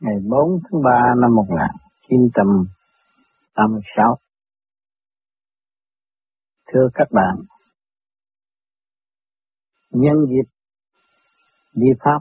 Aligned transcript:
ngày 0.00 0.14
4 0.30 0.60
tháng 0.64 0.82
3 0.82 1.14
năm 1.20 1.34
1986. 1.34 4.18
Thưa 6.72 6.88
các 6.94 7.08
bạn, 7.10 7.36
nhân 9.90 10.16
dịp 10.28 10.44
đi 11.74 11.86
Pháp, 12.00 12.18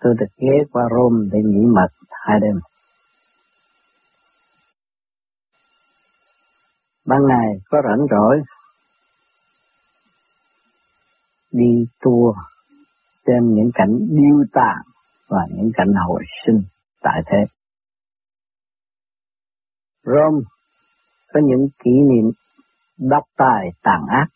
tôi 0.00 0.14
được 0.18 0.26
ghé 0.36 0.64
qua 0.72 0.82
Rome 0.90 1.28
để 1.32 1.38
nghỉ 1.44 1.66
mật 1.74 1.88
hai 2.10 2.40
đêm. 2.40 2.60
Ban 7.06 7.20
ngày 7.28 7.48
có 7.70 7.78
rảnh 7.84 8.06
rỗi, 8.10 8.42
đi 11.52 11.86
tour 12.00 12.36
xem 13.26 13.54
những 13.54 13.70
cảnh 13.74 13.98
điêu 14.10 14.44
tàn 14.52 14.93
và 15.28 15.46
những 15.50 15.70
cảnh 15.74 15.92
hồi 16.08 16.22
sinh 16.46 16.62
tại 17.02 17.22
thế. 17.26 17.38
Rome 20.04 20.44
có 21.32 21.40
những 21.44 21.68
kỷ 21.84 21.90
niệm 21.90 22.30
độc 22.98 23.24
tài 23.36 23.68
tàn 23.82 24.00
ác. 24.08 24.26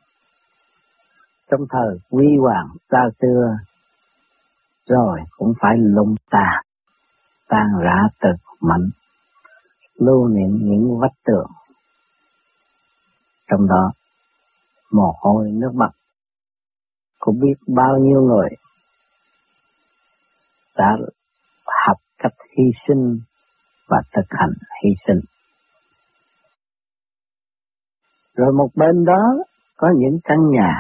Trong 1.51 1.61
thời 1.71 1.99
quý 2.11 2.37
hoàng 2.41 2.69
xa 2.91 3.09
xưa 3.21 3.57
rồi 4.87 5.21
cũng 5.37 5.53
phải 5.61 5.77
lung 5.79 6.15
tàn 6.31 6.65
tan 7.49 7.67
rã 7.85 8.09
từ 8.21 8.29
mạnh 8.61 8.91
lưu 9.95 10.29
niệm 10.29 10.51
những 10.61 10.99
vách 11.01 11.15
tường. 11.25 11.51
Trong 13.51 13.69
đó 13.69 13.93
mồ 14.93 15.15
hôi 15.21 15.51
nước 15.53 15.71
mặt, 15.75 15.91
cũng 17.19 17.41
biết 17.41 17.55
bao 17.67 17.99
nhiêu 17.99 18.21
người 18.21 18.49
đã 20.79 20.97
học 21.87 21.97
cách 22.19 22.33
hy 22.57 22.65
sinh 22.89 23.19
và 23.89 23.97
thực 24.13 24.27
hành 24.31 24.53
hy 24.83 24.91
sinh. 25.07 25.21
Rồi 28.35 28.53
một 28.53 28.69
bên 28.75 29.05
đó 29.05 29.23
có 29.77 29.89
những 29.97 30.19
căn 30.25 30.39
nhà 30.51 30.75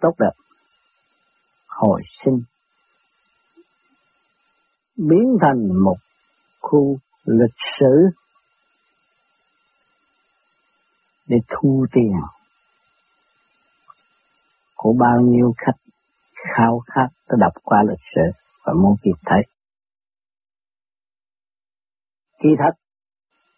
tốt 0.00 0.14
đẹp, 0.18 0.44
hồi 1.68 2.02
sinh, 2.24 2.42
biến 4.96 5.36
thành 5.40 5.68
một 5.84 5.96
khu 6.60 6.98
lịch 7.24 7.56
sử 7.78 8.08
để 11.26 11.36
thu 11.48 11.86
tiền 11.92 12.12
của 14.74 14.92
bao 14.98 15.20
nhiêu 15.20 15.52
khách 15.58 15.92
khao 16.56 16.80
khát 16.86 17.08
đã 17.28 17.36
đọc 17.40 17.52
qua 17.62 17.78
lịch 17.88 18.04
sử 18.14 18.49
và 18.70 18.82
muốn 18.82 18.94
tìm 19.02 19.14
thấy. 19.26 19.42
Kỳ 22.42 22.48
thật, 22.58 22.74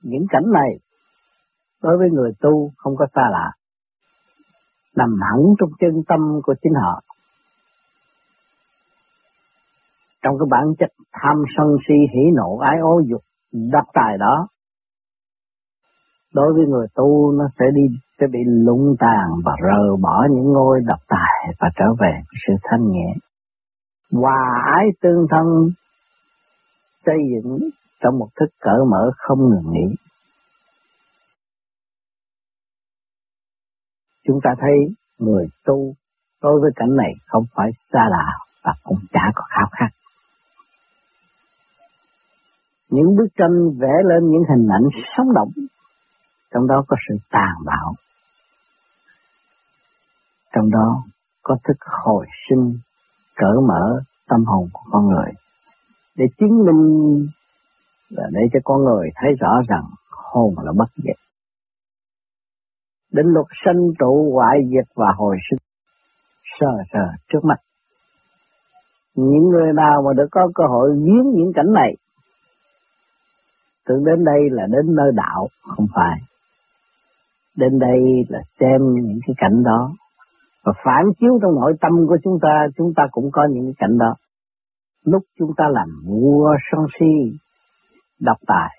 những 0.03 0.27
cảnh 0.31 0.53
này 0.53 0.79
đối 1.83 1.99
với 1.99 2.11
người 2.11 2.33
tu 2.41 2.71
không 2.77 2.97
có 2.97 3.07
xa 3.15 3.23
lạ, 3.31 3.51
nằm 4.97 5.09
hẳn 5.23 5.39
trong 5.59 5.71
chân 5.81 6.03
tâm 6.09 6.21
của 6.43 6.55
chính 6.63 6.73
họ. 6.83 7.03
Trong 10.23 10.35
cái 10.39 10.47
bản 10.51 10.65
chất 10.79 10.91
tham 11.13 11.37
sân 11.57 11.67
si 11.89 11.95
hỉ 11.95 12.31
nộ 12.35 12.59
ái 12.59 12.79
ố 12.83 13.01
dục 13.11 13.23
đắc 13.53 13.85
tài 13.93 14.19
đó, 14.19 14.47
đối 16.35 16.53
với 16.53 16.67
người 16.67 16.87
tu 16.95 17.33
nó 17.33 17.45
sẽ 17.59 17.65
đi 17.75 17.83
sẽ 18.21 18.27
bị 18.33 18.39
lung 18.47 18.95
tàn 18.99 19.27
và 19.45 19.53
rờ 19.63 19.97
bỏ 20.03 20.27
những 20.31 20.53
ngôi 20.53 20.81
độc 20.87 20.99
tài 21.09 21.55
và 21.61 21.69
trở 21.77 21.95
về 22.01 22.13
sự 22.47 22.53
thanh 22.63 22.89
nhẹ 22.89 23.15
hòa 24.13 24.63
ái 24.75 24.87
tương 25.03 25.27
thân 25.31 25.47
xây 27.05 27.17
dựng 27.33 27.59
trong 28.01 28.19
một 28.19 28.29
thức 28.41 28.47
cởi 28.61 28.79
mở 28.91 29.11
không 29.17 29.39
ngừng 29.39 29.73
nghỉ. 29.73 29.95
Chúng 34.25 34.39
ta 34.45 34.51
thấy 34.61 34.77
người 35.19 35.47
tu 35.65 35.95
đối 36.43 36.61
với 36.61 36.71
cảnh 36.77 36.97
này 36.97 37.13
không 37.27 37.45
phải 37.55 37.71
xa 37.77 38.01
lạ 38.11 38.39
và 38.65 38.73
cũng 38.83 38.99
chả 39.13 39.21
có 39.35 39.45
khao 39.49 39.69
khát. 39.73 39.89
Những 42.89 43.17
bức 43.17 43.27
tranh 43.37 43.79
vẽ 43.81 43.93
lên 44.05 44.31
những 44.31 44.43
hình 44.49 44.69
ảnh 44.73 44.89
sống 45.17 45.27
động, 45.35 45.51
trong 46.51 46.67
đó 46.67 46.85
có 46.89 46.97
sự 47.09 47.15
tàn 47.31 47.55
bạo, 47.67 47.93
trong 50.53 50.71
đó 50.71 51.03
có 51.43 51.57
thức 51.65 51.77
hồi 52.05 52.27
sinh 52.49 52.79
cởi 53.43 53.57
mở 53.69 54.01
tâm 54.29 54.45
hồn 54.45 54.69
của 54.73 54.91
con 54.93 55.07
người 55.07 55.31
để 56.17 56.25
chứng 56.39 56.65
minh 56.67 56.83
là 58.11 58.25
để 58.33 58.41
cho 58.53 58.61
con 58.65 58.85
người 58.85 59.09
thấy 59.15 59.31
rõ 59.41 59.61
rằng 59.69 59.85
hồn 60.11 60.55
là 60.63 60.73
bất 60.77 60.89
diệt. 60.97 61.17
đến 63.13 63.27
luật 63.27 63.47
sanh 63.65 63.81
trụ 63.99 64.33
hoại 64.35 64.59
diệt 64.71 64.89
và 64.95 65.07
hồi 65.17 65.37
sinh 65.51 65.59
sờ 66.61 66.73
sờ 66.93 67.07
trước 67.33 67.45
mắt. 67.45 67.57
Những 69.15 69.49
người 69.49 69.73
nào 69.73 70.03
mà 70.07 70.13
được 70.17 70.29
có 70.31 70.49
cơ 70.55 70.65
hội 70.69 70.91
viếng 71.05 71.31
những 71.35 71.53
cảnh 71.55 71.73
này 71.73 71.97
tưởng 73.87 74.05
đến 74.05 74.25
đây 74.25 74.41
là 74.51 74.67
đến 74.67 74.95
nơi 74.95 75.13
đạo, 75.15 75.49
không 75.63 75.87
phải. 75.95 76.19
Đến 77.57 77.79
đây 77.79 78.01
là 78.29 78.41
xem 78.61 78.81
những 78.95 79.19
cái 79.27 79.35
cảnh 79.39 79.63
đó 79.65 79.91
và 80.65 80.73
phản 80.85 81.05
chiếu 81.21 81.39
trong 81.43 81.55
nội 81.55 81.73
tâm 81.81 81.93
của 82.09 82.17
chúng 82.25 82.39
ta, 82.43 82.67
chúng 82.77 82.93
ta 82.97 83.03
cũng 83.11 83.31
có 83.33 83.47
những 83.51 83.73
cảnh 83.79 83.99
đó. 83.99 84.15
Lúc 85.05 85.23
chúng 85.39 85.51
ta 85.57 85.65
làm 85.71 85.89
vua 86.07 86.57
sân 86.71 86.81
si, 86.99 87.39
độc 88.21 88.37
tài, 88.47 88.71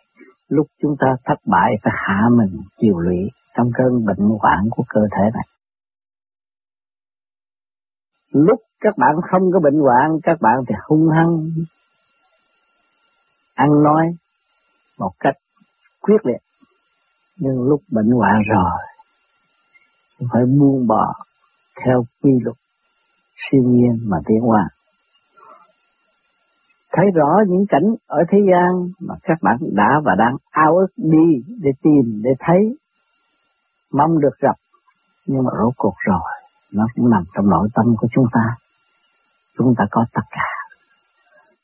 lúc 0.47 0.67
chúng 0.81 0.95
ta 0.99 1.07
thất 1.25 1.39
bại 1.45 1.71
phải 1.83 1.93
hạ 1.95 2.29
mình 2.31 2.61
chịu 2.81 2.99
lụy 2.99 3.17
trong 3.57 3.71
cơn 3.73 4.05
bệnh 4.05 4.29
hoạn 4.39 4.59
của 4.71 4.83
cơ 4.89 5.01
thể 5.11 5.23
này. 5.33 5.47
Lúc 8.31 8.59
các 8.79 8.97
bạn 8.97 9.15
không 9.31 9.51
có 9.53 9.59
bệnh 9.59 9.79
hoạn, 9.79 10.19
các 10.23 10.37
bạn 10.41 10.55
thì 10.67 10.75
hung 10.87 11.09
hăng, 11.09 11.47
ăn 13.53 13.83
nói 13.83 14.07
một 14.99 15.11
cách 15.19 15.35
quyết 16.01 16.25
liệt. 16.25 16.41
Nhưng 17.37 17.63
lúc 17.69 17.81
bệnh 17.91 18.11
hoạn 18.11 18.41
rồi, 18.45 18.79
phải 20.31 20.41
buông 20.59 20.87
bỏ 20.87 21.13
theo 21.85 22.03
quy 22.21 22.31
luật 22.43 22.57
siêu 23.35 23.63
nhiên 23.63 23.99
mà 24.09 24.17
tiến 24.25 24.39
hóa. 24.39 24.69
Thấy 26.91 27.05
rõ 27.15 27.29
những 27.47 27.65
cảnh 27.69 27.95
ở 28.07 28.17
thế 28.29 28.37
gian 28.51 28.91
mà 28.99 29.15
các 29.23 29.37
bạn 29.41 29.57
đã 29.61 30.01
và 30.03 30.15
đang 30.17 30.35
ao 30.51 30.77
ước 30.77 30.87
đi 30.97 31.53
để 31.61 31.71
tìm, 31.81 32.21
để 32.23 32.31
thấy, 32.39 32.77
mong 33.93 34.19
được 34.19 34.37
gặp, 34.41 34.55
nhưng 35.25 35.43
mà 35.43 35.51
rốt 35.59 35.73
cuộc 35.77 35.95
rồi, 35.97 36.31
nó 36.73 36.87
cũng 36.95 37.09
nằm 37.09 37.23
trong 37.35 37.49
nội 37.49 37.67
tâm 37.73 37.85
của 37.97 38.07
chúng 38.11 38.25
ta. 38.33 38.55
Chúng 39.57 39.73
ta 39.77 39.85
có 39.91 40.05
tất 40.13 40.21
cả. 40.31 40.47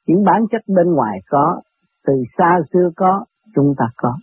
Những 0.07 0.23
bản 0.23 0.41
chất 0.51 0.61
bên 0.67 0.93
ngoài 0.93 1.17
có, 1.29 1.61
từ 2.07 2.13
xa 2.37 2.57
xưa 2.73 2.89
có, 2.95 3.25
chúng 3.55 3.73
ta 3.77 3.85
có. 3.97 4.17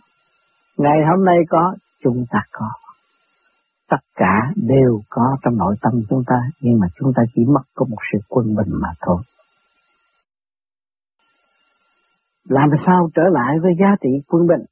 Ngày 0.77 0.97
hôm 1.09 1.25
nay 1.25 1.37
có, 1.49 1.75
chúng 2.03 2.25
ta 2.31 2.39
có 2.51 2.69
tất 3.89 4.01
cả 4.15 4.33
đều 4.55 5.01
có 5.09 5.37
trong 5.41 5.57
nội 5.57 5.75
tâm 5.81 5.93
chúng 6.09 6.23
ta, 6.27 6.35
nhưng 6.61 6.79
mà 6.79 6.87
chúng 6.99 7.13
ta 7.15 7.23
chỉ 7.35 7.41
mất 7.45 7.61
có 7.75 7.85
một 7.89 7.97
sự 8.11 8.19
quân 8.29 8.45
bình 8.45 8.73
mà 8.81 8.89
thôi. 9.01 9.17
Làm 12.49 12.69
sao 12.85 13.09
trở 13.15 13.21
lại 13.31 13.59
với 13.61 13.71
giá 13.79 13.95
trị 14.01 14.09
quân 14.27 14.47
bình? 14.47 14.65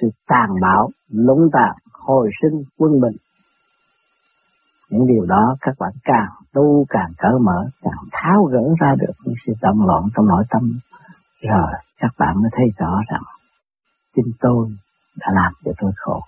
Sự 0.00 0.08
tàn 0.28 0.48
bạo, 0.62 0.88
lũng 1.08 1.48
tàn, 1.52 1.74
hồi 1.92 2.30
sinh, 2.42 2.62
quân 2.78 3.00
bình. 3.00 3.16
Những 4.90 5.06
điều 5.06 5.26
đó 5.26 5.56
các 5.60 5.74
bạn 5.78 5.92
càng 6.04 6.30
tu, 6.52 6.86
càng 6.88 7.12
cởi 7.18 7.32
mở, 7.40 7.66
càng 7.82 8.04
tháo 8.12 8.44
gỡ 8.44 8.62
ra 8.80 8.94
được 9.00 9.12
những 9.24 9.34
sự 9.46 9.52
động 9.62 9.86
loạn 9.86 10.02
trong 10.14 10.26
nội 10.26 10.44
tâm 10.50 10.62
rồi 11.42 11.72
các 11.98 12.12
bạn 12.18 12.34
mới 12.42 12.50
thấy 12.52 12.66
rõ 12.78 13.00
rằng 13.10 13.22
chính 14.14 14.32
tôi 14.40 14.68
đã 15.18 15.26
làm 15.34 15.52
cho 15.64 15.72
tôi 15.78 15.92
khổ 15.96 16.20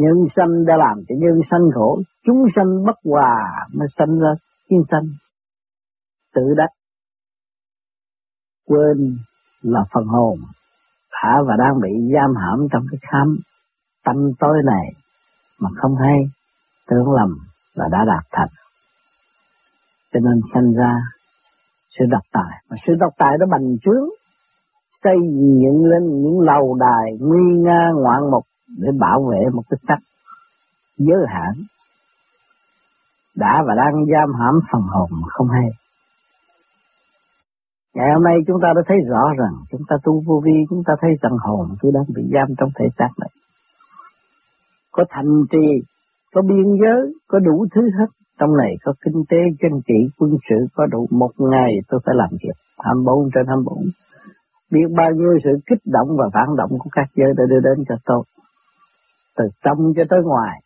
nhân 0.00 0.26
sanh 0.36 0.64
đã 0.66 0.74
làm 0.76 0.96
cho 1.08 1.14
nhân 1.18 1.40
sanh 1.50 1.70
khổ, 1.74 1.98
chúng 2.26 2.44
sanh 2.56 2.84
bất 2.86 2.96
hòa 3.04 3.36
mới 3.74 3.88
sanh 3.98 4.18
ra 4.18 4.30
thiên 4.70 4.80
sanh. 4.90 5.04
Tự 6.34 6.42
đắc. 6.56 6.70
Quên 8.66 9.16
là 9.62 9.80
phần 9.94 10.04
hồn 10.04 10.38
đã 11.12 11.42
và 11.46 11.54
đang 11.58 11.80
bị 11.82 11.90
giam 12.14 12.34
hãm 12.36 12.58
trong 12.72 12.82
cái 12.90 12.98
khám 13.10 13.28
tâm 14.04 14.16
tối 14.38 14.58
này 14.64 14.86
mà 15.60 15.68
không 15.76 15.96
hay, 15.96 16.16
tưởng 16.88 17.12
lầm 17.12 17.28
là 17.74 17.88
đã 17.92 17.98
đạt 18.06 18.24
thành 18.32 18.48
cho 20.12 20.20
nên 20.20 20.40
sanh 20.54 20.72
ra 20.74 20.92
sự 21.98 22.04
độc 22.10 22.22
tài. 22.32 22.62
Mà 22.70 22.76
sự 22.86 22.92
độc 23.00 23.12
tài 23.18 23.30
đó 23.40 23.46
bành 23.50 23.76
trướng, 23.84 24.08
xây 25.02 25.16
dựng 25.34 25.84
lên 25.84 26.22
những 26.22 26.40
lầu 26.40 26.76
đài 26.80 27.16
nguy 27.20 27.62
nga 27.62 27.90
ngoạn 27.94 28.30
mục 28.30 28.44
để 28.78 28.88
bảo 28.98 29.28
vệ 29.30 29.50
một 29.52 29.62
cái 29.70 29.78
sắc 29.88 29.98
giới 30.96 31.26
hạn 31.28 31.52
đã 33.36 33.62
và 33.66 33.74
đang 33.74 34.04
giam 34.12 34.40
hãm 34.40 34.60
phần 34.72 34.82
hồn 34.82 35.08
không 35.28 35.48
hay 35.48 35.68
Ngày 37.94 38.08
hôm 38.14 38.24
nay 38.24 38.36
chúng 38.46 38.60
ta 38.62 38.68
đã 38.76 38.82
thấy 38.86 38.96
rõ 39.08 39.22
rằng 39.38 39.54
chúng 39.70 39.80
ta 39.88 39.96
tu 40.04 40.22
vô 40.26 40.42
vi, 40.44 40.56
chúng 40.70 40.82
ta 40.86 40.94
thấy 41.00 41.10
rằng 41.22 41.36
hồn 41.40 41.66
tôi 41.82 41.92
đang 41.94 42.04
bị 42.16 42.22
giam 42.34 42.48
trong 42.58 42.68
thể 42.78 42.86
xác 42.98 43.10
này. 43.20 43.30
Có 44.92 45.04
thành 45.10 45.44
trì, 45.50 45.66
có 46.34 46.42
biên 46.42 46.66
giới, 46.80 47.00
có 47.28 47.38
đủ 47.38 47.66
thứ 47.74 47.82
hết. 47.98 48.10
Trong 48.38 48.56
này 48.56 48.74
có 48.84 48.92
kinh 49.04 49.22
tế, 49.28 49.36
chính 49.60 49.80
trị, 49.88 50.08
quân 50.18 50.30
sự, 50.48 50.56
có 50.74 50.86
đủ 50.86 51.06
một 51.10 51.30
ngày 51.38 51.72
tôi 51.88 52.00
phải 52.06 52.14
làm 52.18 52.28
việc 52.30 52.56
24 52.78 53.30
trên 53.34 53.46
24. 53.46 53.78
Biết 54.70 54.88
bao 54.96 55.10
nhiêu 55.10 55.38
sự 55.44 55.50
kích 55.66 55.82
động 55.84 56.08
và 56.18 56.24
phản 56.34 56.56
động 56.56 56.70
của 56.78 56.90
các 56.92 57.06
giới 57.16 57.32
đã 57.36 57.44
đưa 57.50 57.60
đến 57.60 57.84
cho 57.88 57.94
tôi. 58.04 58.22
Từ 59.40 59.48
trong 59.64 59.92
cho 59.96 60.02
tới 60.10 60.20
ngoài. 60.24 60.60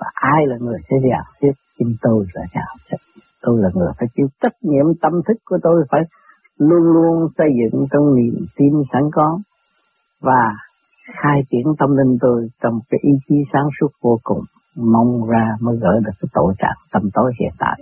Và 0.00 0.06
ai 0.14 0.46
là 0.46 0.56
người 0.60 0.78
sẽ 0.90 0.96
giàu 1.10 1.24
tiếp? 1.40 1.52
Chính 1.78 1.96
tôi 2.02 2.26
là 2.34 2.42
giàu. 2.54 2.98
Tôi 3.42 3.62
là 3.62 3.68
người 3.74 3.92
phải 3.98 4.08
chịu 4.16 4.26
trách 4.42 4.56
nhiệm 4.62 4.86
tâm 5.02 5.12
thức 5.28 5.36
của 5.44 5.58
tôi 5.62 5.84
phải 5.90 6.00
luôn 6.58 6.82
luôn 6.82 7.28
xây 7.38 7.48
dựng 7.58 7.86
trong 7.90 8.14
niềm 8.14 8.46
tin 8.56 8.72
sẵn 8.92 9.02
có 9.12 9.38
và 10.20 10.56
khai 11.22 11.40
triển 11.50 11.66
tâm 11.78 11.96
linh 11.96 12.18
tôi 12.20 12.48
trong 12.62 12.80
cái 12.90 13.00
ý 13.02 13.10
chí 13.28 13.34
sáng 13.52 13.68
suốt 13.80 13.88
vô 14.02 14.18
cùng 14.22 14.44
mong 14.76 15.28
ra 15.28 15.54
mới 15.60 15.76
gỡ 15.82 16.00
được 16.04 16.12
cái 16.20 16.28
tội 16.32 16.54
trạng 16.58 16.76
tâm 16.92 17.02
tối 17.14 17.32
hiện 17.40 17.52
tại. 17.58 17.80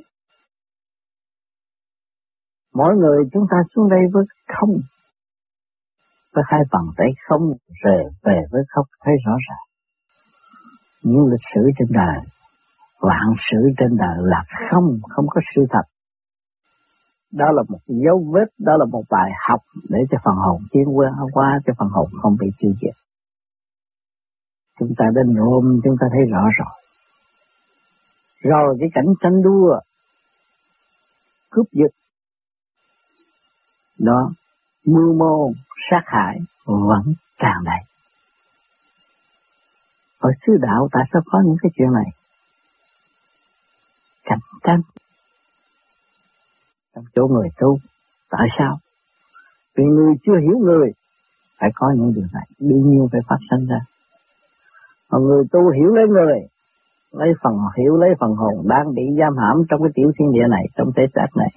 Mỗi 2.75 2.95
người 2.97 3.25
chúng 3.33 3.47
ta 3.51 3.57
xuống 3.75 3.89
đây 3.89 4.01
với 4.13 4.25
không, 4.49 4.71
với 6.35 6.45
hai 6.47 6.61
bàn 6.73 6.85
tay 6.97 7.07
không 7.29 7.53
rời 7.85 8.05
về 8.25 8.41
với 8.53 8.63
không 8.69 8.87
thấy 9.05 9.15
rõ 9.27 9.33
ràng. 9.49 9.66
Những 11.09 11.27
lịch 11.33 11.47
sử 11.55 11.61
trên 11.79 11.89
đời, 11.91 12.19
vạn 13.01 13.27
sử 13.51 13.59
trên 13.79 13.97
đời 13.97 14.17
là 14.19 14.45
không, 14.71 14.99
không 15.09 15.27
có 15.29 15.41
sự 15.55 15.63
thật. 15.71 15.87
Đó 17.33 17.47
là 17.53 17.63
một 17.69 17.79
dấu 17.87 18.25
vết, 18.35 18.49
đó 18.59 18.77
là 18.77 18.85
một 18.85 19.03
bài 19.11 19.31
học 19.49 19.61
để 19.89 19.99
cho 20.11 20.19
phần 20.25 20.35
hồn 20.35 20.63
tiến 20.73 20.85
qua, 20.97 21.11
qua 21.33 21.59
cho 21.67 21.73
phần 21.79 21.89
hồn 21.89 22.09
không 22.23 22.37
bị 22.41 22.47
tiêu 22.59 22.73
diệt. 22.81 22.95
Chúng 24.79 24.93
ta 24.99 25.05
đến 25.15 25.37
hôm 25.37 25.81
chúng 25.85 25.97
ta 26.01 26.07
thấy 26.13 26.23
rõ 26.33 26.43
rồi. 26.59 26.75
Rồi 28.43 28.77
cái 28.81 28.89
cảnh 28.95 29.15
tranh 29.21 29.43
đua, 29.43 29.81
cướp 31.51 31.67
giật, 31.73 31.93
đó, 33.99 34.31
mưu 34.87 35.15
mô, 35.19 35.51
sát 35.91 36.03
hại 36.05 36.39
vẫn 36.67 37.15
tràn 37.39 37.65
đầy. 37.65 37.96
Ở 40.27 40.31
xứ 40.47 40.53
đạo 40.61 40.89
tại 40.93 41.05
sao 41.13 41.23
có 41.27 41.39
những 41.47 41.57
cái 41.63 41.71
chuyện 41.77 41.93
này? 41.93 42.11
Cạnh 44.25 44.39
tranh 44.65 44.81
trong 46.95 47.05
chỗ 47.15 47.27
người 47.27 47.49
tu. 47.59 47.79
Tại 48.31 48.47
sao? 48.59 48.79
Vì 49.77 49.85
người 49.85 50.15
chưa 50.27 50.39
hiểu 50.43 50.59
người 50.59 50.91
phải 51.61 51.71
có 51.75 51.93
những 51.97 52.13
điều 52.15 52.27
này, 52.33 52.47
đương 52.59 52.91
nhiên 52.91 53.09
phải 53.13 53.21
phát 53.29 53.37
sinh 53.51 53.67
ra. 53.67 53.81
mà 55.11 55.19
người 55.19 55.45
tu 55.53 55.61
hiểu 55.71 55.95
lấy 55.95 56.07
người, 56.09 56.39
lấy 57.13 57.29
phần 57.43 57.55
hiểu 57.79 57.97
lấy 57.97 58.11
phần 58.21 58.31
hồn 58.31 58.69
đang 58.69 58.95
bị 58.95 59.03
giam 59.19 59.37
hãm 59.37 59.57
trong 59.69 59.81
cái 59.83 59.93
tiểu 59.95 60.13
thiên 60.19 60.33
địa 60.33 60.49
này, 60.51 60.65
trong 60.77 60.89
thể 60.97 61.03
xác 61.15 61.27
này, 61.37 61.51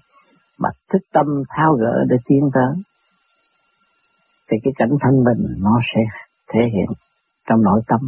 mà 0.58 0.70
thức 0.92 1.02
tâm 1.14 1.26
thao 1.50 1.74
gỡ 1.74 2.06
để 2.10 2.16
tiến 2.26 2.50
tới, 2.54 2.84
thì 4.52 4.58
cái 4.64 4.74
cảnh 4.78 4.98
thanh 5.02 5.24
bình 5.24 5.56
nó 5.58 5.80
sẽ 5.96 6.02
thể 6.48 6.60
hiện 6.74 6.90
trong 7.50 7.62
nội 7.62 7.82
tâm, 7.88 8.00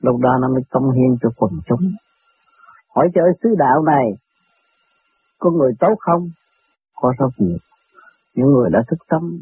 lúc 0.00 0.20
đó 0.20 0.30
nó 0.40 0.48
mới 0.48 0.62
công 0.70 0.90
hiến 0.92 1.16
cho 1.22 1.28
quần 1.36 1.52
chúng. 1.66 1.92
Hỏi 2.94 3.08
cho 3.14 3.22
sứ 3.42 3.48
đạo 3.58 3.82
này, 3.82 4.04
có 5.38 5.50
người 5.50 5.72
tốt 5.80 5.94
không? 5.98 6.28
Có 6.94 7.12
rất 7.18 7.30
nhiều. 7.38 7.58
Những 8.34 8.46
người 8.46 8.70
đã 8.72 8.82
thức 8.88 8.98
tâm, 9.08 9.40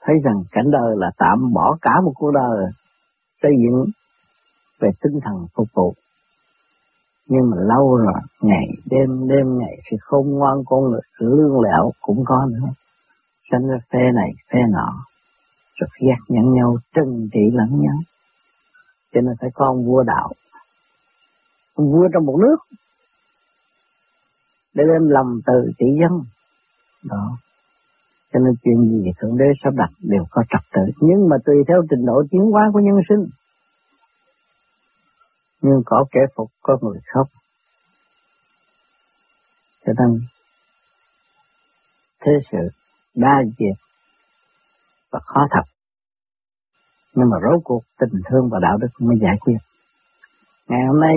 thấy 0.00 0.16
rằng 0.24 0.44
cảnh 0.50 0.70
đời 0.70 0.96
là 0.96 1.10
tạm 1.18 1.52
bỏ 1.54 1.76
cả 1.82 1.90
một 2.04 2.12
cuộc 2.14 2.30
đời 2.30 2.66
xây 3.42 3.52
dựng 3.62 3.84
về 4.80 4.90
tinh 5.02 5.20
thần 5.24 5.46
phục 5.54 5.68
vụ. 5.74 5.94
Nhưng 7.26 7.50
mà 7.50 7.56
lâu 7.60 7.96
rồi, 7.96 8.20
ngày 8.40 8.66
đêm 8.90 9.28
đêm 9.28 9.58
ngày 9.58 9.76
thì 9.90 9.96
không 10.00 10.30
ngoan 10.30 10.56
con 10.66 10.90
người 10.90 11.00
lương 11.18 11.60
lẹo 11.60 11.90
cũng 12.00 12.24
có 12.24 12.46
nữa. 12.46 12.68
Sanh 13.50 13.66
ra 13.68 13.76
phe 13.92 14.12
này 14.14 14.30
phe 14.52 14.58
nọ, 14.72 15.04
rất 15.74 15.88
ghét 16.00 16.18
nhận 16.28 16.52
nhau, 16.54 16.76
trừng 16.94 17.28
trị 17.32 17.40
lẫn 17.52 17.80
nhau. 17.80 17.96
Cho 19.12 19.20
nên 19.20 19.34
phải 19.40 19.50
có 19.54 19.66
ông 19.66 19.86
vua 19.86 20.02
đạo. 20.02 20.28
Ông 21.74 21.92
vua 21.92 22.08
trong 22.12 22.26
một 22.26 22.38
nước, 22.40 22.56
để 24.74 24.84
đem 24.92 25.08
lòng 25.08 25.40
từ 25.46 25.72
trị 25.78 25.86
dân. 26.00 26.24
Đó. 27.04 27.38
Cho 28.32 28.40
nên 28.40 28.54
chuyện 28.62 28.90
gì 28.90 29.10
Thượng 29.20 29.38
Đế 29.38 29.44
sắp 29.64 29.74
đặt 29.76 29.90
đều 29.98 30.24
có 30.30 30.42
trật 30.50 30.60
tự. 30.72 30.92
Nhưng 31.00 31.28
mà 31.28 31.36
tùy 31.44 31.54
theo 31.68 31.82
trình 31.90 32.06
độ 32.06 32.22
tiến 32.30 32.40
hóa 32.40 32.70
của 32.72 32.80
nhân 32.80 33.00
sinh. 33.08 33.26
Nhưng 35.60 35.82
có 35.86 36.04
kẻ 36.12 36.20
phục, 36.36 36.50
có 36.62 36.78
người 36.80 37.00
khóc. 37.14 37.28
Cho 39.86 39.92
nên 39.98 40.20
thế 42.20 42.32
sự 42.52 42.58
đa 43.14 43.42
diệt 43.58 43.76
và 45.10 45.20
khó 45.24 45.40
thật. 45.50 45.71
Nhưng 47.14 47.30
mà 47.30 47.36
rốt 47.42 47.60
cuộc 47.64 47.82
tình 48.00 48.20
thương 48.30 48.48
và 48.50 48.58
đạo 48.62 48.78
đức 48.78 48.88
mới 49.00 49.16
giải 49.22 49.36
quyết. 49.40 49.56
Ngày 50.68 50.80
hôm 50.88 51.00
nay 51.00 51.16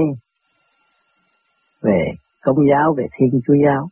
về 1.82 2.12
công 2.42 2.58
giáo, 2.70 2.94
về 2.98 3.06
thiên 3.18 3.42
chúa 3.48 3.54
giáo, 3.66 3.90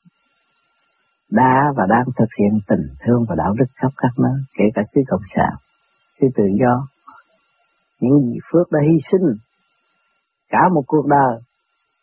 đã 1.30 1.74
và 1.78 1.84
đang 1.90 2.06
thực 2.18 2.30
hiện 2.40 2.60
tình 2.68 2.88
thương 3.06 3.26
và 3.30 3.36
đạo 3.36 3.54
đức 3.60 3.66
khắp 3.76 3.92
các 3.98 4.12
nơi, 4.18 4.42
kể 4.58 4.66
cả 4.76 4.82
xứ 4.94 5.02
Cộng 5.08 5.28
sản, 5.36 5.54
xứ 6.20 6.28
tự 6.36 6.44
do. 6.60 6.88
Những 8.00 8.14
vị 8.26 8.40
phước 8.52 8.72
đã 8.72 8.80
hy 8.90 8.98
sinh 9.12 9.38
cả 10.50 10.60
một 10.74 10.84
cuộc 10.88 11.08
đời 11.08 11.42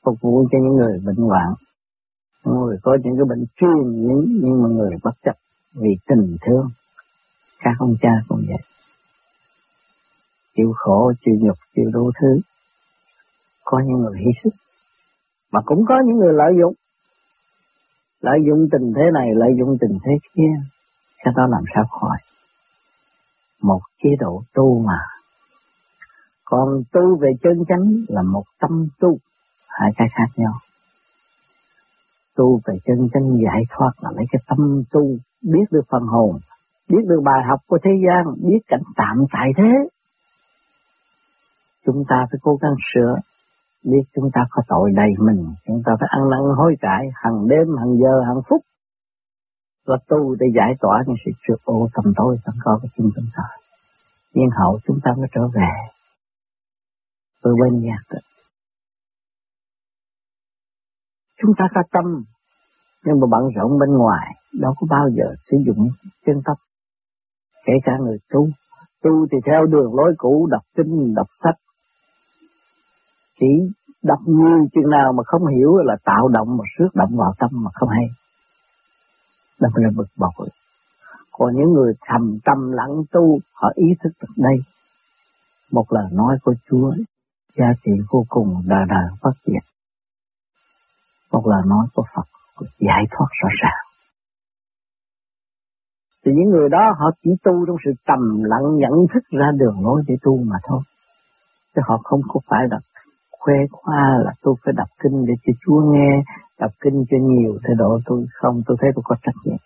phục 0.05 0.15
vụ 0.21 0.49
cho 0.53 0.59
những 0.59 0.77
người 0.77 1.01
bệnh 1.07 1.17
hoạn, 1.17 1.49
những 2.45 2.61
người 2.61 2.77
có 2.83 2.97
những 3.05 3.15
cái 3.17 3.25
bệnh 3.29 3.45
truyền 3.57 3.91
nhiễm 4.03 4.25
nhưng 4.43 4.63
mà 4.63 4.69
người 4.69 4.97
bất 5.05 5.15
chấp 5.25 5.35
vì 5.75 5.91
tình 6.07 6.37
thương. 6.47 6.67
Các 7.61 7.73
ông 7.79 7.95
cha 8.01 8.11
cũng 8.29 8.43
vậy. 8.49 8.63
Chịu 10.61 10.73
khổ, 10.77 11.13
chịu 11.25 11.35
nhục, 11.41 11.59
chịu 11.75 11.91
đủ 11.93 12.11
thứ. 12.21 12.41
Có 13.65 13.79
những 13.87 13.99
người 13.99 14.19
hy 14.19 14.31
sinh. 14.43 14.53
Mà 15.53 15.61
cũng 15.65 15.85
có 15.89 15.95
những 16.07 16.17
người 16.17 16.33
lợi 16.33 16.53
dụng 16.61 16.75
lợi 18.21 18.39
dụng 18.47 18.69
tình 18.73 18.93
thế 18.97 19.03
này, 19.15 19.29
lợi 19.35 19.51
dụng 19.59 19.77
tình 19.81 19.99
thế 20.05 20.13
kia, 20.35 20.53
cái 21.25 21.35
đó 21.37 21.47
làm 21.51 21.63
sao 21.75 21.85
khỏi. 21.85 22.19
Một 23.63 23.81
chế 24.03 24.11
độ 24.19 24.43
tu 24.55 24.79
mà. 24.87 24.99
Còn 26.45 26.83
tu 26.93 27.17
về 27.17 27.33
chân 27.43 27.65
chánh 27.69 27.85
là 28.09 28.23
một 28.23 28.45
tâm 28.61 28.89
tu, 29.01 29.19
hai 29.69 29.91
cái 29.97 30.09
khác 30.11 30.29
nhau. 30.37 30.53
Tu 32.37 32.61
về 32.67 32.75
chân 32.85 33.09
chánh 33.13 33.33
giải 33.45 33.63
thoát 33.71 33.93
là 34.01 34.11
lấy 34.17 34.27
cái 34.33 34.43
tâm 34.49 34.83
tu, 34.91 35.03
biết 35.43 35.65
được 35.71 35.85
phần 35.91 36.03
hồn, 36.03 36.39
biết 36.89 37.03
được 37.09 37.21
bài 37.25 37.43
học 37.49 37.61
của 37.67 37.79
thế 37.85 37.91
gian, 38.07 38.35
biết 38.49 38.61
cảnh 38.69 38.83
tạm 38.97 39.25
tại 39.33 39.49
thế. 39.57 39.89
Chúng 41.87 42.05
ta 42.09 42.27
phải 42.31 42.39
cố 42.43 42.57
gắng 42.63 42.75
sửa, 42.95 43.15
biết 43.85 44.03
chúng 44.15 44.31
ta 44.35 44.41
có 44.51 44.63
tội 44.69 44.91
đầy 44.97 45.11
mình, 45.19 45.55
chúng 45.67 45.83
ta 45.87 45.93
phải 46.01 46.09
ăn 46.11 46.31
năn 46.31 46.41
hối 46.57 46.77
cải 46.81 47.05
hàng 47.15 47.49
đêm, 47.49 47.67
hàng 47.79 47.95
giờ, 48.03 48.15
hàng 48.27 48.43
phút. 48.49 48.61
Và 49.87 49.97
tu 50.09 50.35
để 50.35 50.47
giải 50.57 50.73
tỏa 50.81 51.03
những 51.07 51.17
sự 51.25 51.31
trượt 51.47 51.59
ô 51.65 51.89
tầm 51.95 52.05
tối 52.17 52.37
sẵn 52.45 52.55
có 52.65 52.79
của 52.83 52.89
chính 52.97 53.11
chúng 53.15 53.31
ta. 53.37 53.43
Nhưng 54.35 54.51
hậu 54.61 54.79
chúng 54.87 54.99
ta 55.05 55.11
mới 55.19 55.29
trở 55.35 55.41
về 55.55 55.73
với 57.43 57.55
bên 57.61 57.81
nhạc 57.81 58.03
đó. 58.11 58.19
Chúng 61.43 61.51
ta 61.59 61.65
có 61.75 61.83
tâm, 61.93 62.05
nhưng 63.05 63.21
mà 63.21 63.27
bận 63.31 63.43
rộn 63.57 63.79
bên 63.79 63.91
ngoài, 63.99 64.27
đâu 64.61 64.75
có 64.81 64.87
bao 64.91 65.09
giờ 65.17 65.25
sử 65.51 65.57
dụng 65.67 65.89
chân 66.27 66.37
tâm. 66.45 66.57
Kể 67.65 67.73
cả 67.85 67.93
người 68.01 68.19
tu, 68.31 68.47
tu 69.03 69.27
thì 69.33 69.39
theo 69.47 69.67
đường 69.67 69.95
lối 69.95 70.15
cũ, 70.19 70.49
đọc 70.51 70.63
kinh, 70.77 71.15
đọc 71.15 71.27
sách, 71.43 71.55
chỉ 73.41 73.47
đọc 74.03 74.19
nhiều 74.27 74.69
chừng 74.75 74.91
nào 74.91 75.13
mà 75.13 75.23
không 75.27 75.47
hiểu 75.47 75.77
là 75.77 75.97
tạo 76.05 76.29
động 76.29 76.57
mà 76.57 76.65
rước 76.79 76.89
động 76.95 77.17
vào 77.17 77.35
tâm 77.39 77.51
mà 77.53 77.71
không 77.75 77.89
hay. 77.89 78.05
Đâm 79.61 79.73
ra 79.75 79.91
bực 79.97 80.09
bội. 80.17 80.49
Còn 81.33 81.57
những 81.57 81.73
người 81.73 81.93
thầm 82.01 82.39
tâm 82.45 82.73
lặng 82.73 83.03
tu, 83.13 83.39
họ 83.55 83.69
ý 83.75 83.87
thức 84.03 84.11
được 84.23 84.35
đây. 84.37 84.57
Một 85.73 85.85
lời 85.93 86.07
nói 86.13 86.37
của 86.43 86.55
Chúa, 86.71 86.93
giá 87.57 87.67
trị 87.85 87.93
vô 88.11 88.25
cùng 88.29 88.55
đời 88.67 88.85
đời 88.89 89.05
phát 89.23 89.33
triển; 89.47 89.63
Một 91.33 91.43
lời 91.47 91.63
nói 91.67 91.87
của 91.95 92.05
Phật, 92.15 92.29
của 92.57 92.67
giải 92.79 93.05
thoát 93.11 93.29
rõ 93.43 93.49
ràng. 93.63 93.85
Thì 96.25 96.33
những 96.35 96.51
người 96.51 96.69
đó 96.69 96.95
họ 96.99 97.11
chỉ 97.23 97.31
tu 97.45 97.67
trong 97.67 97.77
sự 97.85 97.91
trầm 98.07 98.43
lặng 98.43 98.77
nhận 98.77 99.07
thức 99.15 99.25
ra 99.31 99.47
đường 99.59 99.85
lối 99.85 100.03
để 100.09 100.15
tu 100.23 100.37
mà 100.51 100.57
thôi. 100.69 100.81
Chứ 101.75 101.83
họ 101.89 102.01
không 102.05 102.21
có 102.29 102.41
phải 102.47 102.61
là 102.71 102.79
khoe 103.41 103.55
khoa 103.73 104.03
là 104.25 104.33
tôi 104.43 104.55
phải 104.65 104.75
đọc 104.77 104.89
kinh 105.03 105.25
để 105.29 105.35
cho 105.45 105.53
Chúa 105.63 105.81
nghe, 105.93 106.11
đọc 106.61 106.71
kinh 106.83 107.05
cho 107.11 107.17
nhiều 107.21 107.53
thế 107.65 107.75
độ 107.79 107.99
tôi 108.07 108.27
không, 108.33 108.61
tôi 108.67 108.77
thấy 108.81 108.91
tôi 108.95 109.03
có 109.07 109.17
trách 109.23 109.39
nhiệm. 109.45 109.63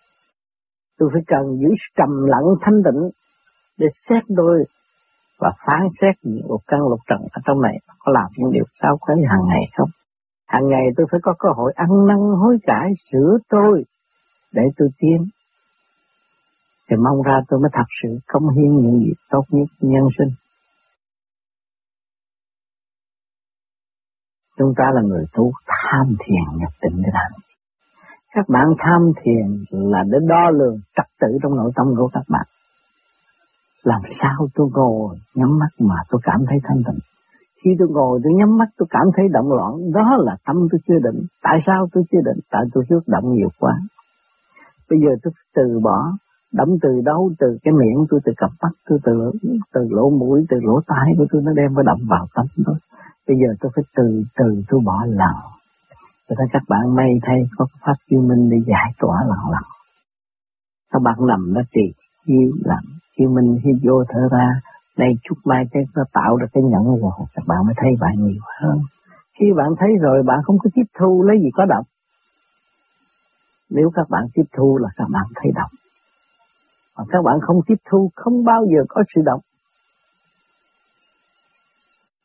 tôi 0.97 1.09
phải 1.13 1.21
cần 1.27 1.43
giữ 1.59 1.69
trầm 1.97 2.09
lặng 2.25 2.49
thanh 2.61 2.79
tịnh 2.85 3.01
để 3.77 3.87
xét 4.07 4.23
đôi 4.29 4.63
và 5.39 5.51
phán 5.65 5.87
xét 6.01 6.15
những 6.23 6.47
một 6.47 6.59
căn 6.67 6.79
lục 6.89 6.99
trần 7.09 7.19
ở 7.31 7.41
trong 7.45 7.61
này 7.61 7.75
có 7.99 8.11
làm 8.11 8.27
những 8.37 8.51
điều 8.51 8.63
sao 8.81 8.97
khuấy 9.01 9.17
hàng 9.29 9.47
ngày 9.47 9.63
không. 9.77 9.89
Hàng 10.47 10.67
ngày 10.67 10.85
tôi 10.97 11.07
phải 11.11 11.19
có 11.23 11.33
cơ 11.39 11.49
hội 11.55 11.73
ăn 11.75 11.89
năn 12.07 12.17
hối 12.17 12.57
cải 12.63 12.89
sửa 13.11 13.37
tôi 13.49 13.83
để 14.53 14.63
tôi 14.77 14.87
tiến. 14.99 15.25
Thì 16.89 16.95
mong 16.95 17.21
ra 17.21 17.39
tôi 17.47 17.59
mới 17.59 17.69
thật 17.73 17.89
sự 18.01 18.09
công 18.27 18.49
hiến 18.49 18.71
những 18.71 18.99
gì 18.99 19.13
tốt 19.29 19.43
nhất 19.49 19.67
nhân 19.81 20.07
sinh. 20.17 20.29
Chúng 24.57 24.73
ta 24.77 24.83
là 24.93 25.01
người 25.01 25.25
tu 25.33 25.51
tham 25.67 26.05
thiền 26.25 26.59
nhập 26.59 26.71
định 26.81 27.01
để 27.03 27.09
làm 27.13 27.31
các 28.35 28.49
bạn 28.49 28.67
tham 28.79 29.01
thiền 29.21 29.47
là 29.69 30.03
để 30.11 30.17
đo 30.27 30.49
lường 30.49 30.77
trật 30.95 31.05
tự 31.21 31.27
trong 31.43 31.55
nội 31.55 31.71
tâm 31.75 31.87
của 31.97 32.09
các 32.13 32.23
bạn. 32.29 32.45
Làm 33.83 34.01
sao 34.21 34.47
tôi 34.55 34.67
ngồi 34.73 35.17
nhắm 35.35 35.59
mắt 35.59 35.69
mà 35.79 35.95
tôi 36.09 36.21
cảm 36.23 36.39
thấy 36.49 36.57
thanh 36.63 36.77
tịnh. 36.85 36.99
Khi 37.63 37.71
tôi 37.79 37.87
ngồi 37.91 38.19
tôi 38.23 38.33
nhắm 38.33 38.57
mắt 38.57 38.69
tôi 38.77 38.87
cảm 38.89 39.07
thấy 39.15 39.25
động 39.31 39.51
loạn, 39.51 39.73
đó 39.93 40.17
là 40.19 40.35
tâm 40.47 40.55
tôi 40.71 40.79
chưa 40.87 40.99
định. 41.03 41.21
Tại 41.43 41.59
sao 41.65 41.87
tôi 41.93 42.03
chưa 42.11 42.21
định? 42.25 42.39
Tại 42.51 42.61
tôi 42.73 42.83
trước 42.89 43.03
động 43.07 43.33
nhiều 43.33 43.49
quá. 43.59 43.73
Bây 44.89 44.99
giờ 44.99 45.11
tôi 45.23 45.33
từ 45.55 45.79
bỏ, 45.83 46.11
động 46.53 46.69
từ 46.81 46.89
đâu? 47.05 47.31
Từ 47.39 47.57
cái 47.63 47.73
miệng 47.73 48.05
tôi, 48.09 48.19
từ 48.25 48.31
cặp 48.37 48.49
mắt 48.61 48.71
tôi, 48.89 48.99
từ, 49.03 49.31
từ 49.73 49.81
lỗ 49.89 50.09
mũi, 50.09 50.45
từ 50.49 50.57
lỗ 50.63 50.81
tai 50.87 51.13
của 51.17 51.25
tôi 51.31 51.41
nó 51.45 51.51
đem 51.53 51.75
cái 51.75 51.83
động 51.85 51.99
vào 52.09 52.25
tâm 52.35 52.45
tôi. 52.65 52.75
Bây 53.27 53.37
giờ 53.37 53.55
tôi 53.59 53.71
phải 53.75 53.83
từ 53.95 54.23
từ 54.35 54.63
tôi 54.67 54.81
bỏ 54.85 55.05
lòng 55.09 55.41
cho 56.29 56.35
nên 56.39 56.47
các 56.53 56.61
bạn 56.67 56.95
may 56.95 57.11
thay 57.21 57.39
có 57.57 57.65
pháp 57.81 57.93
chiêu 58.09 58.21
minh 58.21 58.49
để 58.49 58.57
giải 58.67 58.91
tỏa 58.99 59.23
lần 59.27 59.39
lần 59.51 59.63
Các 60.91 61.01
bạn 61.01 61.15
nằm 61.27 61.53
nó 61.53 61.61
trì 61.73 61.93
khi 62.27 62.33
lặng, 62.63 62.87
khi 63.17 63.25
minh 63.25 63.57
khi 63.63 63.69
vô 63.83 64.03
thở 64.09 64.19
ra, 64.31 64.61
nay 64.97 65.09
chút 65.23 65.35
mai 65.45 65.63
cái 65.71 65.83
nó 65.95 66.03
tạo 66.13 66.37
được 66.37 66.47
cái 66.53 66.63
nhận 66.63 66.83
rồi, 66.83 67.27
các 67.33 67.43
bạn 67.47 67.57
mới 67.65 67.73
thấy 67.77 67.91
bạn 67.99 68.13
nhiều 68.17 68.41
hơn. 68.61 68.77
Khi 69.39 69.45
bạn 69.57 69.67
thấy 69.79 69.89
rồi 70.01 70.23
bạn 70.23 70.39
không 70.43 70.57
có 70.63 70.69
tiếp 70.73 70.85
thu 70.99 71.23
lấy 71.23 71.37
gì 71.43 71.49
có 71.53 71.65
độc. 71.65 71.85
Nếu 73.69 73.91
các 73.93 74.09
bạn 74.09 74.23
tiếp 74.33 74.43
thu 74.57 74.77
là 74.77 74.89
các 74.95 75.07
bạn 75.09 75.25
thấy 75.35 75.51
độc. 75.55 75.69
Mà 76.97 77.03
các 77.09 77.21
bạn 77.25 77.39
không 77.41 77.59
tiếp 77.67 77.79
thu 77.89 78.11
không 78.15 78.43
bao 78.43 78.65
giờ 78.65 78.83
có 78.89 79.03
sự 79.15 79.21
độc. 79.25 79.39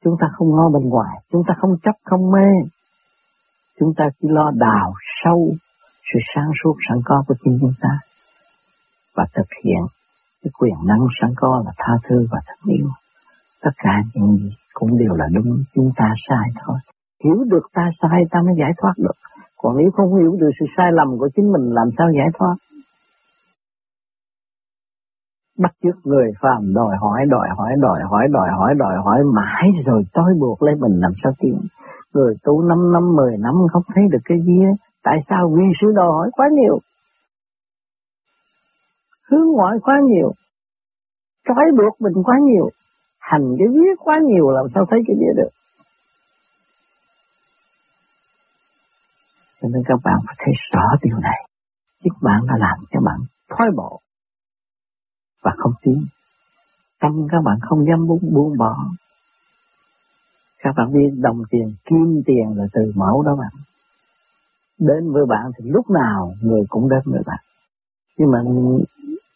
Chúng 0.04 0.16
ta 0.20 0.26
không 0.32 0.56
lo 0.56 0.68
bên 0.68 0.88
ngoài, 0.88 1.16
chúng 1.32 1.42
ta 1.48 1.54
không 1.60 1.76
chấp 1.82 1.94
không 2.04 2.30
mê, 2.30 2.48
Chúng 3.80 3.94
ta 3.96 4.04
chỉ 4.20 4.28
lo 4.30 4.50
đào 4.54 4.94
sâu 5.24 5.52
sự 6.12 6.18
sáng 6.34 6.50
suốt 6.62 6.74
sẵn 6.88 6.98
có 7.04 7.22
của 7.28 7.34
chính 7.44 7.58
chúng 7.60 7.72
ta 7.82 7.98
và 9.16 9.24
thực 9.34 9.46
hiện 9.64 9.82
cái 10.42 10.50
quyền 10.58 10.74
năng 10.86 11.06
sẵn 11.20 11.30
có 11.36 11.62
là 11.66 11.72
tha 11.78 11.92
thứ 12.08 12.26
và 12.30 12.40
thật 12.46 12.70
yêu. 12.72 12.86
Tất 13.62 13.70
cả 13.76 13.94
những 14.14 14.36
gì 14.36 14.50
cũng 14.74 14.98
đều 14.98 15.14
là 15.14 15.26
đúng, 15.34 15.64
chúng 15.74 15.90
ta 15.96 16.04
sai 16.28 16.48
thôi. 16.64 16.78
Hiểu 17.24 17.44
được 17.50 17.66
ta 17.72 17.90
sai 18.02 18.20
ta 18.30 18.38
mới 18.46 18.54
giải 18.58 18.72
thoát 18.82 18.92
được. 18.96 19.16
Còn 19.56 19.76
nếu 19.76 19.90
không 19.90 20.16
hiểu 20.18 20.36
được 20.40 20.50
sự 20.60 20.66
sai 20.76 20.86
lầm 20.92 21.18
của 21.18 21.28
chính 21.36 21.52
mình 21.52 21.70
làm 21.70 21.88
sao 21.98 22.06
giải 22.16 22.28
thoát? 22.38 22.54
Bắt 25.62 25.72
chước 25.82 26.06
người 26.06 26.26
phàm 26.40 26.74
đòi 26.74 26.96
hỏi, 27.00 27.20
đòi 27.28 27.48
hỏi, 27.56 27.72
đòi 27.80 28.00
hỏi, 28.10 28.26
đòi 28.30 28.48
hỏi, 28.58 28.74
đòi 28.78 28.94
hỏi 29.04 29.20
mãi 29.34 29.68
rồi 29.86 30.02
tối 30.12 30.30
buộc 30.40 30.62
lấy 30.62 30.74
mình 30.74 31.00
làm 31.00 31.12
sao 31.22 31.32
tiền. 31.38 31.60
Người 32.14 32.34
tu 32.42 32.62
5 32.62 32.92
năm, 32.92 33.16
10 33.16 33.36
năm 33.38 33.54
không 33.72 33.82
thấy 33.94 34.04
được 34.10 34.18
cái 34.24 34.38
gì 34.46 34.58
Tại 35.02 35.18
sao 35.28 35.50
quy 35.54 35.64
sư 35.80 35.86
đòi 35.94 36.06
hỏi 36.06 36.30
quá 36.32 36.46
nhiều? 36.52 36.78
Hướng 39.30 39.46
ngoại 39.52 39.76
quá 39.82 40.00
nhiều. 40.04 40.32
Trói 41.48 41.64
buộc 41.76 42.00
mình 42.00 42.22
quá 42.24 42.36
nhiều. 42.42 42.68
Hành 43.18 43.44
cái 43.58 43.68
viết 43.68 43.96
quá 43.98 44.18
nhiều 44.24 44.50
làm 44.50 44.66
sao 44.74 44.84
thấy 44.90 45.00
cái 45.06 45.16
gì 45.16 45.26
được? 45.36 45.50
Cho 49.62 49.68
nên 49.68 49.82
các 49.86 49.98
bạn 50.04 50.18
phải 50.26 50.36
thấy 50.38 50.54
rõ 50.72 50.82
điều 51.02 51.18
này. 51.18 51.46
Chứ 52.04 52.10
bạn 52.22 52.40
đã 52.48 52.54
làm 52.58 52.78
cho 52.90 53.00
bạn 53.00 53.18
thoái 53.48 53.70
bộ 53.76 54.00
và 55.42 55.52
không 55.56 55.72
tiến. 55.82 56.04
Tâm 57.00 57.12
các 57.30 57.38
bạn 57.44 57.58
không 57.62 57.86
dám 57.86 58.06
buông, 58.06 58.34
buông 58.34 58.58
bỏ 58.58 58.76
các 60.62 60.74
bạn 60.76 60.92
biết 60.92 61.10
đồng 61.16 61.42
tiền, 61.50 61.74
kim 61.84 62.22
tiền 62.26 62.46
là 62.56 62.64
từ 62.72 62.92
mẫu 62.94 63.22
đó 63.22 63.36
bạn. 63.36 63.52
Đến 64.78 65.12
với 65.12 65.26
bạn 65.26 65.50
thì 65.58 65.70
lúc 65.70 65.90
nào 65.90 66.32
người 66.42 66.60
cũng 66.68 66.88
đến 66.88 67.00
với 67.04 67.22
bạn. 67.26 67.38
Nhưng 68.18 68.30
mà 68.30 68.38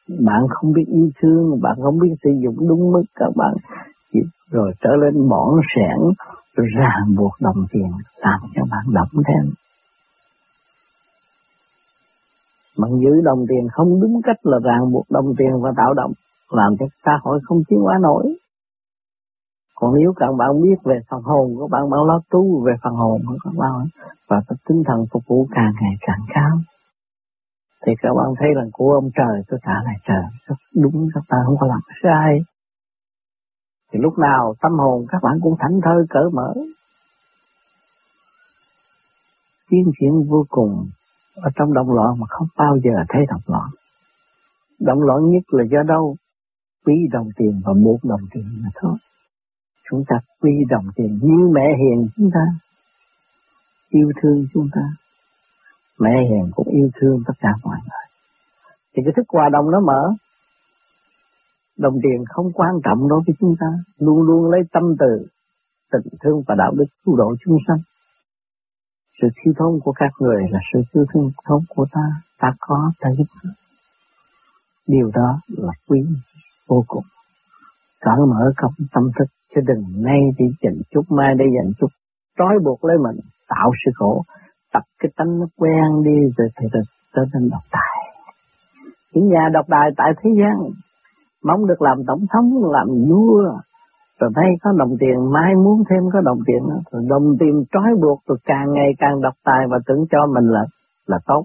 bạn 0.09 0.43
không 0.51 0.73
biết 0.73 0.85
yêu 0.87 1.11
thương, 1.23 1.61
bạn 1.63 1.77
không 1.83 1.99
biết 1.99 2.15
sử 2.25 2.31
dụng 2.43 2.69
đúng 2.69 2.93
mức 2.93 3.03
các 3.15 3.31
bạn 3.37 3.55
rồi 4.51 4.73
trở 4.81 4.91
lên 5.01 5.29
bỏng 5.29 5.61
sẻn 5.75 5.99
ràng 6.57 7.17
buộc 7.17 7.33
đồng 7.41 7.67
tiền 7.73 7.91
làm 8.17 8.41
cho 8.55 8.63
bạn 8.71 8.85
động 8.93 9.23
thêm. 9.27 9.53
Bạn 12.79 12.91
giữ 13.01 13.21
đồng 13.25 13.45
tiền 13.49 13.69
không 13.73 14.01
đúng 14.01 14.21
cách 14.25 14.37
là 14.43 14.59
ràng 14.65 14.93
buộc 14.93 15.11
đồng 15.11 15.35
tiền 15.39 15.63
và 15.63 15.71
tạo 15.77 15.95
động 15.95 16.13
làm 16.51 16.77
cho 16.79 16.87
xã 17.05 17.19
hội 17.23 17.41
không 17.43 17.59
tiến 17.69 17.81
hóa 17.81 17.99
nổi. 18.03 18.37
Còn 19.75 19.95
nếu 19.95 20.13
các 20.17 20.33
bạn 20.39 20.63
biết 20.63 20.79
về 20.85 21.01
phần 21.11 21.23
hồn 21.23 21.55
của 21.59 21.69
bạn, 21.69 21.91
bạn 21.91 22.01
lo 22.05 22.21
tu 22.31 22.65
về 22.67 22.73
phần 22.83 22.93
hồn 22.93 23.21
của 23.27 23.37
các 23.45 23.53
bạn 23.59 23.87
và 24.29 24.43
cái 24.49 24.57
tinh 24.69 24.83
thần 24.87 25.07
phục 25.13 25.23
vụ 25.27 25.47
càng 25.55 25.73
ngày 25.81 25.95
càng 26.01 26.21
cao. 26.35 26.57
Thì 27.87 27.93
các 28.03 28.15
bạn 28.17 28.27
thấy 28.39 28.49
rằng 28.57 28.71
của 28.73 28.93
ông 28.93 29.11
trời 29.15 29.43
tôi 29.49 29.61
trả 29.67 29.73
lại 29.85 29.97
trời, 30.07 30.25
rất 30.47 30.55
đúng 30.75 31.09
các 31.15 31.25
bạn 31.31 31.41
không 31.47 31.57
có 31.61 31.67
làm 31.67 31.81
sai. 32.03 32.41
Thì 33.93 33.99
lúc 34.03 34.19
nào 34.19 34.55
tâm 34.61 34.73
hồn 34.73 35.07
các 35.09 35.19
bạn 35.23 35.39
cũng 35.43 35.55
thảnh 35.59 35.81
thơi 35.85 36.05
cởi 36.11 36.25
mở. 36.33 36.55
Tiến 39.71 39.91
triển 40.01 40.13
vô 40.29 40.45
cùng 40.49 40.89
ở 41.35 41.51
trong 41.55 41.75
động 41.75 41.91
loạn 41.91 42.15
mà 42.19 42.27
không 42.29 42.49
bao 42.57 42.77
giờ 42.85 42.91
thấy 43.09 43.23
động 43.29 43.41
loạn. 43.47 43.69
Động 44.81 45.03
loạn 45.03 45.31
nhất 45.31 45.43
là 45.49 45.65
do 45.73 45.83
đâu? 45.89 46.17
Quý 46.87 46.95
đồng 47.13 47.29
tiền 47.37 47.61
và 47.65 47.73
một 47.73 47.99
đồng 48.03 48.21
tiền 48.33 48.45
mà 48.63 48.69
thôi. 48.75 48.97
Chúng 49.91 50.05
ta 50.09 50.17
quý 50.41 50.53
đồng 50.69 50.85
tiền 50.97 51.19
như 51.23 51.49
mẹ 51.55 51.67
hiền 51.79 52.09
chúng 52.17 52.31
ta. 52.35 52.45
Yêu 53.89 54.13
thương 54.23 54.47
chúng 54.55 54.69
ta. 54.75 54.83
Mẹ 56.01 56.11
hiền 56.31 56.51
cũng 56.55 56.69
yêu 56.69 56.91
thương 57.01 57.23
tất 57.27 57.35
cả 57.41 57.49
mọi 57.65 57.77
người. 57.77 58.07
Thì 58.97 59.03
cái 59.05 59.13
thức 59.17 59.27
hòa 59.29 59.49
đồng 59.53 59.71
nó 59.71 59.81
mở. 59.81 60.13
Đồng 61.79 61.95
tiền 62.03 62.25
không 62.29 62.53
quan 62.53 62.75
trọng 62.85 63.09
đối 63.09 63.21
với 63.27 63.35
chúng 63.41 63.55
ta. 63.61 63.67
Luôn 63.99 64.23
luôn 64.23 64.51
lấy 64.51 64.61
tâm 64.73 64.83
từ, 64.99 65.27
tình 65.93 66.19
thương 66.23 66.43
và 66.47 66.55
đạo 66.59 66.73
đức 66.77 66.87
cứu 67.05 67.17
độ 67.17 67.35
chúng 67.45 67.57
sanh 67.69 67.79
sự 69.21 69.29
thiếu 69.37 69.55
thông 69.59 69.81
của 69.85 69.93
các 69.93 70.11
người 70.21 70.43
là 70.51 70.59
sự 70.73 70.81
thiếu 70.95 71.05
thương 71.15 71.31
thốn 71.45 71.61
của 71.69 71.87
ta. 71.93 72.07
Ta 72.39 72.49
có, 72.61 72.93
ta 73.01 73.09
giúp 73.19 73.51
điều 74.87 75.11
đó 75.15 75.41
là 75.49 75.73
quý 75.89 76.01
vô 76.69 76.85
cùng. 76.87 77.05
Cởi 78.01 78.19
mở 78.29 78.53
công 78.57 78.73
tâm 78.93 79.05
thức, 79.19 79.25
chứ 79.55 79.61
đừng 79.67 80.03
nay 80.03 80.21
đi 80.39 80.45
dành 80.63 80.79
chút, 80.91 81.03
mai 81.11 81.35
đi 81.35 81.45
dành 81.57 81.73
chút. 81.79 81.89
Trói 82.39 82.59
buộc 82.65 82.85
lấy 82.85 82.97
mình, 82.99 83.17
tạo 83.49 83.71
sự 83.85 83.91
khổ. 83.95 84.23
Tập 84.73 84.83
cái 84.99 85.11
tánh 85.17 85.39
nó 85.39 85.47
quen 85.57 86.03
đi, 86.05 86.33
rồi 86.37 86.49
thì 86.61 86.67
trở 87.15 87.23
nên 87.35 87.51
độc 87.51 87.63
tài. 87.71 88.13
Những 89.13 89.29
nhà 89.29 89.49
độc 89.53 89.67
tài 89.69 89.91
tại 89.97 90.13
thế 90.23 90.31
gian, 90.39 90.71
mong 91.45 91.67
được 91.67 91.83
làm 91.83 91.99
tổng 92.07 92.27
thống, 92.33 92.73
làm 92.73 92.87
vua 93.09 93.59
rồi 94.21 94.31
thấy 94.37 94.47
có 94.63 94.73
đồng 94.79 94.97
tiền, 95.01 95.33
mai 95.33 95.55
muốn 95.55 95.83
thêm 95.91 96.03
có 96.13 96.21
đồng 96.21 96.39
tiền 96.47 96.63
rồi 96.91 97.03
đồng 97.09 97.37
tiền 97.41 97.65
trói 97.73 97.91
buộc, 98.03 98.21
rồi 98.27 98.39
càng 98.45 98.73
ngày 98.73 98.91
càng 98.99 99.21
độc 99.21 99.35
tài 99.45 99.67
và 99.71 99.79
tưởng 99.87 100.05
cho 100.11 100.19
mình 100.35 100.45
là 100.51 100.65
là 101.07 101.19
tốt 101.27 101.45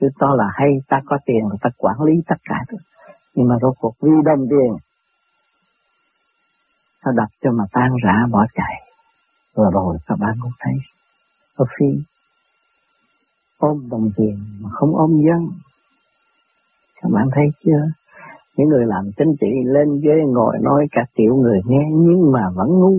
chứ 0.00 0.06
to 0.18 0.34
là 0.36 0.44
hay, 0.52 0.68
ta 0.88 1.00
có 1.06 1.18
tiền 1.26 1.42
là 1.50 1.56
ta 1.60 1.70
quản 1.78 2.02
lý 2.02 2.12
tất 2.26 2.36
cả 2.44 2.78
nhưng 3.34 3.48
mà 3.48 3.54
rốt 3.62 3.74
cuộc 3.78 3.94
vì 4.00 4.10
đồng 4.24 4.46
tiền 4.50 4.76
nó 7.04 7.12
đập 7.12 7.28
cho 7.42 7.50
mà 7.52 7.64
tan 7.72 7.90
rã 8.04 8.26
bỏ 8.32 8.46
chạy. 8.54 8.74
Rồi 9.54 9.70
rồi 9.72 9.96
các 10.06 10.18
bạn 10.18 10.34
cũng 10.42 10.52
thấy 10.58 10.74
ở 11.54 11.64
phi 11.78 11.86
ôm 13.58 13.88
đồng 13.90 14.10
tiền 14.16 14.38
mà 14.60 14.70
không 14.72 14.96
ôm 14.96 15.10
dân. 15.10 15.48
Các 17.02 17.10
bạn 17.12 17.28
thấy 17.34 17.44
chưa? 17.64 17.82
Những 18.58 18.68
người 18.68 18.86
làm 18.86 19.04
chính 19.16 19.32
trị 19.40 19.46
lên 19.64 19.88
ghế 20.02 20.16
ngồi 20.26 20.56
nói 20.62 20.86
cả 20.92 21.02
triệu 21.16 21.34
người 21.36 21.60
nghe 21.66 21.84
nhưng 21.92 22.32
mà 22.32 22.40
vẫn 22.54 22.68
ngu. 22.68 22.98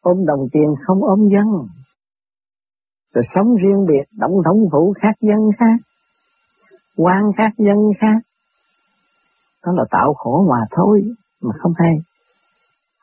Ôm 0.00 0.26
đồng 0.26 0.48
tiền 0.52 0.74
không 0.86 1.04
ôm 1.04 1.28
dân. 1.28 1.46
Rồi 3.14 3.22
sống 3.34 3.56
riêng 3.56 3.86
biệt, 3.88 4.04
tổng 4.20 4.32
thống 4.44 4.58
phủ 4.72 4.94
khác 5.02 5.12
dân 5.20 5.38
khác. 5.58 5.76
quan 6.96 7.22
khác 7.36 7.50
dân 7.58 7.76
khác. 8.00 8.20
Đó 9.66 9.72
là 9.76 9.84
tạo 9.90 10.14
khổ 10.14 10.46
mà 10.50 10.64
thôi, 10.70 11.02
mà 11.42 11.52
không 11.62 11.72
hay. 11.76 11.94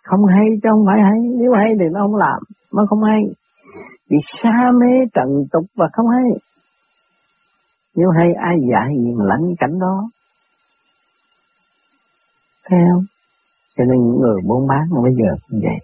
Không 0.04 0.26
hay 0.26 0.46
chứ 0.64 0.70
không 0.72 0.86
phải 0.86 1.02
hay, 1.04 1.20
nếu 1.40 1.52
hay 1.54 1.74
thì 1.80 1.86
nó 1.92 2.00
không 2.04 2.16
làm, 2.16 2.40
nó 2.74 2.86
không 2.90 3.04
hay. 3.04 3.22
Vì 4.10 4.18
xa 4.42 4.72
mê 4.80 5.06
trần 5.14 5.28
tục 5.52 5.66
và 5.76 5.90
không 5.94 6.08
hay. 6.08 6.30
Nếu 7.96 8.10
hay 8.10 8.34
ai 8.34 8.56
dạy 8.72 8.96
gì 8.98 9.14
mà 9.18 9.26
lãnh 9.26 9.56
cảnh 9.60 9.80
đó 9.80 10.10
theo? 12.70 13.02
Cho 13.78 13.84
nên 13.84 14.02
những 14.02 14.20
người 14.22 14.42
buôn 14.48 14.68
bán 14.68 15.04
bây 15.04 15.14
giờ 15.14 15.36
cũng 15.50 15.60
vậy. 15.64 15.80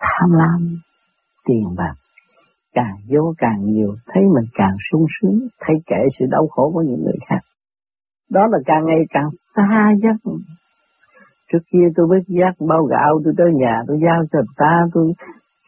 Tham 0.00 0.30
lam, 0.32 0.58
tiền 1.44 1.64
bạc, 1.76 1.94
càng 2.74 2.96
vô 3.08 3.34
càng 3.38 3.64
nhiều, 3.64 3.94
thấy 4.06 4.22
mình 4.22 4.44
càng 4.54 4.76
sung 4.90 5.06
sướng, 5.20 5.38
thấy 5.60 5.76
kể 5.86 6.06
sự 6.18 6.24
đau 6.30 6.46
khổ 6.50 6.70
của 6.74 6.82
những 6.82 7.04
người 7.04 7.18
khác. 7.28 7.40
Đó 8.30 8.40
là 8.50 8.58
càng 8.66 8.86
ngày 8.86 9.00
càng 9.10 9.28
xa 9.56 9.92
giấc 10.02 10.32
Trước 11.52 11.58
kia 11.72 11.86
tôi 11.96 12.06
biết 12.10 12.24
giác 12.40 12.66
bao 12.68 12.84
gạo, 12.84 13.20
tôi 13.24 13.34
tới 13.38 13.46
nhà 13.54 13.82
tôi 13.86 13.98
giao 14.04 14.22
cho 14.32 14.38
người 14.38 14.54
ta, 14.56 14.86
tôi 14.92 15.12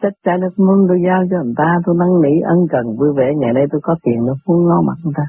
xách 0.03 0.13
chai 0.25 0.39
nước 0.39 0.55
mưng 0.57 0.87
tôi 0.89 0.99
giao 1.07 1.23
cho 1.31 1.37
người 1.45 1.55
ta, 1.57 1.79
tôi 1.85 1.97
năn 2.01 2.09
nỉ 2.23 2.41
ân 2.41 2.59
cần 2.71 2.97
vui 2.99 3.13
vẻ, 3.17 3.27
ngày 3.37 3.53
nay 3.53 3.65
tôi 3.73 3.81
có 3.85 3.95
tiền 4.03 4.27
nó 4.27 4.35
muốn 4.47 4.67
ngó 4.67 4.81
mặt 4.87 4.99
người 5.05 5.13
ta. 5.17 5.23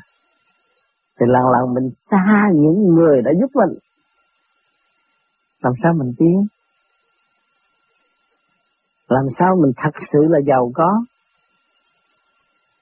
Thì 1.19 1.25
lần 1.29 1.43
lần 1.53 1.73
mình 1.73 1.89
xa 2.09 2.49
những 2.53 2.95
người 2.95 3.21
đã 3.21 3.31
giúp 3.39 3.51
mình. 3.53 3.77
Làm 5.61 5.73
sao 5.83 5.93
mình 5.93 6.13
tiến? 6.17 6.47
Làm 9.07 9.25
sao 9.39 9.55
mình 9.61 9.71
thật 9.77 9.91
sự 10.11 10.19
là 10.29 10.39
giàu 10.47 10.71
có? 10.75 10.89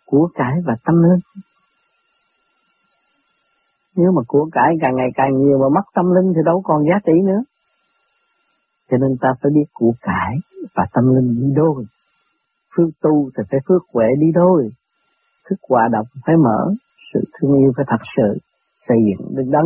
Của 0.06 0.30
cải 0.34 0.54
và 0.66 0.74
tâm 0.86 0.96
linh. 1.04 1.20
Nếu 3.96 4.12
mà 4.12 4.22
của 4.28 4.50
cải 4.52 4.76
càng 4.82 4.96
ngày 4.96 5.10
càng 5.16 5.30
nhiều 5.38 5.58
mà 5.60 5.70
mất 5.76 5.86
tâm 5.96 6.06
linh 6.16 6.34
thì 6.36 6.42
đâu 6.46 6.62
còn 6.66 6.84
giá 6.90 7.00
trị 7.06 7.14
nữa. 7.24 7.42
Cho 8.92 8.98
nên 8.98 9.18
ta 9.22 9.30
phải 9.42 9.52
biết 9.56 9.66
của 9.74 9.94
cải 10.02 10.36
và 10.76 10.86
tâm 10.94 11.16
linh 11.16 11.36
đi 11.42 11.56
đôi. 11.56 11.86
Phước 12.76 12.90
tu 13.02 13.30
thì 13.38 13.44
phải 13.52 13.60
phước 13.68 13.82
huệ 13.94 14.06
đi 14.20 14.28
đôi. 14.34 14.70
Thức 15.50 15.56
hòa 15.70 15.88
độc 15.92 16.06
phải 16.26 16.36
mở, 16.36 16.74
sự 17.14 17.20
thương 17.34 17.58
yêu 17.58 17.72
phải 17.78 17.86
thật 17.90 18.04
sự, 18.18 18.38
xây 18.76 18.98
dựng 19.08 19.36
đứng 19.36 19.52
đắn. 19.52 19.66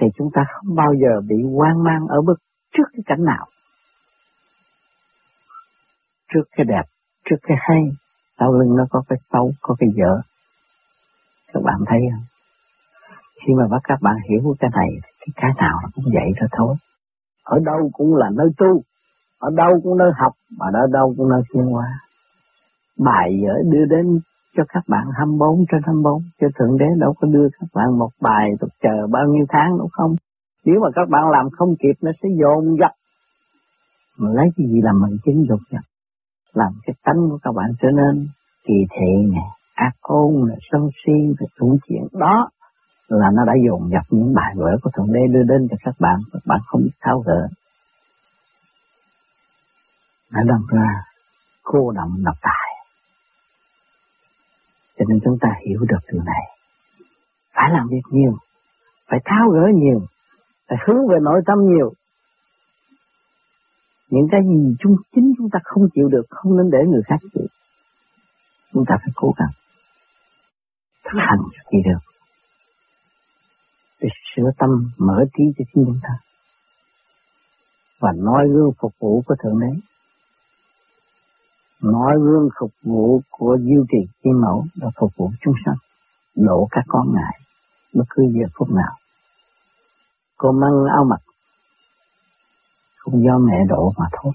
Thì 0.00 0.06
chúng 0.18 0.30
ta 0.34 0.42
không 0.48 0.74
bao 0.74 0.94
giờ 1.02 1.20
bị 1.28 1.36
hoang 1.56 1.84
mang 1.84 2.06
ở 2.08 2.22
bất 2.26 2.34
trước 2.74 2.84
cái 2.92 3.02
cảnh 3.06 3.24
nào. 3.24 3.46
Trước 6.34 6.44
cái 6.56 6.66
đẹp, 6.68 6.84
trước 7.30 7.36
cái 7.42 7.56
hay, 7.60 7.82
sau 8.38 8.52
lưng 8.52 8.76
nó 8.76 8.84
có 8.90 9.02
cái 9.08 9.18
xấu, 9.20 9.52
có 9.60 9.74
cái 9.78 9.88
dở. 9.96 10.20
Các 11.52 11.62
bạn 11.64 11.76
thấy 11.86 11.98
không? 12.12 12.24
Khi 13.46 13.52
mà 13.54 13.78
các 13.84 13.98
bạn 14.02 14.16
hiểu 14.28 14.54
cái 14.60 14.70
này, 14.74 14.88
thì 15.20 15.32
cái 15.36 15.50
nào 15.56 15.78
nó 15.82 15.88
cũng 15.94 16.04
vậy 16.14 16.32
thôi 16.40 16.48
thôi. 16.52 16.76
Ở 17.44 17.58
đâu 17.64 17.90
cũng 17.92 18.16
là 18.16 18.26
nơi 18.32 18.48
tu, 18.58 18.82
ở 19.38 19.50
đâu 19.56 19.80
cũng 19.82 19.98
nơi 19.98 20.10
học, 20.16 20.32
mà 20.58 20.66
ở 20.72 20.86
đâu 20.92 21.14
cũng 21.16 21.28
nơi 21.28 21.42
thiên 21.54 21.66
hóa. 21.66 21.86
Bài 22.98 23.40
dở 23.42 23.52
đưa 23.72 23.84
đến 23.96 24.20
cho 24.58 24.64
các 24.68 24.84
bạn 24.88 25.06
24 25.18 25.64
trên 25.72 25.80
24, 25.86 26.22
cho 26.40 26.46
Thượng 26.58 26.78
Đế 26.78 26.86
đâu 26.98 27.14
có 27.20 27.28
đưa 27.28 27.48
các 27.60 27.68
bạn 27.74 27.98
một 27.98 28.10
bài 28.20 28.50
tục 28.60 28.70
chờ 28.82 29.06
bao 29.10 29.24
nhiêu 29.26 29.46
tháng 29.48 29.78
đâu 29.78 29.88
không. 29.92 30.14
Nếu 30.64 30.80
mà 30.82 30.88
các 30.94 31.08
bạn 31.08 31.22
làm 31.30 31.50
không 31.50 31.76
kịp 31.82 31.96
nó 32.00 32.10
sẽ 32.22 32.28
dồn 32.40 32.76
dập. 32.80 32.90
Mà 34.18 34.28
lấy 34.32 34.46
cái 34.56 34.66
gì 34.66 34.80
làm 34.82 35.00
mình 35.00 35.16
chứng 35.24 35.44
dục 35.48 35.58
nhập. 35.70 35.82
Làm 36.54 36.72
cái 36.86 36.94
tánh 37.04 37.20
của 37.30 37.38
các 37.42 37.52
bạn 37.54 37.70
trở 37.80 37.88
nên 37.90 38.26
kỳ 38.64 38.74
thị 38.90 39.30
nè, 39.32 39.44
ác 39.74 39.92
ôn 40.00 40.48
nè, 40.48 40.54
sân 40.60 40.88
si, 41.04 41.34
và 41.40 41.46
tụng 41.58 41.76
chuyện 41.88 42.02
đó 42.12 42.48
là 43.08 43.26
nó 43.34 43.44
đã 43.44 43.52
dồn 43.66 43.90
dập 43.90 44.02
những 44.10 44.34
bài 44.34 44.54
vở 44.56 44.76
của 44.82 44.90
Thượng 44.96 45.12
Đế 45.12 45.20
đưa 45.32 45.42
đến 45.42 45.68
cho 45.70 45.76
các 45.84 45.94
bạn, 45.98 46.16
các 46.32 46.42
bạn 46.46 46.60
không 46.66 46.80
biết 46.82 46.96
tháo 47.00 47.20
gỡ. 47.26 47.48
Đã 50.32 50.40
đâm 50.46 50.60
ra 50.72 50.88
cô 51.62 51.92
động 51.92 52.10
độc 52.24 52.34
tài. 52.42 52.67
Cho 54.98 55.04
nên 55.08 55.18
chúng 55.24 55.38
ta 55.40 55.48
hiểu 55.66 55.80
được 55.88 56.12
điều 56.12 56.22
này. 56.22 56.42
Phải 57.54 57.70
làm 57.72 57.88
việc 57.90 58.02
nhiều, 58.10 58.32
phải 59.06 59.20
tháo 59.24 59.50
gỡ 59.50 59.62
nhiều, 59.74 60.00
phải 60.68 60.78
hướng 60.86 61.08
về 61.08 61.16
nội 61.22 61.40
tâm 61.46 61.58
nhiều. 61.66 61.92
Những 64.10 64.28
cái 64.30 64.40
gì 64.44 64.76
chúng 64.80 64.96
chính 65.14 65.32
chúng 65.38 65.50
ta 65.50 65.58
không 65.64 65.88
chịu 65.94 66.08
được 66.08 66.26
không 66.30 66.56
nên 66.56 66.70
để 66.70 66.78
người 66.86 67.02
khác 67.06 67.16
chịu. 67.34 67.46
Chúng 68.72 68.84
ta 68.88 68.96
phải 69.02 69.12
cố 69.16 69.32
gắng 69.38 69.50
thực 71.12 71.18
hành 71.28 71.38
cho 71.52 71.62
kỳ 71.70 71.78
được 71.84 72.00
để 74.00 74.08
sửa 74.36 74.50
tâm 74.58 74.70
mở 74.98 75.24
trí 75.36 75.44
cho 75.58 75.64
chính 75.74 75.84
chúng 75.86 76.00
ta 76.02 76.14
và 77.98 78.12
nói 78.16 78.48
gương 78.52 78.72
phục 78.78 78.92
vụ 79.00 79.22
của 79.26 79.34
thượng 79.42 79.60
đế 79.60 79.80
nói 81.82 82.12
gương 82.20 82.48
phục 82.60 82.70
vụ 82.82 83.20
của 83.30 83.58
diêu 83.60 83.84
trì 83.90 83.98
chi 84.22 84.30
mẫu 84.30 84.64
là 84.74 84.90
phục 85.00 85.10
vụ 85.16 85.30
chúng 85.40 85.54
sanh, 85.64 85.76
độ 86.34 86.68
các 86.70 86.84
con 86.88 87.14
ngài, 87.14 87.40
bất 87.94 88.04
cứ 88.10 88.22
giờ 88.22 88.46
phút 88.58 88.70
nào. 88.70 88.92
Cô 90.36 90.52
mang 90.52 90.84
áo 90.94 91.04
mặc, 91.04 91.20
không 92.96 93.24
do 93.24 93.38
mẹ 93.38 93.56
độ 93.68 93.92
mà 93.96 94.06
thôi. 94.12 94.32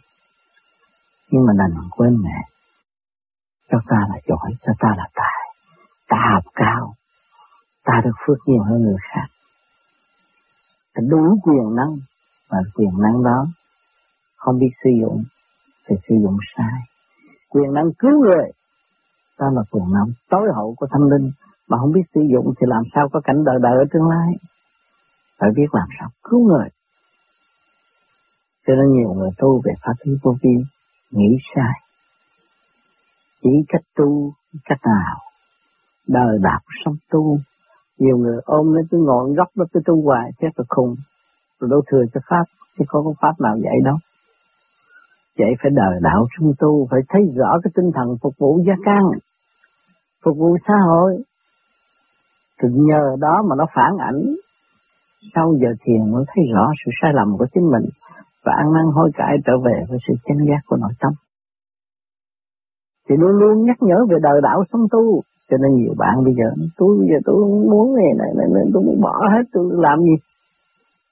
Nhưng 1.30 1.46
mà 1.46 1.54
đành 1.58 1.90
quên 1.92 2.22
mẹ. 2.24 2.48
Cho 3.72 3.78
ta 3.88 3.98
là 4.10 4.20
giỏi, 4.28 4.52
cho 4.62 4.74
ta 4.80 4.90
là 4.98 5.08
tài. 5.14 5.56
Ta 6.08 6.18
học 6.34 6.44
cao, 6.56 6.96
ta 7.84 7.94
được 8.04 8.16
phước 8.28 8.38
nhiều 8.46 8.64
hơn 8.64 8.82
người 8.82 8.98
khác. 9.02 9.28
Ta 10.94 11.02
đủ 11.10 11.40
quyền 11.44 11.76
năng, 11.76 11.98
và 12.50 12.58
quyền 12.76 13.02
năng 13.02 13.24
đó 13.24 13.48
không 14.36 14.60
biết 14.60 14.72
sử 14.84 14.90
dụng 15.02 15.24
thì 15.88 15.96
sử 16.08 16.16
dụng 16.24 16.38
sai 16.58 16.93
quyền 17.54 17.74
năng 17.74 17.94
cứu 18.00 18.12
người. 18.26 18.48
Đó 19.40 19.48
là 19.56 19.62
quyền 19.72 19.94
năng 19.94 20.10
tối 20.30 20.48
hậu 20.56 20.76
của 20.78 20.88
thanh 20.92 21.10
linh, 21.12 21.32
mà 21.70 21.78
không 21.78 21.92
biết 21.92 22.02
sử 22.16 22.22
dụng 22.34 22.54
thì 22.58 22.66
làm 22.70 22.84
sao 22.94 23.10
có 23.14 23.22
cảnh 23.24 23.44
đời 23.46 23.56
đời 23.62 23.74
ở 23.78 23.86
tương 23.94 24.10
lai? 24.10 24.30
Phải 25.40 25.50
biết 25.56 25.68
làm 25.72 25.88
sao 26.00 26.10
cứu 26.24 26.48
người. 26.48 26.68
Cho 28.68 28.74
nên 28.76 28.92
nhiều 28.94 29.14
người 29.14 29.30
tu 29.38 29.62
về 29.66 29.74
pháp 29.84 29.94
lý 30.04 30.14
vô 30.24 30.36
vi, 30.42 30.56
nghĩ 31.12 31.38
sai. 31.56 31.74
Chỉ 33.42 33.50
cách 33.68 33.86
tu, 33.96 34.34
cách 34.66 34.80
nào? 34.86 35.16
Đời 36.08 36.38
đạo 36.42 36.60
sống 36.86 36.96
tu. 37.12 37.38
Nhiều 37.98 38.18
người 38.18 38.40
ôm 38.46 38.74
lấy 38.74 38.84
cái 38.92 39.00
ngọn 39.00 39.34
gốc 39.34 39.48
đó 39.56 39.66
cái 39.74 39.84
tu 39.86 40.02
hoài, 40.06 40.32
chết 40.42 40.50
là 40.56 40.66
khùng. 40.70 40.96
Rồi 41.60 41.70
đâu 41.70 41.82
thừa 41.92 42.04
cho 42.14 42.22
pháp, 42.30 42.44
chứ 42.78 42.86
có 42.88 43.02
có 43.06 43.14
pháp 43.22 43.34
nào 43.40 43.56
vậy 43.64 43.76
đâu 43.84 43.96
vậy 45.40 45.52
phải 45.62 45.72
đời 45.76 45.96
đạo 46.02 46.26
sống 46.34 46.52
tu 46.60 46.88
phải 46.92 47.00
thấy 47.10 47.22
rõ 47.36 47.60
cái 47.64 47.72
tinh 47.76 47.92
thần 47.96 48.08
phục 48.22 48.34
vụ 48.40 48.60
gia 48.68 48.74
căn, 48.86 49.02
phục 50.26 50.38
vụ 50.38 50.56
xã 50.68 50.74
hội 50.88 51.24
thì 52.62 52.68
nhờ 52.72 53.16
đó 53.20 53.44
mà 53.50 53.56
nó 53.58 53.66
phản 53.76 53.98
ảnh 53.98 54.22
sau 55.36 55.54
giờ 55.62 55.70
thiền 55.86 56.12
mới 56.12 56.24
thấy 56.28 56.44
rõ 56.54 56.72
sự 56.86 56.92
sai 57.02 57.12
lầm 57.14 57.38
của 57.38 57.46
chính 57.54 57.64
mình 57.72 57.86
và 58.46 58.54
ăn 58.58 58.74
năn 58.74 58.86
hối 58.96 59.12
cải 59.14 59.34
trở 59.46 59.54
về 59.66 59.78
với 59.90 59.98
sự 60.08 60.14
chánh 60.26 60.46
giác 60.48 60.62
của 60.68 60.78
nội 60.78 60.92
tâm. 61.00 61.14
Thì 63.10 63.16
luôn 63.20 63.32
luôn 63.32 63.66
nhắc 63.66 63.78
nhở 63.82 64.06
về 64.10 64.18
đời 64.22 64.42
đạo 64.44 64.64
sống 64.72 64.86
tu, 64.92 65.22
cho 65.50 65.58
nên 65.62 65.74
nhiều 65.74 65.94
bạn 65.98 66.24
bây 66.26 66.34
giờ, 66.34 66.50
tôi 66.78 66.98
bây 67.00 67.08
giờ 67.08 67.18
tôi 67.26 67.36
muốn 67.72 67.96
này 67.96 68.12
này, 68.18 68.32
này, 68.38 68.48
này 68.54 68.66
tôi 68.74 68.84
muốn 68.84 69.02
bỏ 69.02 69.16
hết, 69.34 69.44
tôi 69.54 69.66
làm 69.72 70.00
gì? 70.00 70.16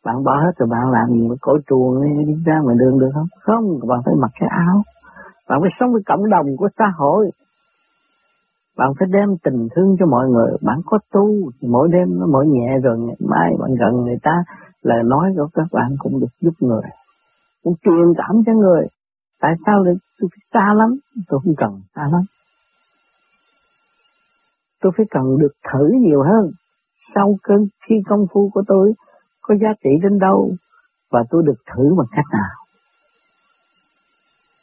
Bạn 0.05 0.23
bỏ 0.23 0.31
hết 0.45 0.51
rồi 0.57 0.69
bạn 0.71 0.91
làm 0.91 1.17
gì 1.17 1.27
mà 1.27 1.35
cõi 1.41 1.57
chuồng 1.67 2.01
đi 2.27 2.33
ra 2.45 2.59
ngoài 2.63 2.75
đường 2.79 2.99
được 2.99 3.09
không? 3.13 3.27
Không, 3.39 3.63
bạn 3.89 3.99
phải 4.05 4.15
mặc 4.21 4.31
cái 4.39 4.49
áo. 4.49 4.81
Bạn 5.49 5.59
phải 5.61 5.69
sống 5.79 5.91
với 5.93 6.01
cộng 6.05 6.29
đồng 6.29 6.45
của 6.57 6.69
xã 6.77 6.85
hội. 6.97 7.31
Bạn 8.77 8.89
phải 8.99 9.07
đem 9.11 9.29
tình 9.43 9.67
thương 9.75 9.95
cho 9.99 10.05
mọi 10.05 10.27
người. 10.29 10.51
Bạn 10.65 10.77
có 10.85 10.99
tu, 11.11 11.51
thì 11.61 11.67
mỗi 11.71 11.89
đêm 11.91 12.19
nó 12.19 12.25
mỗi 12.33 12.47
nhẹ 12.47 12.77
rồi 12.83 12.99
ngày 12.99 13.15
mai 13.29 13.49
bạn 13.59 13.69
gần 13.79 14.01
người 14.03 14.17
ta, 14.23 14.43
là 14.81 14.95
nói 15.05 15.33
của 15.37 15.47
các 15.53 15.67
bạn 15.71 15.89
cũng 15.99 16.19
được 16.19 16.33
giúp 16.41 16.53
người. 16.59 16.89
Cũng 17.63 17.73
truyền 17.83 18.13
cảm 18.17 18.35
cho 18.45 18.53
người. 18.53 18.87
Tại 19.41 19.51
sao 19.65 19.83
lại 19.83 19.95
tôi 20.19 20.29
phải 20.31 20.43
xa 20.53 20.73
lắm? 20.73 20.89
Tôi 21.29 21.39
không 21.43 21.55
cần 21.57 21.81
xa 21.95 22.01
lắm 22.11 22.21
tôi 24.81 24.91
phải 24.97 25.05
cần 25.09 25.37
được 25.39 25.53
thử 25.73 25.87
nhiều 26.01 26.23
hơn. 26.23 26.51
Sau 27.15 27.35
cơn 27.43 27.67
khi 27.87 27.95
công 28.09 28.25
phu 28.33 28.49
của 28.53 28.63
tôi 28.67 28.93
có 29.41 29.55
giá 29.61 29.69
trị 29.83 29.89
đến 30.03 30.19
đâu 30.19 30.51
và 31.11 31.19
tôi 31.29 31.43
được 31.45 31.59
thử 31.75 31.83
bằng 31.97 32.07
cách 32.11 32.25
nào. 32.31 32.55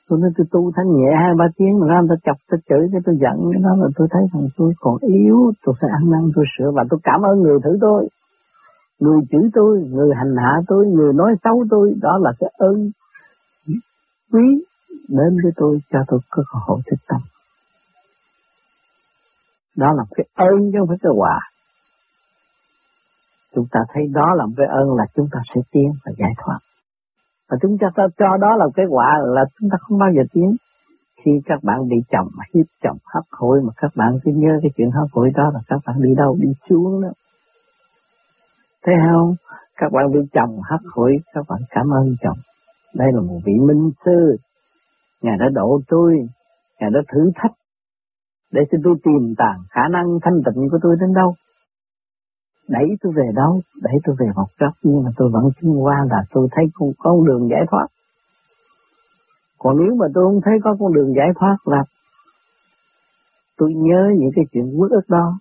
Tôi 0.09 0.19
nói 0.19 0.31
tôi 0.37 0.47
tu 0.51 0.73
thanh 0.77 0.97
nhẹ 0.97 1.11
hai 1.23 1.33
ba 1.39 1.45
tiếng 1.57 1.81
mà 1.81 1.87
ra 1.87 2.01
người 2.01 2.17
ta 2.17 2.17
chọc 2.25 2.37
tôi 2.49 2.61
chửi 2.69 2.89
cái 2.93 3.01
tôi 3.05 3.17
giận 3.21 3.37
cái 3.53 3.63
đó 3.65 3.71
là 3.83 3.89
tôi 3.97 4.09
thấy 4.11 4.23
rằng 4.33 4.49
tôi 4.57 4.73
còn 4.81 4.97
yếu, 5.01 5.53
tôi 5.65 5.75
phải 5.81 5.91
ăn 5.91 6.11
năn 6.11 6.31
tôi 6.35 6.45
sửa 6.59 6.71
và 6.75 6.85
tôi 6.91 7.01
cảm 7.03 7.23
ơn 7.23 7.43
người 7.43 7.59
thử 7.65 7.79
tôi. 7.81 8.09
Người 8.99 9.21
chửi 9.31 9.51
tôi, 9.55 9.79
người 9.91 10.11
hành 10.15 10.35
hạ 10.37 10.53
tôi, 10.67 10.87
người 10.87 11.13
nói 11.13 11.35
xấu 11.45 11.65
tôi, 11.71 11.95
đó 12.03 12.19
là 12.21 12.33
cái 12.39 12.51
ơn 12.59 12.91
quý 14.33 14.65
đến 15.09 15.37
với 15.43 15.53
tôi 15.57 15.79
cho 15.91 15.99
tôi 16.07 16.21
có 16.31 16.43
cơ 16.53 16.59
hội 16.67 16.81
thích 16.91 17.01
tâm. 17.09 17.21
Đó 19.77 19.93
là 19.93 20.05
cái 20.17 20.27
ơn 20.35 20.73
chứ 20.73 20.79
không 20.79 20.89
phải 20.89 20.99
cái 21.03 21.13
quả. 21.17 21.41
Chúng 23.55 23.67
ta 23.71 23.81
thấy 23.93 24.03
đó 24.13 24.35
là 24.35 24.45
cái 24.57 24.67
ơn 24.67 24.97
là 24.97 25.05
chúng 25.15 25.27
ta 25.33 25.41
sẽ 25.55 25.61
tiến 25.73 25.91
và 26.05 26.13
giải 26.19 26.33
thoát. 26.45 26.59
Và 27.51 27.57
chúng 27.63 27.77
ta 27.81 27.89
cho 28.19 28.37
đó 28.41 28.57
là 28.57 28.67
cái 28.75 28.87
quả 28.89 29.19
là 29.25 29.45
chúng 29.61 29.71
ta 29.71 29.77
không 29.81 29.99
bao 29.99 30.09
giờ 30.17 30.23
tiến. 30.33 30.51
khi 31.25 31.31
các 31.47 31.59
bạn 31.63 31.89
bị 31.89 31.97
chồng 32.11 32.29
hiếp 32.55 32.67
chồng 32.83 32.97
hấp 33.15 33.25
hối 33.31 33.61
mà 33.63 33.73
các 33.77 33.91
bạn 33.97 34.19
cứ 34.25 34.33
nhớ 34.35 34.59
cái 34.63 34.71
chuyện 34.77 34.91
hấp 34.91 35.09
hối 35.13 35.31
đó 35.35 35.51
là 35.55 35.61
các 35.69 35.81
bạn 35.87 35.97
đi 36.03 36.15
đâu 36.17 36.37
đi 36.41 36.49
xuống 36.69 37.03
đó. 37.03 37.09
Thấy 38.85 38.95
không? 39.11 39.35
Các 39.77 39.93
bạn 39.93 40.13
bị 40.13 40.21
chồng 40.33 40.61
hấp 40.71 40.81
hối, 40.95 41.17
các 41.35 41.45
bạn 41.49 41.61
cảm 41.71 41.87
ơn 41.91 42.07
chồng. 42.21 42.39
Đây 42.95 43.09
là 43.13 43.21
một 43.21 43.39
vị 43.45 43.53
minh 43.69 43.91
sư. 44.05 44.37
Ngài 45.23 45.37
đã 45.39 45.47
độ 45.55 45.81
tôi, 45.89 46.13
ngài 46.81 46.91
đã 46.91 47.01
thử 47.13 47.31
thách 47.35 47.53
để 48.53 48.61
cho 48.71 48.79
tôi 48.85 48.95
tìm 49.05 49.35
tàng 49.39 49.59
khả 49.71 49.89
năng 49.91 50.07
thanh 50.23 50.43
tịnh 50.47 50.69
của 50.71 50.79
tôi 50.83 50.97
đến 51.01 51.15
đâu 51.15 51.35
đẩy 52.69 52.85
tôi 53.01 53.13
về 53.17 53.25
đâu? 53.35 53.61
Đẩy 53.83 53.95
tôi 54.05 54.17
về 54.19 54.27
một 54.37 54.49
góc 54.59 54.73
nhưng 54.83 55.05
mà 55.05 55.11
tôi 55.17 55.31
vẫn 55.33 55.43
chứng 55.61 55.85
qua 55.85 55.97
là 56.11 56.23
tôi 56.31 56.49
thấy 56.51 56.65
con, 56.75 56.89
con 56.99 57.25
đường 57.27 57.49
giải 57.51 57.65
thoát. 57.71 57.87
Còn 59.59 59.77
nếu 59.79 59.97
mà 59.97 60.07
tôi 60.15 60.25
không 60.25 60.41
thấy 60.45 60.55
có 60.65 60.77
con 60.81 60.93
đường 60.93 61.15
giải 61.17 61.29
thoát 61.41 61.57
là 61.65 61.83
tôi 63.57 63.75
nhớ 63.75 64.11
những 64.19 64.31
cái 64.37 64.45
chuyện 64.53 64.75
quốc 64.77 64.91
ức 64.91 65.09
đó 65.09 65.39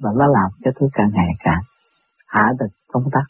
và 0.00 0.10
nó 0.16 0.26
làm 0.26 0.50
cho 0.64 0.70
tôi 0.78 0.88
càng 0.92 1.10
ngày 1.12 1.30
càng 1.44 1.62
hạ 2.26 2.52
được 2.58 2.66
công 2.92 3.04
tác. 3.12 3.24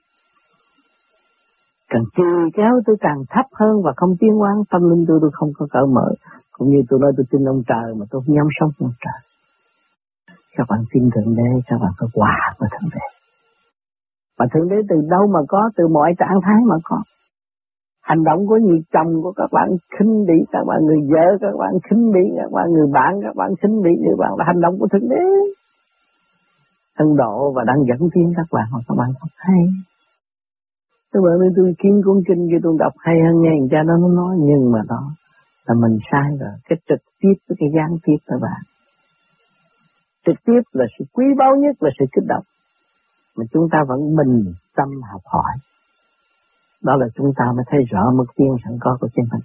Càng 1.89 2.05
trì 2.17 2.23
kéo 2.55 2.81
tôi 2.87 2.97
càng 3.01 3.25
thấp 3.31 3.47
hơn 3.53 3.83
và 3.85 3.93
không 3.97 4.17
tiến 4.21 4.41
quán 4.41 4.55
tâm 4.71 4.91
linh 4.91 5.05
tôi 5.09 5.19
tôi 5.21 5.31
không 5.33 5.51
có 5.59 5.67
cởi 5.71 5.87
mở. 5.87 6.09
Cũng 6.53 6.71
như 6.71 6.83
tôi 6.89 7.01
nói 7.01 7.13
tôi 7.17 7.27
tin 7.31 7.45
ông 7.45 7.63
trời 7.67 7.95
mà 7.99 8.07
tôi 8.11 8.23
không 8.27 8.35
nhắm 8.35 8.47
sống 8.61 8.71
ông 8.79 8.93
trời. 9.01 9.21
Các 10.57 10.67
bạn 10.71 10.85
tin 10.91 11.11
thượng 11.11 11.37
đế 11.37 11.61
các 11.67 11.77
bạn 11.83 11.93
có 11.99 12.07
quà 12.13 12.55
của 12.59 12.67
thượng 12.71 12.91
đế 12.95 13.12
mà 14.43 14.47
thượng 14.53 14.69
đế 14.69 14.77
từ 14.89 14.97
đâu 15.11 15.27
mà 15.35 15.41
có? 15.49 15.71
Từ 15.77 15.85
mọi 15.89 16.11
trạng 16.19 16.41
thái 16.45 16.61
mà 16.71 16.77
có. 16.85 16.99
Hành 18.03 18.25
động 18.25 18.47
của 18.47 18.59
người 18.67 18.81
chồng 18.93 19.23
của 19.23 19.33
các 19.37 19.51
bạn 19.53 19.69
khinh 19.99 20.25
bỉ, 20.27 20.39
các 20.53 20.65
bạn 20.67 20.79
người 20.87 21.01
vợ, 21.13 21.27
các 21.41 21.55
bạn 21.59 21.73
khinh 21.91 22.13
bỉ, 22.15 22.25
các 22.37 22.51
bạn 22.53 22.67
người 22.73 22.87
bạn, 22.93 23.13
các 23.23 23.37
bạn 23.37 23.51
khinh 23.63 23.83
bỉ 23.85 23.91
người 24.05 24.17
bạn 24.19 24.31
là 24.39 24.45
hành 24.47 24.61
động 24.61 24.75
của 24.79 24.89
thượng 24.93 25.09
đế. 25.09 25.25
Thân 26.99 27.17
độ 27.17 27.53
và 27.57 27.63
đang 27.67 27.81
dẫn 27.89 28.09
tiến 28.15 28.33
các 28.37 28.47
bạn, 28.53 28.67
mà 28.73 28.79
các 28.89 28.95
bạn 28.99 29.09
không 29.21 29.35
hay. 29.37 29.63
Các 31.13 31.21
bạn 31.25 31.35
nên 31.41 31.53
tôi 31.57 31.75
kiếm 31.83 31.95
cuốn 32.05 32.17
kinh 32.29 32.49
kia 32.51 32.61
tôi 32.63 32.75
đọc 32.79 32.93
hay 32.99 33.15
hơn 33.25 33.43
nghe 33.43 33.53
người 33.59 33.69
cha 33.71 33.83
nó 33.87 33.95
nó 33.97 34.09
nói, 34.09 34.37
nhưng 34.41 34.73
mà 34.73 34.79
đó 34.89 35.03
là 35.67 35.75
mình 35.75 35.97
sai 36.11 36.29
rồi. 36.41 36.55
Cái 36.69 36.79
trực 36.89 37.03
tiếp 37.21 37.35
với 37.49 37.57
cái 37.61 37.69
gián 37.77 37.91
tiếp 38.05 38.19
các 38.27 38.39
bạn. 38.43 38.61
Trực 40.27 40.37
tiếp 40.47 40.63
là 40.73 40.85
sự 40.99 41.05
quý 41.13 41.25
báu 41.39 41.57
nhất, 41.57 41.77
là 41.81 41.91
sự 41.99 42.05
kích 42.13 42.25
động 42.29 42.45
mà 43.37 43.45
chúng 43.53 43.69
ta 43.73 43.79
vẫn 43.89 44.17
bình 44.17 44.53
tâm 44.77 44.89
học 45.13 45.21
hỏi. 45.25 45.53
Đó 46.83 46.97
là 46.97 47.07
chúng 47.15 47.33
ta 47.37 47.45
mới 47.57 47.65
thấy 47.69 47.81
rõ 47.91 48.11
mức 48.15 48.27
tiên 48.37 48.57
sẵn 48.65 48.79
có 48.81 48.97
của 49.01 49.09
chính 49.15 49.25
mình. 49.33 49.43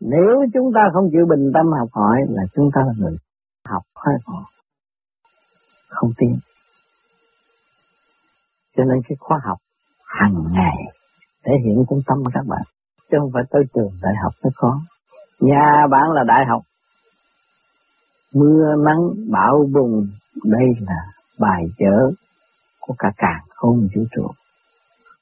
Nếu 0.00 0.46
chúng 0.54 0.72
ta 0.74 0.80
không 0.92 1.08
chịu 1.12 1.26
bình 1.30 1.50
tâm 1.54 1.66
học 1.78 1.88
hỏi 1.92 2.16
là 2.28 2.42
chúng 2.54 2.70
ta 2.74 2.80
là 2.86 2.92
người 2.98 3.16
học 3.64 3.82
hơi 3.94 4.14
họ 4.26 4.44
không 5.88 6.10
tin 6.18 6.30
cho 8.76 8.84
nên 8.84 9.02
cái 9.08 9.16
khóa 9.20 9.38
học 9.44 9.58
hàng 10.04 10.34
ngày 10.52 10.76
thể 11.44 11.52
hiện 11.64 11.84
trong 11.90 12.00
tâm 12.06 12.18
các 12.34 12.46
bạn, 12.46 12.62
chứ 13.10 13.16
không 13.20 13.30
phải 13.34 13.42
tới 13.50 13.62
trường 13.74 13.92
đại 14.02 14.12
học 14.22 14.32
mới 14.42 14.50
có. 14.56 14.80
Nhà 15.40 15.86
bạn 15.90 16.10
là 16.10 16.24
đại 16.26 16.44
học. 16.48 16.62
Mưa 18.34 18.74
nắng 18.84 19.30
bão 19.30 19.66
bùng 19.72 20.06
đây 20.44 20.66
là 20.80 20.96
bài 21.38 21.64
chở 21.78 22.10
của 22.80 22.94
cả 22.98 23.08
càng 23.16 23.44
không 23.48 23.88
vũ 23.94 24.02
trụ. 24.10 24.26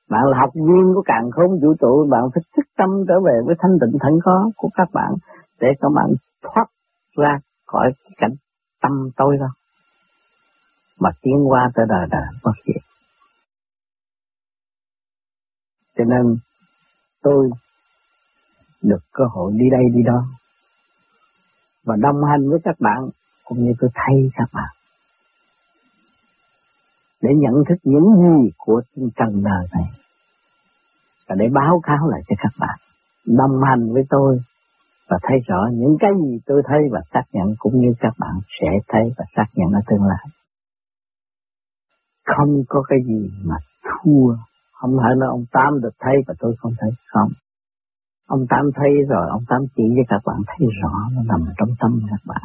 Bạn 0.08 0.20
là 0.24 0.38
học 0.38 0.50
viên 0.54 0.94
của 0.94 1.02
càng 1.04 1.30
không 1.30 1.60
vũ 1.62 1.74
trụ, 1.80 2.06
bạn 2.10 2.22
phải 2.34 2.42
thức 2.56 2.66
tâm 2.76 2.88
trở 3.08 3.14
về 3.26 3.40
với 3.46 3.54
thanh 3.58 3.78
tịnh 3.80 3.98
thẳng 4.00 4.18
có 4.24 4.50
của 4.56 4.68
các 4.74 4.88
bạn 4.92 5.12
để 5.60 5.68
các 5.80 5.88
bạn 5.94 6.06
thoát 6.42 6.66
ra 7.16 7.38
khỏi 7.66 7.92
cái 8.04 8.12
cảnh 8.16 8.34
tâm 8.82 8.92
tôi 9.16 9.36
đó. 9.40 9.46
Mà 11.00 11.10
tiến 11.22 11.34
qua 11.48 11.70
tới 11.74 11.86
đời 11.88 12.06
đời 12.10 12.26
bất 12.44 12.52
diệt. 12.66 12.82
Cho 15.96 16.04
nên, 16.04 16.36
tôi 17.22 17.50
được 18.82 19.00
cơ 19.12 19.24
hội 19.30 19.52
đi 19.56 19.64
đây 19.70 19.82
đi 19.94 20.02
đó. 20.02 20.24
Và 21.84 21.96
đồng 21.96 22.24
hành 22.30 22.50
với 22.50 22.58
các 22.64 22.76
bạn, 22.80 22.98
cũng 23.44 23.58
như 23.58 23.72
tôi 23.80 23.90
thay 23.94 24.30
các 24.34 24.48
bạn 24.52 24.79
để 27.22 27.30
nhận 27.36 27.54
thức 27.68 27.78
những 27.82 28.08
gì 28.16 28.50
của 28.58 28.82
trần 28.94 29.42
đời 29.44 29.66
này 29.74 29.88
và 31.28 31.36
để 31.38 31.46
báo 31.54 31.80
cáo 31.82 32.08
lại 32.08 32.20
cho 32.28 32.34
các 32.38 32.52
bạn 32.60 32.78
đồng 33.26 33.62
hành 33.68 33.92
với 33.92 34.02
tôi 34.10 34.38
và 35.10 35.18
thấy 35.22 35.38
rõ 35.46 35.68
những 35.72 35.96
cái 36.00 36.10
gì 36.22 36.38
tôi 36.46 36.62
thấy 36.68 36.78
và 36.92 37.00
xác 37.12 37.22
nhận 37.32 37.54
cũng 37.58 37.80
như 37.80 37.92
các 38.00 38.14
bạn 38.18 38.34
sẽ 38.60 38.68
thấy 38.88 39.12
và 39.18 39.24
xác 39.36 39.46
nhận 39.54 39.72
ở 39.72 39.80
tương 39.86 40.04
lai. 40.04 40.26
Không 42.24 42.62
có 42.68 42.82
cái 42.88 42.98
gì 43.06 43.30
mà 43.44 43.56
thua. 43.84 44.34
Không 44.72 44.96
phải 45.02 45.12
là 45.16 45.26
ông 45.26 45.44
Tám 45.52 45.80
được 45.80 45.94
thấy 46.00 46.14
và 46.26 46.34
tôi 46.38 46.54
không 46.58 46.72
thấy. 46.78 46.90
Không. 47.06 47.28
Ông 48.26 48.46
Tám 48.48 48.70
thấy 48.74 48.90
rồi, 49.08 49.26
ông 49.30 49.44
Tám 49.48 49.60
chỉ 49.76 49.82
cho 49.96 50.02
các 50.08 50.22
bạn 50.26 50.36
thấy 50.46 50.68
rõ 50.82 50.92
nó 51.14 51.22
nằm 51.22 51.40
trong 51.58 51.68
tâm 51.80 52.00
các 52.10 52.20
bạn. 52.26 52.42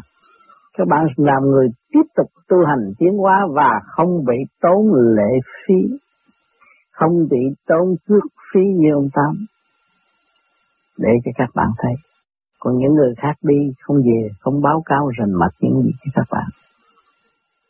Các 0.78 0.88
bạn 0.88 1.06
làm 1.18 1.44
người 1.44 1.68
tiếp 1.94 2.04
tục 2.16 2.28
tu 2.48 2.58
hành 2.66 2.94
tiến 3.00 3.18
hóa 3.18 3.48
và 3.54 3.70
không 3.86 4.26
bị 4.26 4.36
tốn 4.62 4.94
lệ 4.94 5.40
phí, 5.68 5.98
không 6.92 7.28
bị 7.32 7.38
tốn 7.68 7.96
cước 8.08 8.24
phí 8.54 8.62
như 8.62 8.94
ông 8.94 9.10
Tám. 9.14 9.36
Để 10.98 11.10
cho 11.26 11.32
các 11.36 11.50
bạn 11.56 11.68
thấy 11.78 11.94
còn 12.60 12.78
những 12.78 12.94
người 12.94 13.14
khác 13.18 13.34
đi 13.42 13.74
không 13.82 13.98
về, 13.98 14.30
không 14.40 14.62
báo 14.62 14.82
cáo 14.86 15.10
rành 15.18 15.34
mạch 15.40 15.56
những 15.60 15.82
gì 15.82 15.92
cho 16.04 16.12
các 16.16 16.28
bạn. 16.32 16.48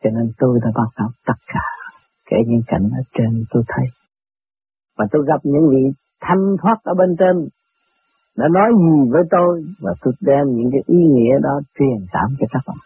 Cho 0.03 0.09
nên 0.09 0.31
tôi 0.37 0.59
đã 0.63 0.71
báo 0.75 0.87
cáo 0.95 1.07
tất 1.25 1.39
cả, 1.47 1.61
kể 2.29 2.37
những 2.47 2.61
cảnh 2.67 2.83
ở 2.83 3.01
trên 3.13 3.43
tôi 3.51 3.63
thấy. 3.67 3.85
Và 4.97 5.05
tôi 5.11 5.23
gặp 5.27 5.39
những 5.43 5.69
vị 5.69 5.91
thanh 6.21 6.55
thoát 6.61 6.77
ở 6.83 6.93
bên 6.93 7.15
trên, 7.19 7.47
đã 8.37 8.47
nói 8.51 8.71
gì 8.77 9.11
với 9.11 9.23
tôi, 9.31 9.63
và 9.81 9.93
tôi 10.01 10.13
đem 10.21 10.45
những 10.55 10.69
cái 10.71 10.81
ý 10.85 10.97
nghĩa 10.97 11.39
đó 11.43 11.59
truyền 11.79 12.05
cảm 12.11 12.29
cho 12.39 12.47
các 12.51 12.61
bạn, 12.67 12.77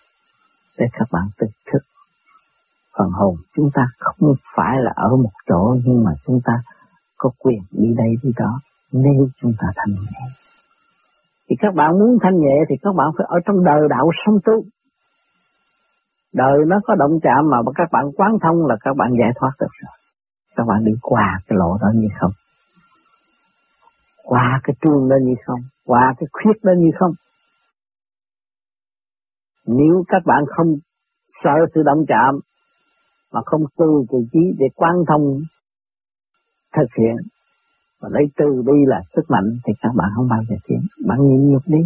để 0.79 0.85
các 0.93 1.07
bạn 1.11 1.27
tỉnh 1.39 1.55
thức. 1.71 1.83
Phần 2.97 3.09
hồn 3.09 3.35
chúng 3.55 3.69
ta 3.73 3.83
không 3.99 4.33
phải 4.55 4.75
là 4.85 4.91
ở 4.95 5.09
một 5.15 5.35
chỗ, 5.47 5.75
nhưng 5.85 6.03
mà 6.03 6.11
chúng 6.25 6.39
ta 6.45 6.53
có 7.17 7.29
quyền 7.39 7.59
đi 7.71 7.87
đây 7.97 8.11
đi 8.23 8.31
đó, 8.37 8.59
nếu 8.91 9.27
chúng 9.41 9.51
ta 9.59 9.67
thanh 9.75 9.95
nhẹ 9.95 10.25
thì 11.49 11.55
các 11.59 11.75
bạn 11.75 11.99
muốn 11.99 12.17
thanh 12.23 12.39
nhẹ 12.39 12.55
thì 12.69 12.75
các 12.81 12.93
bạn 12.95 13.07
phải 13.17 13.25
ở 13.29 13.37
trong 13.45 13.63
đời 13.63 13.81
đạo 13.89 14.09
sống 14.25 14.35
tu. 14.45 14.63
Đời 16.33 16.57
nó 16.67 16.77
có 16.83 16.95
động 16.95 17.19
chạm 17.23 17.49
mà 17.49 17.57
các 17.75 17.89
bạn 17.91 18.05
quán 18.17 18.31
thông 18.43 18.65
là 18.65 18.75
các 18.81 18.93
bạn 18.97 19.09
giải 19.19 19.31
thoát 19.39 19.51
được 19.59 19.73
rồi. 19.81 19.95
Các 20.55 20.63
bạn 20.67 20.85
đi 20.85 20.91
qua 21.01 21.39
cái 21.47 21.57
lộ 21.59 21.77
đó 21.81 21.87
như 21.95 22.07
không. 22.19 22.31
Qua 24.23 24.61
cái 24.63 24.75
trường 24.81 25.09
đó 25.09 25.15
như 25.21 25.33
không. 25.45 25.59
Qua 25.85 26.13
cái 26.17 26.27
khuyết 26.31 26.63
đó 26.63 26.71
như 26.77 26.89
không. 26.99 27.11
Nếu 29.77 30.03
các 30.07 30.21
bạn 30.25 30.43
không 30.47 30.67
sợ 31.27 31.55
sự 31.75 31.81
động 31.85 32.05
chạm 32.07 32.39
mà 33.33 33.41
không 33.45 33.61
tu 33.77 34.05
kỳ 34.11 34.17
trí 34.33 34.39
để 34.59 34.65
quan 34.75 34.93
thông 35.07 35.39
thực 36.75 36.89
hiện 36.99 37.15
và 38.01 38.09
lấy 38.11 38.23
từ 38.37 38.45
bi 38.65 38.77
là 38.87 38.99
sức 39.15 39.21
mạnh 39.29 39.49
thì 39.65 39.73
các 39.81 39.91
bạn 39.97 40.09
không 40.15 40.27
bao 40.29 40.39
giờ 40.49 40.55
tiến. 40.67 40.79
Bạn 41.07 41.17
nhịn 41.21 41.51
nhục 41.51 41.61
đi. 41.65 41.81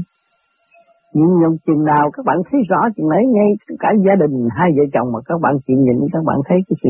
Nhịn 1.14 1.30
nhục 1.42 1.56
chừng 1.66 1.84
nào 1.86 2.12
các 2.14 2.26
bạn 2.26 2.38
thấy 2.52 2.60
rõ 2.70 2.78
chừng 2.98 3.10
ấy 3.10 3.26
ngay 3.26 3.78
cả 3.80 3.90
gia 4.06 4.16
đình 4.16 4.48
hai 4.58 4.70
vợ 4.78 4.84
chồng 4.94 5.12
mà 5.14 5.20
các 5.26 5.42
bạn 5.42 5.54
chịu 5.68 5.78
nhịn 5.78 6.10
các 6.14 6.24
bạn 6.26 6.38
thấy 6.48 6.58
cái 6.68 6.78
sự 6.84 6.90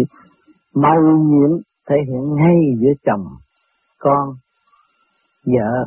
mau 0.74 1.02
nhiễm 1.02 1.52
thể 1.90 1.96
hiện 2.08 2.36
ngay 2.36 2.58
giữa 2.82 2.94
chồng, 3.06 3.26
con, 4.00 4.30
vợ, 5.46 5.86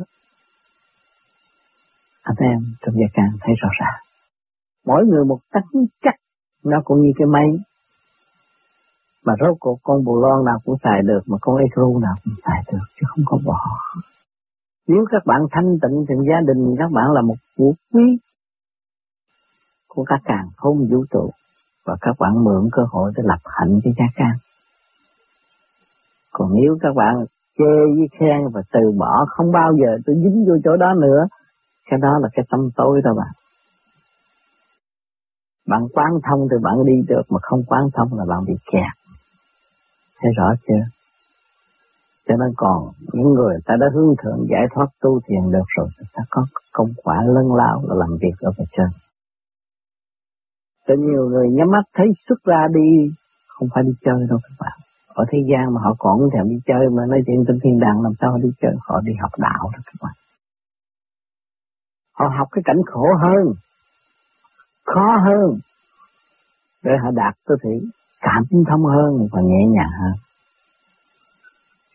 anh 2.23 2.35
em 2.39 2.59
trong 2.81 2.95
gia 2.95 3.07
càng 3.13 3.31
thấy 3.41 3.55
rõ 3.61 3.69
ràng. 3.79 4.06
Mỗi 4.87 5.05
người 5.05 5.25
một 5.25 5.39
tánh 5.51 5.85
chắc 6.03 6.15
nó 6.63 6.77
cũng 6.85 7.01
như 7.01 7.11
cái 7.17 7.27
máy 7.27 7.47
mà 9.25 9.33
rốt 9.39 9.57
cuộc 9.59 9.79
con 9.83 10.03
bù 10.03 10.21
lon 10.21 10.45
nào 10.45 10.59
cũng 10.65 10.75
xài 10.83 11.01
được 11.03 11.19
mà 11.25 11.37
con 11.41 11.55
ecru 11.57 11.99
nào 11.99 12.13
cũng 12.23 12.33
xài 12.45 12.63
được 12.71 12.85
chứ 12.95 13.05
không 13.07 13.23
có 13.25 13.37
bỏ. 13.45 13.59
Nếu 14.87 15.05
các 15.11 15.25
bạn 15.25 15.41
thanh 15.51 15.77
tịnh 15.81 16.05
thì 16.09 16.15
gia 16.29 16.39
đình 16.47 16.75
các 16.79 16.91
bạn 16.91 17.11
là 17.11 17.21
một 17.21 17.35
vũ 17.57 17.73
quý 17.93 18.17
của 19.87 20.03
các 20.03 20.19
càng 20.25 20.47
không 20.57 20.77
vũ 20.91 21.05
trụ 21.11 21.29
và 21.85 21.97
các 22.01 22.15
bạn 22.19 22.43
mượn 22.43 22.69
cơ 22.71 22.81
hội 22.91 23.11
để 23.15 23.23
lập 23.25 23.39
hạnh 23.45 23.79
cho 23.83 23.91
các 23.97 24.09
càng. 24.15 24.37
Còn 26.31 26.49
nếu 26.53 26.77
các 26.81 26.95
bạn 26.95 27.25
chê 27.57 27.73
với 27.97 28.07
khen 28.19 28.47
và 28.53 28.61
từ 28.71 28.91
bỏ 28.99 29.25
không 29.27 29.51
bao 29.51 29.73
giờ 29.81 29.97
tôi 30.05 30.15
dính 30.15 30.45
vô 30.47 30.55
chỗ 30.63 30.77
đó 30.77 30.93
nữa, 30.93 31.27
cái 31.89 31.99
đó 32.01 32.19
là 32.21 32.29
cái 32.33 32.45
tâm 32.49 32.69
tối 32.75 33.01
đó 33.03 33.11
bạn. 33.17 33.46
Bạn 35.67 35.87
quán 35.93 36.11
thông 36.29 36.47
thì 36.51 36.57
bạn 36.63 36.85
đi 36.85 36.93
được, 37.07 37.21
mà 37.29 37.39
không 37.41 37.63
quán 37.67 37.83
thông 37.93 38.17
là 38.17 38.25
bạn 38.25 38.45
bị 38.47 38.53
kẹt. 38.71 38.93
Thấy 40.21 40.31
rõ 40.37 40.53
chưa? 40.67 40.97
cho 42.27 42.35
nên 42.35 42.49
còn 42.57 42.91
những 43.13 43.33
người 43.33 43.57
ta 43.65 43.75
đã 43.79 43.87
hướng 43.93 44.15
thượng 44.23 44.47
giải 44.49 44.65
thoát 44.73 44.87
tu 45.01 45.19
thiền 45.27 45.51
được 45.51 45.67
rồi 45.77 45.87
ta 46.13 46.23
có 46.29 46.45
công 46.71 46.89
quả 47.03 47.23
lớn 47.35 47.53
lao 47.53 47.81
là 47.87 47.95
làm 47.95 48.09
việc 48.21 48.35
ở 48.39 48.51
bên 48.57 48.67
trên. 48.77 48.87
Cho 50.87 50.93
nhiều 50.95 51.29
người 51.29 51.47
nhắm 51.49 51.67
mắt 51.71 51.83
thấy 51.93 52.07
xuất 52.27 52.43
ra 52.43 52.67
đi, 52.73 53.15
không 53.47 53.67
phải 53.73 53.83
đi 53.83 53.91
chơi 54.05 54.27
đâu 54.29 54.39
các 54.43 54.55
bạn. 54.59 54.77
Ở 55.07 55.25
thế 55.31 55.39
gian 55.49 55.73
mà 55.73 55.81
họ 55.83 55.95
còn 55.99 56.19
thèm 56.33 56.49
đi 56.49 56.59
chơi 56.65 56.89
mà 56.95 57.03
nói 57.05 57.19
chuyện 57.25 57.43
trên 57.47 57.59
thiên 57.63 57.79
đàng, 57.79 58.01
làm 58.01 58.11
sao 58.19 58.31
họ 58.31 58.37
đi 58.37 58.49
chơi? 58.61 58.73
Họ 58.87 59.01
đi 59.05 59.13
học 59.21 59.31
đạo 59.37 59.63
đó 59.73 59.79
các 59.85 59.95
bạn. 60.01 60.13
Họ 62.17 62.25
học 62.37 62.47
cái 62.51 62.61
cảnh 62.65 62.81
khổ 62.85 63.05
hơn 63.21 63.53
khó 64.93 65.07
hơn. 65.25 65.59
Để 66.83 66.91
họ 67.03 67.11
đạt 67.11 67.35
tới 67.45 67.57
thị 67.63 67.87
cảm 68.21 68.43
thông 68.69 68.85
hơn 68.85 69.27
và 69.31 69.41
nhẹ 69.41 69.61
nhàng 69.75 69.91
hơn. 70.01 70.13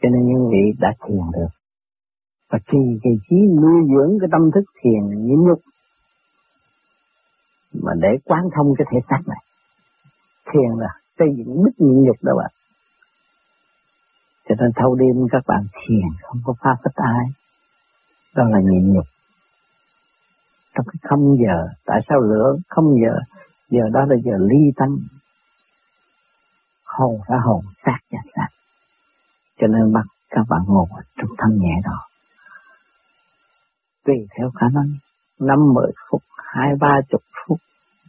Cho 0.03 0.09
nên 0.09 0.27
những 0.27 0.51
vị 0.53 0.73
đã 0.79 0.93
thiền 1.07 1.25
được. 1.33 1.53
Và 2.51 2.59
khi 2.67 2.79
cái 3.03 3.13
trí 3.31 3.37
nuôi 3.37 3.81
dưỡng 3.89 4.19
cái 4.21 4.29
tâm 4.33 4.51
thức 4.55 4.65
thiền 4.83 5.27
nhịn 5.27 5.41
nhục, 5.49 5.61
mà 7.83 7.93
để 8.01 8.09
quán 8.25 8.43
thông 8.57 8.75
cái 8.79 8.87
thể 8.91 8.99
xác 9.09 9.21
này, 9.27 9.43
thiền 10.53 10.79
là 10.79 10.89
xây 11.19 11.29
dựng 11.37 11.65
đức 11.65 11.73
nhịn 11.79 12.05
nhục 12.05 12.17
đó 12.23 12.33
bạn. 12.39 12.51
Cho 14.49 14.55
nên 14.59 14.71
thâu 14.77 14.95
đêm 14.95 15.29
các 15.33 15.43
bạn 15.47 15.65
thiền 15.73 16.09
không 16.23 16.41
có 16.45 16.55
phá 16.61 16.71
phách 16.85 16.97
ai. 16.97 17.27
Đó 18.35 18.45
là 18.45 18.59
nhịn 18.61 18.93
nhục 18.93 19.05
trong 20.75 20.87
cái 20.87 21.01
không 21.03 21.37
giờ, 21.45 21.69
tại 21.87 22.01
sao 22.09 22.21
lửa 22.21 22.57
không 22.69 22.95
giờ 23.03 23.19
giờ 23.73 23.83
đó 23.93 24.01
là 24.09 24.17
giờ 24.25 24.33
ly 24.39 24.73
tâm. 24.77 24.99
Hồn 26.85 27.21
ra 27.29 27.39
hồn 27.45 27.65
xác 27.85 27.99
ra 28.11 28.21
xác. 28.37 28.49
Cho 29.61 29.67
nên 29.67 29.93
bắt 29.93 30.07
các 30.31 30.43
bạn 30.49 30.61
ngồi 30.67 30.87
trong 31.17 31.31
thân 31.39 31.59
nhẹ 31.59 31.75
đó. 31.85 31.99
Tùy 34.05 34.17
theo 34.39 34.51
khả 34.61 34.67
năng, 34.75 34.89
năm 35.41 35.59
mười 35.75 35.93
phút, 36.11 36.23
hai 36.55 36.73
ba 36.81 37.01
chục 37.11 37.23
phút, 37.47 37.59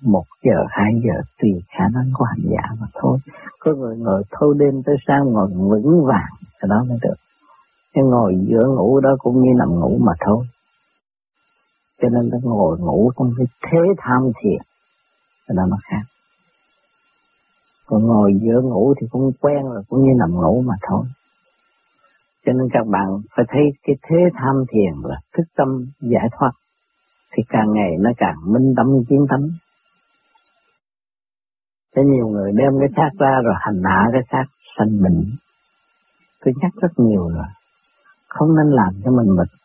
một 0.02 0.26
giờ, 0.43 0.65
hai 0.69 0.93
giờ, 1.04 1.21
tùy 1.41 1.52
khả 1.78 1.84
năng 1.93 2.06
của 2.13 2.26
hành 2.26 2.52
giả 2.52 2.76
mà 2.80 2.88
thôi. 2.93 3.17
Có 3.60 3.71
người 3.73 3.97
ngồi 3.97 4.23
thâu 4.32 4.54
đêm 4.54 4.84
tới 4.86 4.95
sáng 5.08 5.23
ngồi 5.23 5.49
vững 5.54 6.06
vàng, 6.06 6.34
cái 6.60 6.69
đó 6.69 6.84
mới 6.89 6.97
được. 7.02 7.15
Nhưng 7.95 8.06
ngồi 8.06 8.34
giữa 8.47 8.67
ngủ 8.67 8.99
đó 8.99 9.10
cũng 9.19 9.41
như 9.41 9.49
nằm 9.58 9.69
ngủ 9.69 9.97
mà 10.02 10.13
thôi 10.26 10.45
cho 12.04 12.10
nên 12.10 12.30
nó 12.30 12.38
ngồi 12.42 12.80
ngủ 12.80 13.12
trong 13.18 13.32
cái 13.38 13.46
thế 13.62 13.80
tham 13.98 14.22
thiền. 14.42 14.62
Là 15.48 15.63
nó 15.70 15.78
khác. 15.84 16.02
Còn 17.86 18.04
ngồi 18.04 18.32
giữa 18.42 18.62
ngủ 18.62 18.94
thì 19.02 19.08
cũng 19.12 19.32
quen 19.42 19.63
rồi, 19.63 19.84
cũng 19.89 20.02
như 20.02 20.13
nằm 20.20 20.32
ngủ 20.32 20.63
mà 20.68 20.74
thôi. 20.89 21.06
Cho 22.46 22.54
nên 22.54 22.68
các 22.74 22.88
bạn 22.88 23.08
phải 23.36 23.46
thấy 23.50 23.62
cái 23.84 23.96
thế 24.10 24.18
tham 24.34 24.56
thiền 24.72 24.94
là 25.04 25.16
thức 25.38 25.44
tâm 25.56 25.68
giải 26.02 26.28
thoát, 26.32 26.52
thì 27.32 27.44
càng 27.50 27.74
ngày 27.74 27.92
nó 28.00 28.10
càng 28.18 28.36
minh 28.46 28.74
tâm 28.78 28.88
chiến 29.10 29.20
tánh. 29.30 29.48
Cho 31.96 32.02
nhiều 32.02 32.28
người 32.28 32.52
đem 32.52 32.72
cái 32.80 32.89
xác 32.96 33.10
ra 33.20 33.42
rồi 33.44 33.54
hành 33.60 33.84
hạ 33.84 34.06
cái 34.12 34.22
xác, 34.32 34.46
sanh 34.78 35.04
bệnh. 35.04 35.26
Tôi 36.46 36.54
nhắc 36.62 36.72
rất 36.82 36.92
nhiều 36.98 37.28
rồi. 37.28 37.48
Không 38.28 38.56
nên 38.56 38.72
làm 38.72 38.94
cho 39.04 39.12
mình 39.12 39.36
mệt 39.36 39.62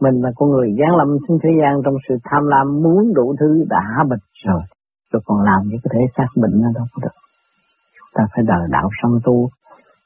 mình 0.00 0.22
là 0.22 0.30
con 0.36 0.50
người 0.50 0.68
giáng 0.80 0.96
lâm 0.96 1.08
xuống 1.28 1.38
thế 1.42 1.50
gian 1.60 1.82
trong 1.84 1.94
sự 2.08 2.14
tham 2.24 2.42
lam 2.46 2.82
muốn 2.82 3.14
đủ 3.14 3.34
thứ 3.40 3.64
đã 3.68 4.04
bệnh 4.08 4.24
rồi. 4.44 4.62
Rồi 5.12 5.22
còn 5.26 5.38
làm 5.42 5.60
những 5.64 5.80
cái 5.84 5.90
thể 5.92 6.00
xác 6.16 6.26
bệnh 6.36 6.62
nó 6.62 6.68
đâu 6.74 6.84
có 6.92 7.00
được. 7.02 7.16
Chúng 7.96 8.12
ta 8.14 8.22
phải 8.34 8.44
đời 8.48 8.68
đạo 8.70 8.88
song 9.02 9.18
tu, 9.24 9.48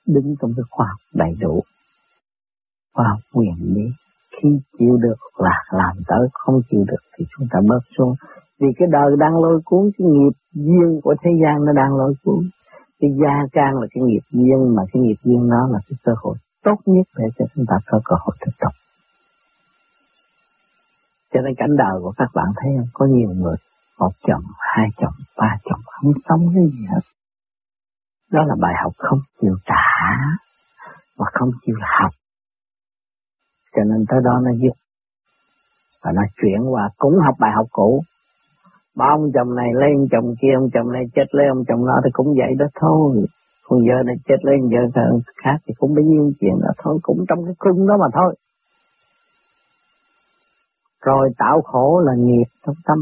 đứng 0.06 0.34
trong 0.40 0.50
cái 0.56 0.64
khoa 0.70 0.86
học 0.86 1.00
đầy 1.14 1.32
đủ. 1.40 1.62
Khoa 2.94 3.06
học 3.08 3.18
quyền 3.34 3.54
lý. 3.60 3.86
Khi 4.36 4.48
chịu 4.78 4.96
được 4.96 5.18
là 5.38 5.62
làm 5.72 5.94
tới, 6.08 6.28
không 6.32 6.60
chịu 6.70 6.84
được 6.88 7.02
thì 7.18 7.24
chúng 7.36 7.46
ta 7.50 7.58
bớt 7.68 7.80
xuống. 7.98 8.14
Vì 8.60 8.68
cái 8.78 8.88
đời 8.92 9.10
đang 9.18 9.34
lôi 9.42 9.60
cuốn, 9.64 9.90
cái 9.98 10.08
nghiệp 10.08 10.36
duyên 10.54 11.00
của 11.02 11.14
thế 11.22 11.30
gian 11.42 11.64
nó 11.64 11.72
đang 11.72 11.96
lôi 11.96 12.14
cuốn. 12.24 12.44
Cái 13.00 13.10
gia 13.22 13.46
can 13.52 13.74
là 13.80 13.86
cái 13.94 14.02
nghiệp 14.04 14.24
duyên, 14.32 14.74
mà 14.76 14.82
cái 14.92 15.02
nghiệp 15.02 15.16
duyên 15.24 15.48
nó 15.48 15.68
là 15.72 15.78
cái 15.88 15.96
cơ 16.04 16.12
hội 16.22 16.36
tốt 16.64 16.76
nhất 16.86 17.06
để 17.16 17.24
cho 17.38 17.44
chúng 17.54 17.64
ta 17.68 17.76
có 17.86 18.00
cơ 18.04 18.16
hội 18.20 18.36
thực 18.40 18.52
tập 18.60 18.72
cho 21.34 21.40
nên 21.40 21.54
cảnh 21.56 21.76
đời 21.76 21.96
của 22.02 22.12
các 22.16 22.28
bạn 22.34 22.46
thấy 22.56 22.70
không? 22.76 22.90
Có 22.92 23.06
nhiều 23.06 23.28
người, 23.28 23.56
một 23.98 24.12
chồng, 24.26 24.42
hai 24.58 24.88
chồng, 24.96 25.16
ba 25.38 25.56
chồng, 25.64 25.80
không 25.84 26.12
sống 26.28 26.40
cái 26.54 26.64
gì 26.64 26.86
hết. 26.90 27.04
Đó 28.32 28.44
là 28.46 28.54
bài 28.60 28.74
học 28.82 28.92
không 28.98 29.18
chịu 29.40 29.54
trả 29.66 29.84
và 31.18 31.26
không 31.32 31.50
chịu 31.66 31.76
học. 31.98 32.10
Cho 33.76 33.82
nên 33.84 34.04
tới 34.08 34.20
đó 34.24 34.40
nó 34.44 34.50
dứt 34.62 34.76
và 36.02 36.12
nó 36.14 36.22
chuyển 36.36 36.72
qua, 36.72 36.88
cũng 36.98 37.14
học 37.26 37.34
bài 37.38 37.50
học 37.56 37.66
cũ. 37.70 38.02
Ba 38.96 39.06
ông 39.06 39.30
chồng 39.34 39.54
này 39.56 39.68
lên 39.74 40.08
chồng 40.10 40.34
kia, 40.40 40.54
ông 40.54 40.70
chồng 40.74 40.92
này 40.92 41.02
chết 41.14 41.24
lấy 41.30 41.46
ông 41.46 41.64
chồng 41.68 41.86
nó 41.86 42.00
thì 42.04 42.10
cũng 42.12 42.34
vậy 42.36 42.54
đó 42.58 42.66
thôi. 42.80 43.26
Con 43.64 43.78
vợ 43.86 44.02
này 44.06 44.16
chết 44.28 44.36
lên 44.42 44.60
vợ 44.70 45.02
khác 45.42 45.58
thì 45.66 45.74
cũng 45.78 45.94
bấy 45.94 46.04
nhiêu 46.04 46.32
chuyện 46.40 46.54
đó 46.62 46.72
thôi. 46.78 46.98
Cũng 47.02 47.24
trong 47.28 47.44
cái 47.44 47.54
khung 47.58 47.86
đó 47.88 47.96
mà 48.00 48.06
thôi 48.14 48.34
rồi 51.00 51.30
tạo 51.38 51.62
khổ 51.64 52.00
là 52.04 52.12
nghiệp 52.16 52.44
trong 52.66 52.74
tâm. 52.84 52.98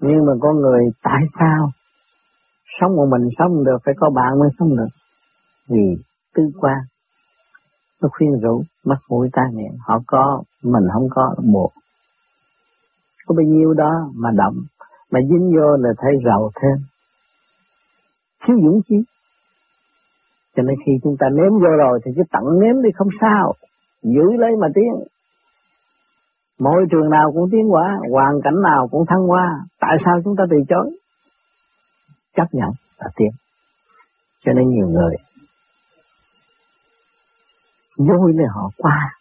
Nhưng 0.00 0.26
mà 0.26 0.32
con 0.40 0.56
người 0.56 0.84
tại 1.02 1.22
sao 1.38 1.70
sống 2.80 2.96
một 2.96 3.06
mình 3.10 3.28
sống 3.38 3.64
được 3.64 3.78
phải 3.84 3.94
có 4.00 4.10
bạn 4.10 4.38
mới 4.40 4.48
sống 4.58 4.76
được? 4.76 4.88
Vì 5.68 6.04
tư 6.34 6.42
quan 6.60 6.78
nó 8.02 8.08
khuyên 8.12 8.30
rủ 8.42 8.62
mắt 8.84 8.98
mũi 9.08 9.28
tai 9.32 9.44
miệng. 9.54 9.78
Họ 9.86 9.98
có 10.06 10.42
mình 10.62 10.84
không 10.92 11.08
có 11.10 11.34
buộc. 11.52 11.72
Có 13.26 13.34
bao 13.34 13.46
nhiêu 13.46 13.74
đó 13.74 13.90
mà 14.14 14.30
động 14.36 14.54
mà 15.10 15.20
dính 15.20 15.50
vô 15.56 15.76
là 15.76 15.90
thấy 15.98 16.12
giàu 16.24 16.50
thêm. 16.62 16.84
Thiếu 18.46 18.56
dũng 18.64 18.80
chí, 18.88 18.96
cho 20.56 20.62
nên 20.62 20.76
khi 20.86 20.92
chúng 21.02 21.16
ta 21.20 21.26
nếm 21.28 21.52
vô 21.52 21.70
rồi 21.78 22.00
thì 22.04 22.12
cứ 22.16 22.22
tặng 22.30 22.60
nếm 22.60 22.82
đi 22.82 22.90
không 22.94 23.08
sao. 23.20 23.52
Giữ 24.02 24.26
lấy 24.38 24.50
mà 24.60 24.68
tiến. 24.74 24.92
Môi 26.58 26.86
trường 26.90 27.10
nào 27.10 27.32
cũng 27.34 27.50
tiến 27.52 27.68
hóa, 27.68 27.96
hoàn 28.12 28.34
cảnh 28.44 28.62
nào 28.62 28.88
cũng 28.90 29.04
thăng 29.08 29.26
hoa. 29.26 29.46
Tại 29.80 29.96
sao 30.04 30.14
chúng 30.24 30.36
ta 30.36 30.44
từ 30.50 30.56
chối? 30.68 30.90
Chấp 32.36 32.46
nhận 32.52 32.70
là 32.98 33.08
tiến. 33.16 33.30
Cho 34.44 34.52
nên 34.52 34.68
nhiều 34.68 34.86
người 34.86 35.14
vui 37.96 38.32
lên 38.32 38.46
họ 38.54 38.70
qua. 38.76 39.12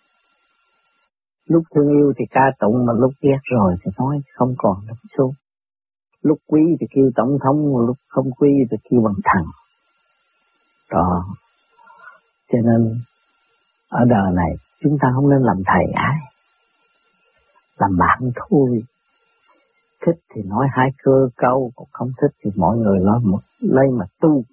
Lúc 1.47 1.63
thương 1.75 1.89
yêu 1.89 2.13
thì 2.17 2.25
ca 2.31 2.41
tụng 2.59 2.85
mà 2.85 2.93
lúc 2.93 3.11
ghét 3.21 3.39
rồi 3.43 3.75
thì 3.83 3.91
nói 3.99 4.19
không 4.33 4.53
còn 4.57 4.77
lúc 4.87 4.97
xuống. 5.17 5.33
lúc 6.21 6.37
quý 6.47 6.61
thì 6.79 6.87
kêu 6.95 7.11
tổng 7.15 7.37
thống, 7.43 7.77
lúc 7.87 7.97
không 8.07 8.31
quý 8.31 8.49
thì 8.71 8.77
kêu 8.89 9.01
bằng 9.01 9.15
thằng 9.23 9.45
đó 10.91 11.25
cho 12.51 12.57
nên 12.63 12.95
ở 13.89 14.05
đời 14.09 14.31
này 14.33 14.51
chúng 14.83 14.97
ta 15.01 15.07
không 15.15 15.29
nên 15.29 15.41
làm 15.41 15.57
thầy 15.65 15.85
ai 15.93 16.15
làm 17.77 17.97
bạn 17.97 18.19
thôi. 18.35 18.83
Thích 20.05 20.19
thì 20.35 20.41
nói 20.45 20.67
hai 20.71 20.89
cơ 21.03 21.29
câu 21.35 21.71
còn 21.75 21.87
không 21.91 22.11
thích 22.21 22.31
thì 22.43 22.51
mọi 22.55 22.77
người 22.77 22.99
nói 22.99 23.19
một 23.23 23.39
lấy 23.59 23.85
mà 23.99 24.05
tu. 24.21 24.43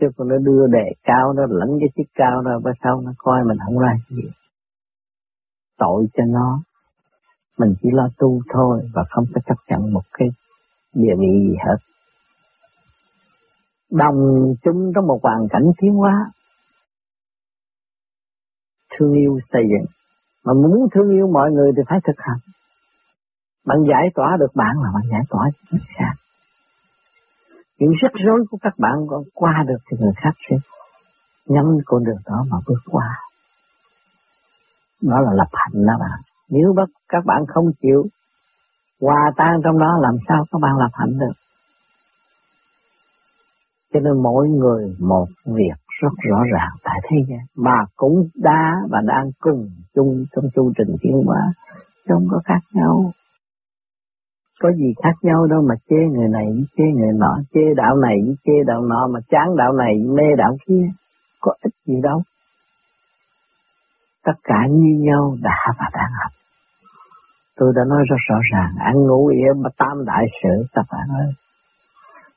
Chứ 0.00 0.06
còn 0.16 0.28
nó 0.28 0.36
đưa 0.38 0.66
đề 0.66 0.92
cao 1.02 1.32
nó 1.32 1.42
lẫn 1.48 1.68
cái 1.80 1.88
chiếc 1.96 2.10
cao 2.14 2.42
rồi, 2.42 2.60
bữa 2.64 2.70
sau 2.82 3.00
nó 3.00 3.12
coi 3.18 3.44
mình 3.44 3.58
không 3.64 3.78
ra 3.78 3.92
gì. 4.08 4.22
Tội 5.78 6.06
cho 6.14 6.24
nó. 6.26 6.62
Mình 7.58 7.74
chỉ 7.82 7.88
lo 7.92 8.08
tu 8.18 8.40
thôi 8.52 8.90
và 8.94 9.04
không 9.08 9.24
có 9.34 9.40
chấp 9.46 9.56
nhận 9.68 9.92
một 9.92 10.02
cái 10.12 10.28
địa 10.94 11.14
vị 11.18 11.48
gì 11.48 11.56
hết 11.66 11.76
đồng 13.94 14.18
chung 14.62 14.92
trong 14.94 15.06
một 15.06 15.20
hoàn 15.22 15.48
cảnh 15.50 15.62
tiến 15.78 15.94
hóa. 15.94 16.30
Thương 18.98 19.12
yêu 19.12 19.38
xây 19.52 19.62
dựng. 19.62 19.86
Mà 20.44 20.52
muốn 20.52 20.88
thương 20.94 21.10
yêu 21.10 21.26
mọi 21.32 21.50
người 21.50 21.72
thì 21.76 21.82
phải 21.88 21.98
thực 22.06 22.16
hành. 22.18 22.38
Bạn 23.66 23.78
giải 23.88 24.08
tỏa 24.14 24.36
được 24.40 24.54
bạn 24.54 24.74
là 24.82 24.90
bạn 24.94 25.02
giải 25.10 25.20
tỏa 25.30 25.42
người 25.72 25.80
khác. 25.98 26.14
Những 27.78 27.92
rắc 28.02 28.12
rối 28.24 28.44
của 28.50 28.58
các 28.62 28.74
bạn 28.78 28.92
còn 29.08 29.22
qua 29.34 29.64
được 29.68 29.78
thì 29.90 29.96
người 30.00 30.12
khác 30.16 30.34
sẽ 30.50 30.56
nhắm 31.46 31.64
con 31.86 32.04
đường 32.04 32.22
đó 32.26 32.44
mà 32.50 32.58
bước 32.66 32.80
qua. 32.90 33.20
Đó 35.02 35.20
là 35.20 35.32
lập 35.34 35.48
hạnh 35.52 35.86
đó 35.86 35.94
bạn. 36.00 36.20
Nếu 36.48 36.74
các 37.08 37.24
bạn 37.24 37.44
không 37.48 37.64
chịu 37.82 38.04
hòa 39.00 39.32
tan 39.36 39.60
trong 39.64 39.78
đó, 39.78 39.98
làm 40.00 40.16
sao 40.28 40.44
các 40.52 40.58
bạn 40.62 40.78
lập 40.78 40.90
hạnh 40.92 41.18
được? 41.18 41.43
Cho 43.94 44.00
nên 44.00 44.22
mỗi 44.22 44.48
người 44.48 44.96
một 45.00 45.26
việc 45.46 45.78
rất 46.02 46.12
rõ 46.30 46.38
ràng 46.52 46.72
tại 46.84 47.00
thế 47.10 47.16
gian 47.28 47.46
mà 47.56 47.84
cũng 47.96 48.28
đã 48.34 48.72
và 48.90 48.98
đang 49.06 49.30
cùng 49.38 49.68
chung 49.94 50.24
trong 50.36 50.44
chu 50.54 50.72
trình 50.78 50.96
tiến 51.00 51.22
hóa 51.26 51.52
không 52.08 52.26
có 52.30 52.40
khác 52.44 52.60
nhau 52.74 53.12
có 54.64 54.72
gì 54.72 54.94
khác 55.02 55.16
nhau 55.22 55.46
đâu 55.46 55.62
mà 55.68 55.74
chê 55.88 55.96
người 55.96 56.28
này 56.28 56.46
với 56.46 56.66
chê 56.76 56.84
người 56.84 57.12
nọ, 57.18 57.38
chê 57.54 57.60
đạo 57.76 57.96
này 57.96 58.16
với 58.26 58.36
chê 58.44 58.52
đạo 58.66 58.80
nọ 58.82 59.08
mà 59.12 59.20
chán 59.28 59.56
đạo 59.56 59.72
này 59.72 59.94
mê 60.16 60.28
đạo 60.38 60.56
kia. 60.66 60.86
Có 61.40 61.54
ích 61.62 61.74
gì 61.86 61.94
đâu. 62.02 62.22
Tất 64.24 64.32
cả 64.44 64.66
như 64.70 64.98
nhau 65.00 65.36
đã 65.42 65.72
và 65.78 65.88
đang 65.92 66.10
học. 66.22 66.32
Tôi 67.56 67.72
đã 67.76 67.82
nói 67.88 68.02
rất 68.10 68.16
rõ 68.28 68.36
ràng, 68.52 68.70
ăn 68.78 68.94
ngủ 68.94 69.26
yên 69.26 69.62
mà 69.62 69.70
tam 69.78 70.04
đại 70.04 70.24
sự 70.42 70.64
các 70.74 70.84
bạn 70.92 71.08
ơi. 71.18 71.32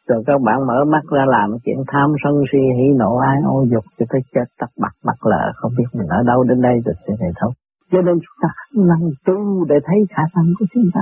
Rồi 0.07 0.23
các 0.27 0.41
bạn 0.41 0.67
mở 0.67 0.85
mắt 0.87 1.03
ra 1.11 1.25
làm 1.27 1.49
chuyện 1.65 1.77
tham 1.87 2.15
sân 2.23 2.33
si, 2.51 2.57
hỉ 2.77 2.87
nộ 2.95 3.17
ai 3.17 3.37
ô 3.45 3.65
dục 3.71 3.83
cho 3.99 4.05
tới 4.09 4.21
chết 4.33 4.45
tắt 4.59 4.69
bạc 4.77 4.93
mặt 5.03 5.25
lờ, 5.25 5.51
không 5.55 5.71
biết 5.77 5.85
mình 5.93 6.07
ở 6.07 6.23
đâu 6.25 6.43
đến 6.43 6.61
đây 6.61 6.73
rồi 6.85 6.95
sẽ 7.07 7.13
này 7.19 7.31
đâu. 7.41 7.51
Cho 7.91 8.01
nên 8.01 8.15
chúng 8.19 8.37
ta 8.41 8.49
năng 8.75 9.09
tu 9.25 9.65
để 9.65 9.75
thấy 9.85 9.97
khả 10.09 10.23
năng 10.35 10.45
của 10.59 10.65
chúng 10.73 10.83
ta. 10.93 11.01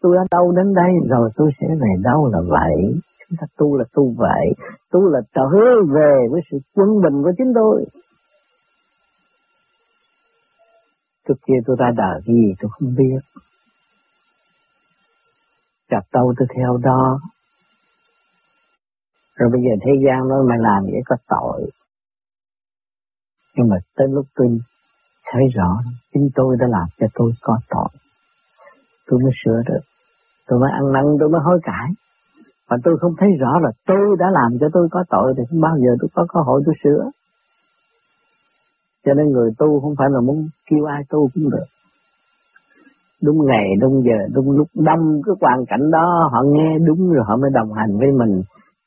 Tôi 0.00 0.16
ở 0.16 0.24
đâu 0.30 0.52
đến 0.52 0.74
đây 0.74 0.92
rồi, 1.08 1.30
tôi 1.36 1.50
sẽ 1.60 1.66
về 1.68 1.92
đâu 2.02 2.30
là 2.32 2.38
vậy. 2.48 2.74
Chúng 3.28 3.36
ta 3.40 3.46
tu 3.58 3.76
là 3.76 3.84
tu 3.94 4.14
vậy. 4.18 4.46
Tu 4.92 5.08
là 5.08 5.20
trở 5.34 5.48
về 5.94 6.14
với 6.30 6.40
sự 6.50 6.58
quân 6.74 6.88
bình 7.02 7.22
của 7.22 7.32
chính 7.38 7.52
tôi. 7.54 7.84
Trước 11.28 11.34
kia 11.46 11.58
tôi 11.66 11.76
ra 11.78 11.90
đời 11.96 12.20
gì 12.26 12.54
tôi 12.60 12.70
không 12.72 12.94
biết. 12.98 13.20
Gặp 15.90 16.04
đâu 16.12 16.34
tôi 16.38 16.48
theo 16.56 16.78
đó. 16.82 17.18
Rồi 19.36 19.50
bây 19.52 19.60
giờ 19.62 19.74
thế 19.84 19.92
gian 20.06 20.28
nói 20.28 20.42
mày 20.48 20.58
làm 20.58 20.82
vậy 20.82 21.02
có 21.06 21.16
tội. 21.28 21.70
Nhưng 23.56 23.68
mà 23.68 23.76
tới 23.96 24.08
lúc 24.10 24.26
tôi 24.34 24.58
thấy 25.32 25.42
rõ 25.54 25.78
chính 26.14 26.28
tôi 26.34 26.56
đã 26.60 26.66
làm 26.70 26.86
cho 26.98 27.06
tôi 27.14 27.32
có 27.42 27.58
tội. 27.68 27.88
Tôi 29.06 29.20
mới 29.20 29.32
sửa 29.44 29.62
được. 29.66 29.80
Tôi 30.46 30.58
mới 30.60 30.70
ăn 30.72 30.92
năn, 30.92 31.04
tôi 31.20 31.28
mới 31.28 31.40
hối 31.44 31.60
cải. 31.62 31.88
Mà 32.70 32.76
tôi 32.84 32.98
không 33.00 33.12
thấy 33.18 33.28
rõ 33.40 33.58
là 33.62 33.70
tôi 33.86 34.16
đã 34.18 34.26
làm 34.32 34.58
cho 34.60 34.68
tôi 34.72 34.88
có 34.90 35.04
tội 35.10 35.34
thì 35.36 35.42
không 35.50 35.60
bao 35.60 35.76
giờ 35.78 35.90
tôi 36.00 36.08
có 36.14 36.26
cơ 36.28 36.40
hội 36.40 36.62
tôi 36.66 36.74
sửa. 36.84 37.10
Cho 39.04 39.14
nên 39.14 39.26
người 39.32 39.50
tu 39.58 39.80
không 39.80 39.94
phải 39.98 40.08
là 40.10 40.20
muốn 40.20 40.48
kêu 40.70 40.84
ai 40.84 41.02
tu 41.08 41.28
cũng 41.34 41.50
được. 41.50 41.66
Đúng 43.22 43.46
ngày, 43.46 43.66
đúng 43.80 44.04
giờ, 44.04 44.28
đúng 44.34 44.50
lúc 44.50 44.68
đông 44.74 45.20
cái 45.26 45.34
hoàn 45.40 45.66
cảnh 45.66 45.90
đó 45.90 46.28
họ 46.32 46.42
nghe 46.46 46.78
đúng 46.86 47.10
rồi 47.12 47.24
họ 47.28 47.36
mới 47.36 47.50
đồng 47.54 47.72
hành 47.72 47.98
với 47.98 48.10
mình. 48.10 48.42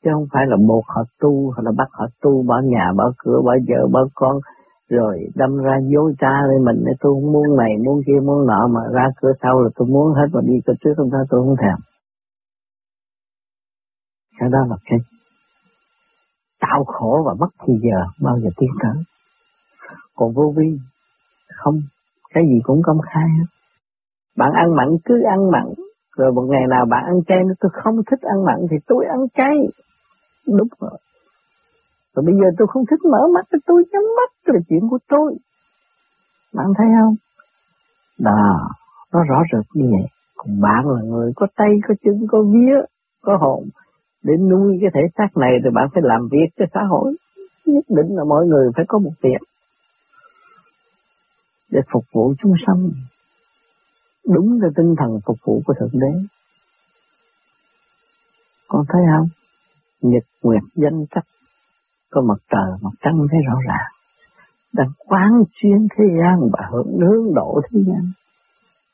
Chứ 0.06 0.12
không 0.14 0.26
phải 0.32 0.46
là 0.46 0.56
một 0.56 0.82
họ 0.86 1.02
tu, 1.20 1.50
hoặc 1.54 1.62
là 1.62 1.72
bắt 1.76 1.88
họ 1.92 2.06
tu 2.22 2.42
bỏ 2.42 2.60
nhà, 2.64 2.92
bỏ 2.96 3.12
cửa, 3.18 3.40
bỏ 3.44 3.54
vợ, 3.68 3.88
bỏ 3.92 4.00
con, 4.14 4.36
rồi 4.88 5.18
đâm 5.34 5.56
ra 5.56 5.78
dối 5.92 6.14
trá 6.18 6.42
lên 6.48 6.64
mình. 6.64 6.84
Tôi 7.00 7.12
không 7.14 7.32
muốn 7.32 7.56
này 7.56 7.72
muốn 7.84 8.00
kia 8.06 8.20
muốn 8.22 8.46
nọ 8.46 8.66
mà 8.66 8.80
ra 8.92 9.04
cửa 9.20 9.32
sau 9.42 9.62
là 9.62 9.68
tôi 9.74 9.88
muốn 9.88 10.14
hết 10.14 10.26
mà 10.32 10.40
đi 10.44 10.54
cửa 10.66 10.72
trước 10.80 10.90
không 10.96 11.10
ra 11.10 11.18
tôi 11.30 11.40
không 11.40 11.56
thèm. 11.56 11.78
Cái 14.38 14.48
đó 14.52 14.58
là 14.68 14.76
cái 14.84 14.98
tạo 16.60 16.84
khổ 16.84 17.22
và 17.26 17.34
mất 17.40 17.50
thì 17.66 17.74
giờ 17.82 18.00
bao 18.22 18.38
giờ 18.40 18.48
tiến 18.56 18.70
tới. 18.82 19.02
Còn 20.16 20.32
vô 20.32 20.54
vi 20.56 20.78
không 21.56 21.74
cái 22.34 22.44
gì 22.44 22.60
cũng 22.62 22.82
công 22.82 23.00
khai 23.00 23.28
hết. 23.38 23.46
Bạn 24.36 24.52
ăn 24.52 24.76
mặn 24.76 24.88
cứ 25.04 25.22
ăn 25.30 25.50
mặn 25.50 25.64
rồi 26.16 26.32
một 26.32 26.42
ngày 26.42 26.66
nào 26.70 26.86
bạn 26.90 27.04
ăn 27.04 27.24
chay 27.28 27.38
nó 27.44 27.54
tôi 27.60 27.70
không 27.74 27.96
thích 28.10 28.20
ăn 28.20 28.44
mặn 28.44 28.56
thì 28.70 28.76
tôi 28.86 29.06
ăn 29.06 29.18
chay 29.34 29.56
đúng 30.46 30.68
rồi 30.80 30.98
rồi 32.16 32.24
bây 32.26 32.34
giờ 32.34 32.46
tôi 32.58 32.66
không 32.70 32.84
thích 32.90 33.04
mở 33.04 33.18
mắt 33.34 33.46
tôi 33.66 33.84
nhắm 33.92 34.02
mắt 34.16 34.54
là 34.54 34.60
chuyện 34.68 34.88
của 34.90 34.98
tôi. 35.08 35.34
Bạn 36.54 36.66
thấy 36.78 36.86
không? 37.00 37.14
Đó, 38.18 38.68
nó 39.12 39.22
rõ 39.24 39.42
rệt 39.52 39.66
như 39.74 39.88
vậy. 39.90 40.08
Còn 40.36 40.60
bạn 40.60 40.88
là 40.88 41.02
người 41.02 41.32
có 41.36 41.46
tay, 41.56 41.70
có 41.88 41.94
chân, 42.04 42.26
có 42.28 42.42
vía, 42.42 42.76
có 43.22 43.36
hồn. 43.40 43.64
Để 44.22 44.36
nuôi 44.36 44.78
cái 44.80 44.90
thể 44.94 45.00
xác 45.18 45.36
này 45.36 45.52
thì 45.64 45.70
bạn 45.74 45.88
phải 45.94 46.02
làm 46.06 46.28
việc 46.32 46.48
cho 46.58 46.64
xã 46.74 46.80
hội. 46.90 47.16
Nhất 47.66 47.84
định 47.88 48.16
là 48.16 48.24
mọi 48.24 48.46
người 48.46 48.70
phải 48.76 48.84
có 48.88 48.98
một 48.98 49.12
việc. 49.22 49.40
Để 51.70 51.80
phục 51.92 52.04
vụ 52.12 52.34
chúng 52.42 52.54
sanh. 52.66 52.90
Đúng 54.26 54.60
là 54.62 54.68
tinh 54.76 54.94
thần 54.98 55.20
phục 55.26 55.36
vụ 55.44 55.62
của 55.66 55.74
Thượng 55.80 56.00
Đế. 56.00 56.12
Con 58.68 58.84
thấy 58.88 59.02
không? 59.16 59.28
Nhật 60.02 60.24
nguyệt 60.42 60.62
danh 60.74 61.04
sắc 61.14 61.24
có 62.10 62.22
mặt 62.28 62.38
trời, 62.50 62.78
mặt 62.82 62.90
trăng 63.00 63.26
thấy 63.30 63.40
rõ 63.48 63.54
ràng. 63.68 63.90
Đang 64.72 64.90
quán 64.98 65.30
xuyên 65.46 65.88
thế 65.96 66.04
gian 66.20 66.36
và 66.52 66.68
hưởng 66.72 66.98
hướng 67.00 67.34
độ 67.34 67.60
thế 67.70 67.80
gian. 67.86 68.12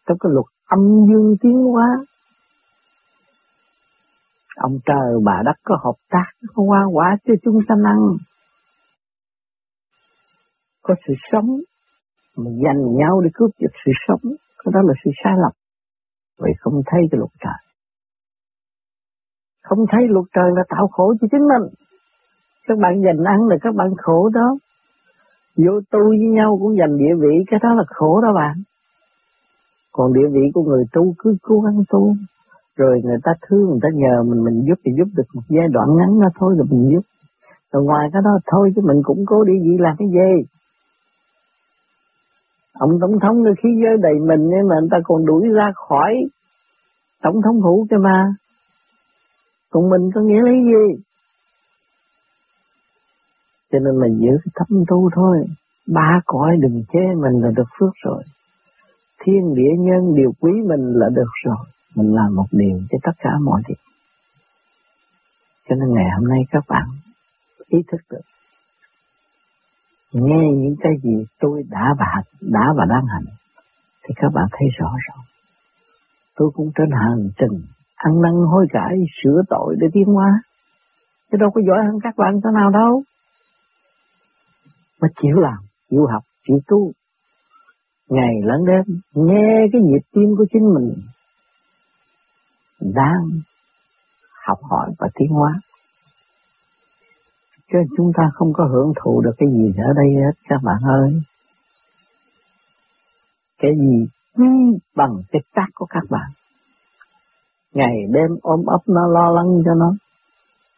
Trong 0.07 0.19
cái 0.21 0.33
luật 0.33 0.47
âm 0.67 0.81
dương 0.81 1.35
tiến 1.41 1.57
hóa. 1.73 1.89
Ông 4.57 4.79
trời 4.87 5.13
bà 5.25 5.43
đất 5.45 5.57
có 5.65 5.77
hợp 5.85 5.97
tác, 6.11 6.27
có 6.55 6.63
hoa 6.67 6.83
quả 6.93 7.17
cho 7.25 7.35
chúng 7.43 7.59
sanh 7.69 7.83
ăn. 7.85 7.99
Có 10.83 10.95
sự 11.07 11.15
sống, 11.31 11.49
mà 12.37 12.51
dành 12.65 12.97
nhau 12.97 13.21
để 13.21 13.31
cướp 13.35 13.51
giật 13.59 13.73
sự 13.85 13.93
sống, 14.09 14.33
cái 14.65 14.73
đó 14.75 14.81
là 14.85 14.95
sự 15.05 15.11
sai 15.25 15.33
lầm. 15.43 15.53
Vậy 16.39 16.53
không 16.59 16.75
thấy 16.87 17.01
cái 17.11 17.19
luật 17.19 17.31
trời. 17.41 17.72
Không 19.63 19.79
thấy 19.93 20.09
luật 20.09 20.25
trời 20.35 20.51
là 20.57 20.63
tạo 20.69 20.89
khổ 20.93 21.15
cho 21.21 21.29
chính 21.31 21.41
mình. 21.41 21.69
Các 22.69 22.79
bạn 22.79 23.03
giành 23.03 23.25
ăn 23.25 23.49
là 23.49 23.57
các 23.63 23.75
bạn 23.75 23.89
khổ 23.97 24.29
đó. 24.35 24.57
Vô 25.57 25.81
tu 25.91 26.09
với 26.09 26.29
nhau 26.39 26.59
cũng 26.61 26.77
giành 26.77 26.99
địa 26.99 27.15
vị, 27.21 27.45
cái 27.47 27.61
đó 27.63 27.75
là 27.75 27.85
khổ 27.87 28.21
đó 28.21 28.33
bạn. 28.35 28.55
Còn 29.93 30.13
địa 30.13 30.29
vị 30.33 30.51
của 30.55 30.63
người 30.63 30.85
tu 30.93 31.15
cứ 31.19 31.35
cố 31.43 31.61
gắng 31.61 31.83
tu. 31.91 32.15
Rồi 32.77 33.01
người 33.05 33.19
ta 33.23 33.33
thương, 33.49 33.71
người 33.71 33.79
ta 33.83 33.89
nhờ 33.95 34.23
mình 34.23 34.45
mình 34.45 34.65
giúp 34.69 34.79
thì 34.85 34.93
giúp 34.99 35.09
được 35.17 35.29
một 35.35 35.43
giai 35.49 35.69
đoạn 35.73 35.89
ngắn 35.97 36.21
đó 36.21 36.29
thôi 36.39 36.55
rồi 36.59 36.67
mình 36.71 36.91
giúp. 36.93 37.03
Rồi 37.73 37.83
ngoài 37.85 38.09
cái 38.13 38.23
đó 38.25 38.31
thôi 38.47 38.73
chứ 38.77 38.83
mình 38.85 39.01
cũng 39.05 39.25
cố 39.27 39.45
đi 39.45 39.53
gì 39.61 39.77
làm 39.79 39.97
cái 39.99 40.09
gì. 40.09 40.47
Ông 42.75 42.91
tổng 43.01 43.21
thống 43.23 43.45
khi 43.63 43.69
giới 43.83 43.97
đầy 44.03 44.15
mình 44.15 44.41
nhưng 44.51 44.69
mà 44.69 44.77
người 44.81 44.89
ta 44.91 44.99
còn 45.05 45.27
đuổi 45.27 45.49
ra 45.49 45.73
khỏi 45.75 46.13
tổng 47.23 47.43
thống 47.45 47.61
hữu 47.61 47.87
cái 47.91 47.99
mà 47.99 48.35
còn 49.73 49.91
mình 49.91 50.11
có 50.15 50.21
nghĩa 50.21 50.43
lấy 50.45 50.57
gì 50.71 51.03
cho 53.73 53.79
nên 53.79 54.01
mình 54.01 54.19
giữ 54.19 54.33
cái 54.45 54.53
thấm 54.55 54.85
tu 54.89 55.11
thôi. 55.15 55.47
Ba 55.87 56.21
cõi 56.27 56.51
đừng 56.61 56.83
chê 56.93 57.15
mình 57.23 57.43
là 57.43 57.51
được 57.57 57.69
phước 57.79 57.93
rồi. 58.05 58.23
Thiên, 59.21 59.55
địa, 59.55 59.75
nhân 59.79 60.15
điều 60.17 60.33
quý 60.41 60.53
mình 60.69 60.93
là 60.95 61.09
được 61.15 61.33
rồi. 61.45 61.67
Mình 61.97 62.15
làm 62.15 62.35
một 62.35 62.47
điều 62.51 62.79
cho 62.91 62.99
tất 63.03 63.13
cả 63.19 63.31
mọi 63.45 63.63
việc. 63.69 63.81
Cho 65.69 65.75
nên 65.75 65.95
ngày 65.95 66.05
hôm 66.19 66.29
nay 66.29 66.39
các 66.51 66.65
bạn 66.69 66.85
ý 67.69 67.79
thức 67.93 68.01
được. 68.11 68.27
Nghe 70.13 70.51
những 70.55 70.77
cái 70.81 70.93
gì 71.03 71.25
tôi 71.41 71.63
đã 71.71 71.95
và 71.99 72.07
đã 72.41 72.73
và 72.77 72.85
đang 72.89 73.07
hành, 73.07 73.25
thì 74.03 74.15
các 74.17 74.33
bạn 74.35 74.45
thấy 74.53 74.69
rõ 74.79 74.91
rồi. 75.09 75.25
Tôi 76.35 76.51
cũng 76.55 76.71
trên 76.75 76.91
hành 76.91 77.31
trình 77.37 77.63
ăn 78.03 78.23
năn 78.23 78.33
hối 78.53 78.67
cải 78.71 78.95
sửa 79.23 79.43
tội 79.49 79.77
để 79.81 79.87
tiến 79.93 80.05
hóa. 80.05 80.31
Chứ 81.31 81.39
đâu 81.41 81.51
có 81.55 81.61
giỏi 81.67 81.79
hơn 81.87 81.99
các 82.03 82.15
bạn 82.17 82.41
thế 82.45 82.51
nào 82.55 82.71
đâu 82.71 83.03
mà 85.01 85.09
chịu 85.23 85.37
làm, 85.37 85.59
chịu 85.91 86.07
học, 86.13 86.23
chịu 86.47 86.59
tu. 86.67 86.93
Ngày 88.09 88.35
lẫn 88.43 88.65
đêm, 88.67 89.01
nghe 89.15 89.67
cái 89.73 89.81
nhịp 89.83 90.03
tim 90.13 90.29
của 90.39 90.45
chính 90.53 90.75
mình 90.75 90.95
đang 92.95 93.23
học 94.47 94.59
hỏi 94.63 94.91
và 94.99 95.09
tiến 95.15 95.29
hóa. 95.29 95.61
Chứ 97.73 97.79
chúng 97.97 98.13
ta 98.17 98.23
không 98.35 98.53
có 98.53 98.65
hưởng 98.65 98.93
thụ 99.03 99.21
được 99.21 99.35
cái 99.39 99.49
gì 99.53 99.73
ở 99.77 99.93
đây 99.97 100.15
hết 100.15 100.33
các 100.49 100.61
bạn 100.63 100.79
ơi. 100.83 101.23
Cái 103.59 103.71
gì 103.77 104.07
ừ, 104.35 104.45
bằng 104.97 105.13
cái 105.33 105.43
xác 105.55 105.67
của 105.75 105.87
các 105.87 106.05
bạn. 106.11 106.31
Ngày 107.75 107.97
đêm 108.11 108.31
ôm 108.43 108.61
ấp 108.67 108.81
nó 108.87 109.07
lo 109.07 109.31
lắng 109.31 109.63
cho 109.65 109.75
nó. 109.75 109.91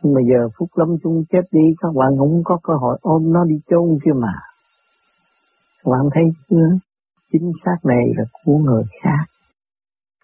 Nhưng 0.02 0.14
mà 0.14 0.20
giờ 0.30 0.48
phút 0.58 0.68
Lâm 0.74 0.88
chung 1.02 1.24
chết 1.30 1.42
đi 1.50 1.60
các 1.80 1.88
bạn 1.94 2.08
không 2.18 2.42
có 2.44 2.58
cơ 2.62 2.74
hội 2.74 2.98
ôm 3.02 3.32
nó 3.32 3.44
đi 3.44 3.56
chôn 3.70 3.98
kia 4.04 4.12
mà. 4.14 4.34
Các 5.84 5.90
bạn 5.90 6.00
thấy 6.14 6.24
chưa? 6.50 6.68
Chính 7.32 7.50
xác 7.64 7.76
này 7.84 8.04
là 8.16 8.24
của 8.44 8.56
người 8.56 8.82
khác. 9.02 9.24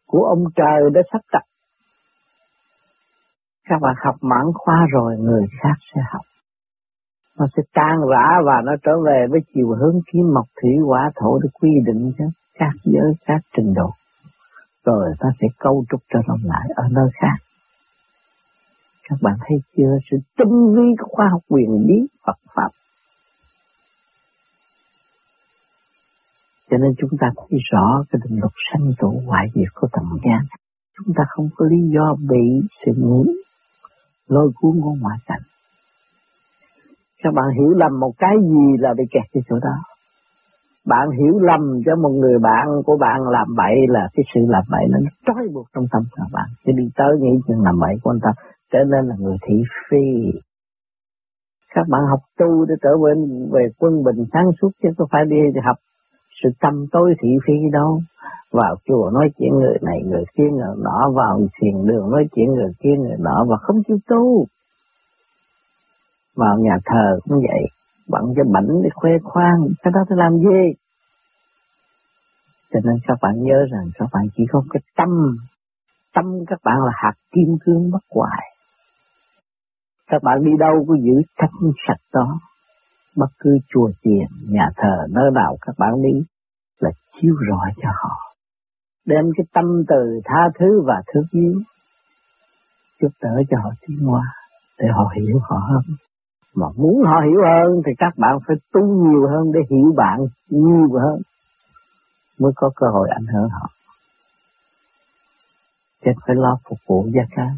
Của 0.06 0.24
ông 0.24 0.44
trời 0.56 0.90
đã 0.94 1.00
sắp 1.12 1.20
đặt. 1.32 1.42
Các 3.68 3.78
bạn 3.80 3.94
học 4.04 4.14
mãn 4.20 4.46
khoa 4.54 4.86
rồi 4.92 5.16
người 5.18 5.44
khác 5.62 5.74
sẽ 5.94 6.00
học. 6.12 6.22
Nó 7.38 7.46
sẽ 7.56 7.62
tan 7.74 7.96
rã 8.10 8.26
và 8.46 8.62
nó 8.64 8.72
trở 8.82 8.92
về 9.06 9.26
với 9.30 9.40
chiều 9.54 9.66
hướng 9.68 10.00
kiếm 10.12 10.22
mộc 10.34 10.46
thủy 10.62 10.70
quả 10.86 11.10
thổ 11.20 11.38
để 11.38 11.48
quy 11.60 11.70
định 11.86 12.12
cho 12.18 12.24
các 12.54 12.72
giới, 12.84 13.12
các 13.26 13.40
trình 13.56 13.74
độ. 13.74 13.90
Rồi 14.84 15.12
ta 15.18 15.28
sẽ 15.40 15.46
câu 15.58 15.84
trúc 15.90 16.00
cho 16.12 16.20
nó 16.28 16.34
lại 16.42 16.68
ở 16.76 16.84
nơi 16.90 17.08
khác 17.20 17.50
các 19.10 19.16
bạn 19.22 19.34
thấy 19.48 19.58
chưa 19.76 19.98
sự 20.10 20.16
tinh 20.38 20.74
vi 20.74 20.88
của 20.98 21.08
khoa 21.10 21.26
học 21.30 21.40
quyền 21.48 21.70
lý 21.88 22.06
Phật 22.26 22.38
Pháp. 22.54 22.70
Cho 26.70 26.76
nên 26.76 26.90
chúng 26.98 27.10
ta 27.20 27.26
thấy 27.36 27.58
rõ 27.72 28.04
cái 28.10 28.20
định 28.24 28.40
luật 28.40 28.52
sanh 28.70 28.86
trụ 28.98 29.22
hoại 29.26 29.46
diệt 29.54 29.68
của 29.74 29.88
tầng 29.92 30.18
gian. 30.24 30.40
chúng 30.96 31.14
ta 31.16 31.24
không 31.28 31.48
có 31.56 31.66
lý 31.70 31.76
do 31.94 32.14
bị 32.30 32.68
sự 32.84 32.92
ngủ, 32.96 33.24
lôi 34.28 34.50
cuốn 34.54 34.80
của 34.82 34.94
ngoại 35.00 35.18
cảnh. 35.26 35.42
Các 37.22 37.34
bạn 37.34 37.44
hiểu 37.58 37.70
lầm 37.70 38.00
một 38.00 38.12
cái 38.18 38.36
gì 38.42 38.76
là 38.78 38.94
bị 38.98 39.04
kẹt 39.10 39.24
cái 39.32 39.42
chỗ 39.48 39.56
đó. 39.58 39.76
Bạn 40.90 41.06
hiểu 41.18 41.38
lầm 41.38 41.62
cho 41.86 41.96
một 41.96 42.14
người 42.20 42.38
bạn 42.38 42.66
của 42.86 42.96
bạn 42.96 43.18
làm 43.28 43.48
bậy 43.56 43.76
là 43.88 44.08
cái 44.14 44.24
sự 44.34 44.40
làm 44.48 44.62
bậy 44.70 44.84
nó 44.90 44.98
trói 45.26 45.48
buộc 45.54 45.66
trong 45.74 45.84
tâm 45.92 46.02
các 46.16 46.28
bạn. 46.32 46.48
Chứ 46.64 46.72
đi 46.76 46.84
tới 46.96 47.12
nghĩ 47.20 47.32
chuyện 47.46 47.58
làm 47.62 47.78
bậy 47.80 47.94
của 48.02 48.10
anh 48.10 48.20
ta 48.22 48.30
trở 48.72 48.78
nên 48.78 49.02
là 49.08 49.14
người 49.18 49.36
thị 49.46 49.54
phi. 49.90 50.06
Các 51.74 51.86
bạn 51.88 52.00
học 52.10 52.20
tu 52.38 52.64
để 52.64 52.74
trở 52.82 52.90
về, 53.04 53.12
về 53.52 53.68
quân 53.78 54.04
bình 54.04 54.24
sáng 54.32 54.50
suốt 54.60 54.70
chứ 54.82 54.88
có 54.98 55.06
phải 55.12 55.24
đi 55.30 55.36
học 55.64 55.76
sự 56.42 56.48
tâm 56.60 56.74
tối 56.92 57.14
thị 57.22 57.28
phi 57.46 57.54
đâu. 57.72 58.00
Vào 58.52 58.74
chùa 58.84 59.10
nói 59.14 59.30
chuyện 59.38 59.52
người 59.58 59.78
này 59.82 59.98
người 60.06 60.24
kia 60.36 60.48
người 60.50 60.74
nọ, 60.78 61.10
vào 61.14 61.40
thiền 61.60 61.86
đường 61.86 62.10
nói 62.10 62.24
chuyện 62.34 62.46
người 62.54 62.72
kia 62.82 62.96
người 62.98 63.16
nọ 63.18 63.44
và 63.48 63.56
không 63.56 63.76
chịu 63.88 63.98
tu. 64.08 64.44
Vào 66.36 66.58
nhà 66.58 66.76
thờ 66.84 67.18
cũng 67.28 67.38
vậy, 67.38 67.62
bận 68.10 68.22
cho 68.36 68.42
bảnh 68.52 68.82
để 68.82 68.90
khoe 68.94 69.10
khoang, 69.24 69.60
cái 69.82 69.92
đó 69.94 70.00
phải 70.08 70.18
làm 70.18 70.36
gì? 70.36 70.62
Cho 72.72 72.80
nên 72.84 72.96
các 73.06 73.18
bạn 73.22 73.32
nhớ 73.42 73.58
rằng 73.72 73.86
các 73.94 74.08
bạn 74.12 74.26
chỉ 74.36 74.42
có 74.52 74.62
cái 74.70 74.80
tâm, 74.96 75.08
tâm 76.14 76.24
các 76.46 76.58
bạn 76.64 76.76
là 76.86 76.92
hạt 76.94 77.14
kim 77.32 77.48
cương 77.64 77.90
bất 77.90 78.04
hoại. 78.14 78.42
Các 80.06 80.22
bạn 80.22 80.44
đi 80.44 80.50
đâu 80.58 80.84
có 80.88 80.94
giữ 81.04 81.22
thanh 81.38 81.70
sạch 81.86 82.02
đó, 82.12 82.38
bất 83.16 83.30
cứ 83.38 83.50
chùa 83.68 83.90
chiền, 84.04 84.26
nhà 84.48 84.68
thờ, 84.76 85.06
nơi 85.10 85.30
nào 85.34 85.56
các 85.66 85.74
bạn 85.78 86.02
đi 86.02 86.20
là 86.80 86.90
chiếu 87.12 87.34
rọi 87.50 87.70
cho 87.82 87.88
họ. 87.94 88.16
Đem 89.06 89.24
cái 89.36 89.46
tâm 89.52 89.64
từ 89.88 90.20
tha 90.24 90.48
thứ 90.58 90.82
và 90.86 91.02
thương 91.12 91.24
yêu 91.30 91.54
giúp 93.00 93.12
đỡ 93.22 93.42
cho 93.50 93.56
họ 93.62 93.70
tiến 93.80 93.98
hóa 94.06 94.22
để 94.78 94.86
họ 94.96 95.12
hiểu 95.16 95.38
họ 95.42 95.56
hơn. 95.56 95.82
Mà 96.54 96.66
muốn 96.76 97.02
họ 97.04 97.20
hiểu 97.24 97.40
hơn 97.44 97.82
thì 97.86 97.92
các 97.98 98.12
bạn 98.16 98.38
phải 98.46 98.56
tu 98.72 98.80
nhiều 98.80 99.28
hơn 99.28 99.52
để 99.52 99.60
hiểu 99.70 99.92
bạn 99.96 100.18
nhiều 100.48 100.98
hơn 101.00 101.22
mới 102.38 102.52
có 102.56 102.70
cơ 102.76 102.86
hội 102.92 103.08
ảnh 103.10 103.26
hưởng 103.26 103.48
họ. 103.48 103.68
Chứ 106.04 106.10
phải 106.26 106.36
lo 106.36 106.58
phục 106.68 106.78
vụ 106.86 107.06
gia 107.14 107.22
can, 107.36 107.56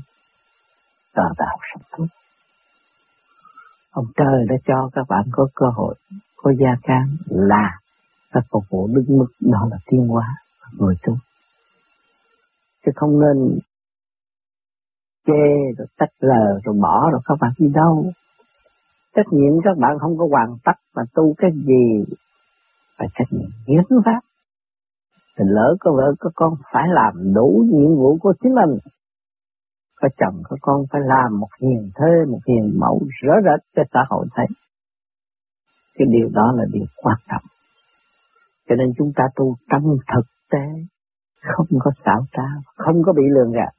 tờ 1.14 1.22
đạo 1.38 1.58
sản 1.72 1.82
tốt. 1.90 2.06
Ông 3.90 4.06
trời 4.16 4.46
đã 4.48 4.56
cho 4.66 4.90
các 4.92 5.06
bạn 5.08 5.24
có 5.32 5.48
cơ 5.54 5.66
hội, 5.74 5.94
có 6.36 6.52
gia 6.58 6.76
can 6.82 7.06
là 7.26 7.78
các 8.32 8.44
phục 8.50 8.64
vụ 8.70 8.88
đứng 8.94 9.18
mức 9.18 9.26
đó 9.40 9.68
là 9.70 9.76
tiên 9.86 10.08
hóa 10.08 10.34
người 10.78 10.94
tu. 11.02 11.16
Chứ 12.86 12.92
không 12.96 13.20
nên 13.20 13.58
chê 15.26 15.72
rồi 15.78 15.86
tách 15.98 16.10
lờ 16.20 16.60
rồi 16.64 16.76
bỏ 16.80 17.10
rồi 17.10 17.20
các 17.24 17.38
bạn 17.40 17.52
đi 17.58 17.68
đâu. 17.74 18.12
Trách 19.16 19.26
nhiệm 19.30 19.52
các 19.64 19.78
bạn 19.78 19.98
không 20.00 20.18
có 20.18 20.26
hoàn 20.30 20.56
tất 20.64 20.72
mà 20.96 21.02
tu 21.14 21.34
cái 21.38 21.50
gì 21.54 22.14
phải 22.98 23.08
trách 23.14 23.28
nhiệm 23.30 23.50
hiến 23.66 23.84
pháp. 24.04 24.20
Thì 25.38 25.44
lỡ 25.48 25.76
có 25.80 25.92
vợ 25.92 26.14
có 26.20 26.30
con 26.34 26.54
phải 26.72 26.88
làm 26.88 27.34
đủ 27.34 27.64
nhiệm 27.72 27.96
vụ 27.96 28.18
của 28.20 28.34
chính 28.42 28.54
mình. 28.54 28.78
Có 30.00 30.08
chồng 30.18 30.42
có 30.44 30.56
con 30.60 30.84
phải 30.90 31.00
làm 31.04 31.40
một 31.40 31.48
hiền 31.62 31.90
thê, 31.94 32.24
một 32.28 32.38
hiền 32.48 32.80
mẫu 32.80 33.02
rõ 33.22 33.34
rệt 33.44 33.60
cho 33.76 33.82
xã 33.92 34.00
hội 34.10 34.26
thấy. 34.34 34.46
Cái 35.94 36.08
điều 36.10 36.28
đó 36.32 36.52
là 36.56 36.64
điều 36.72 36.86
quan 37.02 37.16
trọng. 37.28 37.42
Cho 38.68 38.74
nên 38.74 38.92
chúng 38.98 39.12
ta 39.16 39.24
tu 39.36 39.54
trong 39.70 39.96
thực 40.14 40.26
tế, 40.50 40.66
không 41.42 41.66
có 41.80 41.90
xảo 42.04 42.26
trá, 42.32 42.42
không 42.76 43.02
có 43.06 43.12
bị 43.12 43.22
lường 43.34 43.52
gạt. 43.52 43.72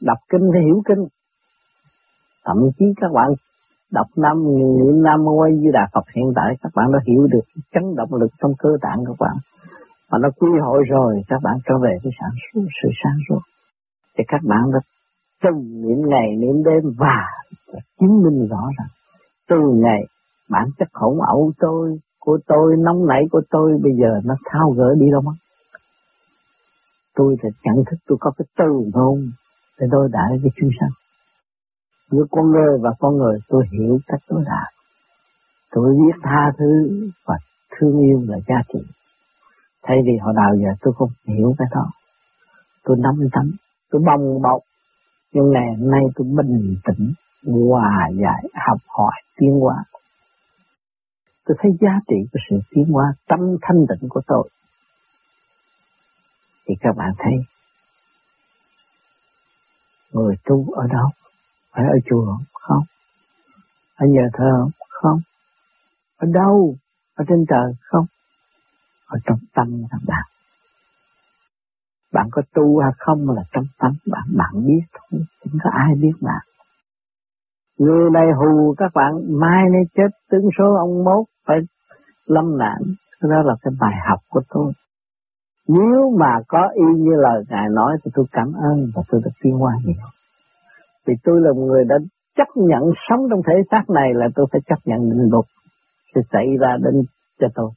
Đọc 0.00 0.18
kinh 0.28 0.50
phải 0.52 0.62
hiểu 0.62 0.82
kinh. 0.88 1.06
Thậm 2.44 2.56
chí 2.78 2.84
các 2.96 3.12
bạn 3.14 3.28
đọc 3.92 4.06
năm 4.16 4.36
niệm 4.44 5.02
nam 5.02 5.24
mô 5.24 5.40
a 5.40 5.50
di 5.50 5.70
đà 5.72 5.88
phật. 5.94 6.04
Hiện 6.16 6.32
tại 6.36 6.54
các 6.62 6.72
bạn 6.74 6.92
đã 6.92 6.98
hiểu 7.06 7.26
được 7.30 7.46
chấn 7.74 7.94
động 7.96 8.14
lực 8.20 8.30
trong 8.42 8.52
cơ 8.58 8.68
tạng 8.82 9.04
các 9.06 9.16
bạn. 9.18 9.36
Mà 10.10 10.18
nó 10.18 10.28
quy 10.38 10.48
hội 10.62 10.82
rồi, 10.88 11.22
các 11.28 11.40
bạn 11.42 11.56
trở 11.66 11.74
về 11.82 11.90
với 12.04 12.12
sản 12.20 12.30
xuất, 12.42 12.60
sự 12.82 12.88
sáng 13.04 13.18
suốt. 13.28 13.40
Thì 14.18 14.24
các 14.28 14.40
bạn 14.44 14.62
đã 14.72 14.80
từng 15.42 15.82
niệm 15.82 16.08
ngày, 16.08 16.28
niệm 16.38 16.62
đêm 16.64 16.82
và 16.98 17.18
chứng 18.00 18.22
minh 18.22 18.46
rõ 18.50 18.62
rằng 18.78 18.88
từ 19.48 19.56
ngày 19.74 20.00
bản 20.50 20.68
chất 20.78 20.88
hỗn 20.92 21.18
ẩu 21.26 21.52
tôi, 21.58 21.98
của 22.20 22.38
tôi, 22.46 22.76
nóng 22.78 23.06
nảy 23.06 23.22
của 23.30 23.40
tôi, 23.50 23.72
bây 23.82 23.92
giờ 24.00 24.20
nó 24.24 24.34
thao 24.44 24.70
gỡ 24.70 24.94
đi 25.00 25.06
đâu 25.12 25.20
mất. 25.20 25.32
Tôi 27.14 27.36
thì 27.42 27.48
nhận 27.64 27.84
thức 27.90 27.96
tôi 28.08 28.18
có 28.20 28.30
cái 28.38 28.46
từ 28.58 28.90
ngôn 28.94 29.18
để 29.80 29.86
đối 29.90 30.08
đãi 30.12 30.38
với 30.42 30.50
chúng 30.56 30.70
sanh 30.80 30.90
giữa 32.10 32.24
con 32.30 32.50
người 32.50 32.78
và 32.82 32.90
con 32.98 33.16
người, 33.16 33.38
tôi 33.48 33.64
hiểu 33.72 33.98
cách 34.06 34.20
tôi 34.28 34.42
đãi 34.46 34.72
tôi 35.76 35.94
biết 35.94 36.20
tha 36.22 36.52
thứ 36.58 37.00
và 37.26 37.34
thương 37.70 38.00
yêu 38.00 38.24
là 38.28 38.38
giá 38.48 38.54
trị. 38.72 38.78
Thay 39.82 39.96
vì 40.04 40.12
họ 40.22 40.32
đào 40.32 40.54
giờ 40.56 40.68
tôi 40.80 40.94
không 40.96 41.10
hiểu 41.24 41.54
cái 41.58 41.68
đó. 41.70 41.90
Tôi 42.84 42.96
nắm 43.00 43.14
tánh 43.32 43.50
tôi 43.90 44.02
bồng 44.06 44.42
bọc 44.42 44.60
nhưng 45.32 45.50
ngày 45.50 45.74
hôm 45.78 45.90
nay 45.90 46.00
tôi 46.14 46.26
bình 46.36 46.76
tĩnh, 46.84 47.12
hòa 47.46 48.08
giải, 48.22 48.42
học 48.66 48.78
hỏi 48.88 49.12
tiến 49.36 49.60
hóa. 49.60 49.84
Tôi 51.44 51.56
thấy 51.60 51.72
giá 51.80 52.00
trị 52.08 52.16
của 52.32 52.38
sự 52.50 52.56
tiến 52.70 52.84
hóa, 52.92 53.14
tâm 53.28 53.40
thanh 53.62 53.86
tịnh 53.88 54.08
của 54.08 54.20
tôi. 54.26 54.48
Thì 56.68 56.74
các 56.80 56.96
bạn 56.96 57.12
thấy, 57.18 57.32
người 60.12 60.34
tu 60.44 60.66
ở 60.72 60.86
đâu 60.92 61.08
phải 61.76 61.84
ở 61.84 61.98
chùa 62.10 62.38
không? 62.52 62.82
Ở 63.96 64.06
nhà 64.06 64.28
thờ 64.32 64.68
không? 64.88 65.20
Ở 66.16 66.28
đâu? 66.32 66.74
Ở 67.14 67.24
trên 67.28 67.44
trời 67.48 67.72
không? 67.80 68.06
Ở 69.06 69.18
trong 69.24 69.38
tâm 69.54 69.82
các 69.90 70.00
bạn? 70.06 70.24
Bạn 72.12 72.28
có 72.32 72.42
tu 72.54 72.78
hay 72.78 72.92
không 72.98 73.30
là 73.30 73.42
trong 73.52 73.64
tâm 73.78 73.92
bạn? 74.12 74.22
Bạn 74.36 74.66
biết 74.66 74.80
thôi. 74.92 75.20
Không 75.40 75.58
có 75.64 75.70
ai 75.72 75.94
biết 76.02 76.12
bạn. 76.20 76.42
Người 77.78 78.10
này 78.10 78.26
hù 78.36 78.74
các 78.78 78.90
bạn, 78.94 79.12
mai 79.40 79.64
nay 79.72 79.82
chết, 79.94 80.08
tướng 80.30 80.48
số 80.58 80.74
ông 80.74 81.04
mốt, 81.04 81.26
phải 81.46 81.56
lâm 82.26 82.58
nạn. 82.58 82.78
Đó 83.22 83.42
là 83.44 83.54
cái 83.62 83.72
bài 83.80 83.94
học 84.08 84.18
của 84.28 84.42
tôi. 84.48 84.72
Nếu 85.68 86.16
mà 86.18 86.40
có 86.48 86.68
y 86.74 87.00
như 87.02 87.12
lời 87.16 87.44
ngài 87.48 87.68
nói 87.72 87.96
thì 88.04 88.10
tôi 88.14 88.24
cảm 88.32 88.52
ơn 88.52 88.90
và 88.94 89.02
tôi 89.08 89.20
được 89.24 89.30
tiến 89.42 89.52
hóa 89.52 89.72
nhiều 89.84 90.15
vì 91.06 91.14
tôi 91.24 91.40
là 91.40 91.52
một 91.52 91.66
người 91.70 91.84
đã 91.84 91.96
chấp 92.36 92.48
nhận 92.54 92.82
sống 93.08 93.20
trong 93.30 93.40
thể 93.46 93.54
xác 93.70 93.90
này 93.90 94.08
là 94.14 94.26
tôi 94.34 94.46
phải 94.52 94.60
chấp 94.66 94.78
nhận 94.84 95.10
định 95.10 95.28
luật 95.30 95.44
sẽ 96.14 96.20
xảy 96.32 96.46
ra 96.60 96.76
đến 96.84 97.02
cho 97.40 97.46
tôi 97.54 97.70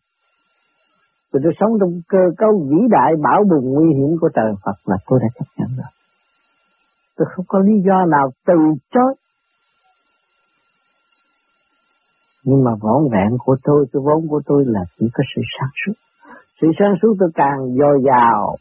Tôi 1.32 1.42
tôi 1.44 1.54
sống 1.60 1.72
trong 1.80 2.02
cơ 2.08 2.18
cấu 2.38 2.68
vĩ 2.70 2.78
đại 2.90 3.12
bảo 3.24 3.44
bùng 3.50 3.74
nguy 3.74 3.94
hiểm 3.98 4.18
của 4.22 4.30
trời 4.36 4.54
Phật 4.66 4.78
là 4.86 4.98
tôi 5.08 5.20
đã 5.22 5.28
chấp 5.36 5.46
nhận 5.58 5.70
rồi. 5.78 5.92
Tôi 7.18 7.28
không 7.36 7.46
có 7.48 7.60
lý 7.60 7.74
do 7.86 8.06
nào 8.06 8.32
từ 8.48 8.54
chối. 8.92 9.14
Nhưng 12.44 12.64
mà 12.64 12.72
vỏn 12.82 13.04
vẹn 13.12 13.38
của 13.40 13.58
tôi, 13.64 13.86
cái 13.94 14.02
vốn 14.06 14.28
của 14.30 14.42
tôi 14.46 14.64
là 14.68 14.80
chỉ 15.00 15.06
có 15.14 15.24
sự 15.36 15.42
sáng 15.60 15.70
suốt. 15.86 15.94
Sự 16.62 16.68
sáng 16.80 16.94
suốt 17.02 17.16
tôi 17.20 17.30
càng 17.36 17.58
dồi 17.80 18.02
dào, 18.06 18.56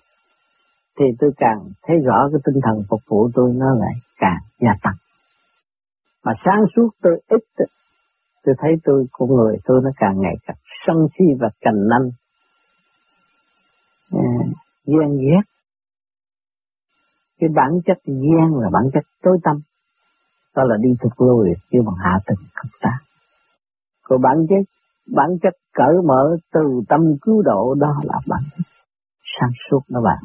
thì 0.98 1.04
tôi 1.18 1.30
càng 1.36 1.58
thấy 1.82 1.96
rõ 2.06 2.28
cái 2.32 2.40
tinh 2.44 2.60
thần 2.64 2.82
phục 2.90 3.00
vụ 3.08 3.30
tôi 3.34 3.52
nó 3.54 3.66
lại 3.78 3.94
càng 4.18 4.42
gia 4.60 4.72
tăng. 4.82 4.94
Mà 6.24 6.32
sáng 6.44 6.62
suốt 6.76 6.88
tôi 7.02 7.22
ít, 7.28 7.66
tôi 8.44 8.54
thấy 8.58 8.70
tôi 8.84 9.06
con 9.12 9.28
người 9.28 9.56
tôi 9.64 9.80
nó 9.84 9.90
càng 9.96 10.20
ngày 10.20 10.34
càng 10.46 10.56
sân 10.86 10.96
si 11.18 11.24
và 11.40 11.48
cành 11.60 11.88
nanh. 11.88 12.10
À, 14.12 14.28
ghen 14.86 15.10
ghét. 15.20 15.42
Cái 17.40 17.50
bản 17.54 17.70
chất 17.86 17.98
ghen 18.06 18.54
là 18.60 18.68
bản 18.72 18.82
chất 18.92 19.04
tối 19.22 19.38
tâm. 19.44 19.56
Đó 20.56 20.62
là 20.64 20.76
đi 20.80 20.90
thực 21.00 21.20
lùi 21.20 21.48
chứ 21.70 21.78
bằng 21.86 21.96
hạ 22.04 22.18
tình 22.26 22.48
không 22.54 22.70
ta. 22.80 22.98
Còn 24.02 24.22
bản 24.22 24.36
chất 24.48 24.64
bản 25.14 25.28
chất 25.42 25.52
cởi 25.74 25.94
mở 26.06 26.36
từ 26.52 26.60
tâm 26.88 27.00
cứu 27.20 27.42
độ 27.42 27.74
đó 27.74 27.94
là 28.04 28.18
bản 28.28 28.40
chất 28.56 28.64
sáng 29.40 29.50
suốt 29.70 29.80
đó 29.88 30.00
bạn 30.04 30.18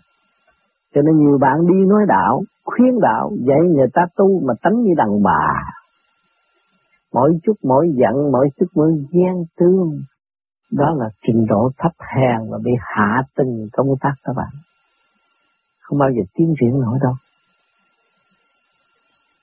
cho 0.93 1.01
nên 1.01 1.17
nhiều 1.17 1.37
bạn 1.41 1.67
đi 1.67 1.85
nói 1.87 2.01
đạo, 2.07 2.41
khuyên 2.65 2.99
đạo, 3.01 3.31
dạy 3.47 3.59
người 3.75 3.87
ta 3.93 4.01
tu 4.15 4.41
mà 4.47 4.53
tánh 4.61 4.81
như 4.83 4.93
đàn 4.97 5.23
bà. 5.23 5.47
Mỗi 7.13 7.39
chút, 7.43 7.53
mỗi 7.63 7.87
giận, 7.95 8.31
mỗi 8.31 8.49
chút 8.59 8.65
mỗi 8.75 8.91
ghen 9.11 9.35
tương. 9.57 9.89
Đó 10.71 10.85
là 10.97 11.09
trình 11.27 11.45
độ 11.49 11.69
thấp 11.77 11.91
hèn 12.15 12.51
và 12.51 12.57
bị 12.63 12.71
hạ 12.79 13.21
tình 13.35 13.67
công 13.73 13.87
tác 14.01 14.13
các 14.23 14.33
bạn. 14.35 14.49
Không 15.81 15.99
bao 15.99 16.09
giờ 16.09 16.21
tiến 16.33 16.53
triển 16.61 16.79
nổi 16.79 16.99
đâu. 17.01 17.13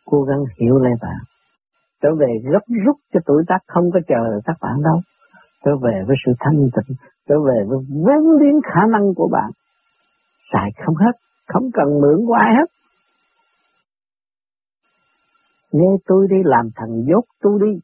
Cố 0.06 0.22
gắng 0.22 0.38
hiểu 0.60 0.78
lại 0.78 0.92
bạn. 1.02 1.18
Trở 2.02 2.08
về 2.18 2.26
gấp 2.52 2.64
rút 2.86 2.96
cho 3.12 3.20
tuổi 3.26 3.42
tác 3.48 3.58
không 3.66 3.90
có 3.92 4.00
chờ 4.08 4.40
các 4.44 4.56
bạn 4.60 4.82
đâu. 4.82 5.00
Trở 5.64 5.70
về 5.82 6.02
với 6.06 6.16
sự 6.26 6.32
thanh 6.40 6.56
tịnh, 6.76 6.96
trở 7.28 7.34
về 7.40 7.64
với 7.68 7.78
vốn 7.88 8.38
liếng 8.40 8.60
khả 8.64 8.80
năng 8.92 9.14
của 9.16 9.28
bạn. 9.32 9.50
Xài 10.52 10.70
không 10.86 10.94
hết 10.94 11.29
không 11.52 11.70
cần 11.74 11.88
mượn 12.02 12.26
của 12.26 12.36
ai 12.44 12.50
hết 12.58 12.68
nghe 15.72 15.90
tôi 16.06 16.26
đi 16.30 16.36
làm 16.44 16.70
thằng 16.76 17.04
dốt 17.08 17.24
tôi 17.40 17.58
đi. 17.64 17.80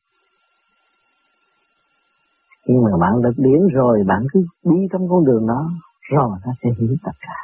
Khi 2.69 2.75
mà 2.85 2.91
bạn 3.01 3.23
được 3.23 3.37
điển 3.37 3.61
rồi, 3.75 3.99
bạn 4.07 4.23
cứ 4.33 4.41
đi 4.65 4.77
trong 4.93 5.09
con 5.11 5.25
đường 5.25 5.47
đó, 5.47 5.71
rồi 6.11 6.39
nó 6.47 6.53
sẽ 6.63 6.69
hiểu 6.79 6.97
tất 7.05 7.13
cả. 7.21 7.39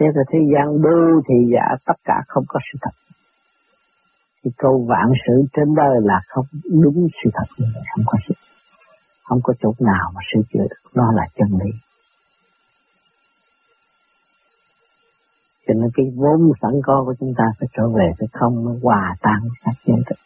Thế 0.00 0.06
là 0.14 0.22
thế 0.32 0.38
gian 0.54 0.82
đô 0.82 1.20
thì 1.28 1.34
giả 1.52 1.76
tất 1.86 1.98
cả 2.04 2.14
không 2.28 2.44
có 2.48 2.60
sự 2.72 2.78
thật. 2.82 2.96
Thì 4.44 4.50
câu 4.56 4.86
vạn 4.88 5.12
sự 5.26 5.32
trên 5.52 5.74
đời 5.74 5.96
là 6.00 6.20
không 6.28 6.44
đúng 6.82 7.06
sự 7.24 7.30
thật 7.34 7.64
không 7.94 8.04
có 8.06 8.18
sự 8.28 8.34
không 9.24 9.40
có 9.42 9.54
chỗ 9.62 9.72
nào 9.80 10.12
mà 10.14 10.20
sửa 10.32 10.42
chữa 10.52 10.60
được, 10.70 10.90
nó 10.94 11.12
là 11.12 11.22
chân 11.34 11.48
lý. 11.64 11.70
Cho 15.66 15.74
nên 15.74 15.90
cái 15.94 16.06
vốn 16.16 16.52
sẵn 16.62 16.72
có 16.86 17.02
của 17.06 17.14
chúng 17.20 17.32
ta 17.38 17.44
phải 17.58 17.68
trở 17.76 17.88
về, 17.88 18.08
phải 18.18 18.28
không 18.32 18.64
mới 18.64 18.78
hòa 18.82 19.14
tan 19.22 19.40
các 19.64 19.74
nhân 19.86 20.00
thức. 20.06 20.18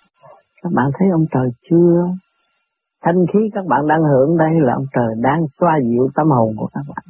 Các 0.62 0.72
bạn 0.72 0.90
thấy 0.98 1.08
ông 1.12 1.26
trời 1.34 1.48
chưa? 1.70 2.08
Thanh 3.04 3.26
khí 3.32 3.38
các 3.54 3.66
bạn 3.66 3.86
đang 3.88 4.02
hưởng 4.02 4.36
đây 4.36 4.50
là 4.66 4.72
ông 4.74 4.86
trời 4.94 5.14
đang 5.22 5.40
xoa 5.58 5.72
dịu 5.84 6.08
tâm 6.14 6.26
hồn 6.30 6.54
của 6.58 6.68
các 6.74 6.84
bạn. 6.88 7.04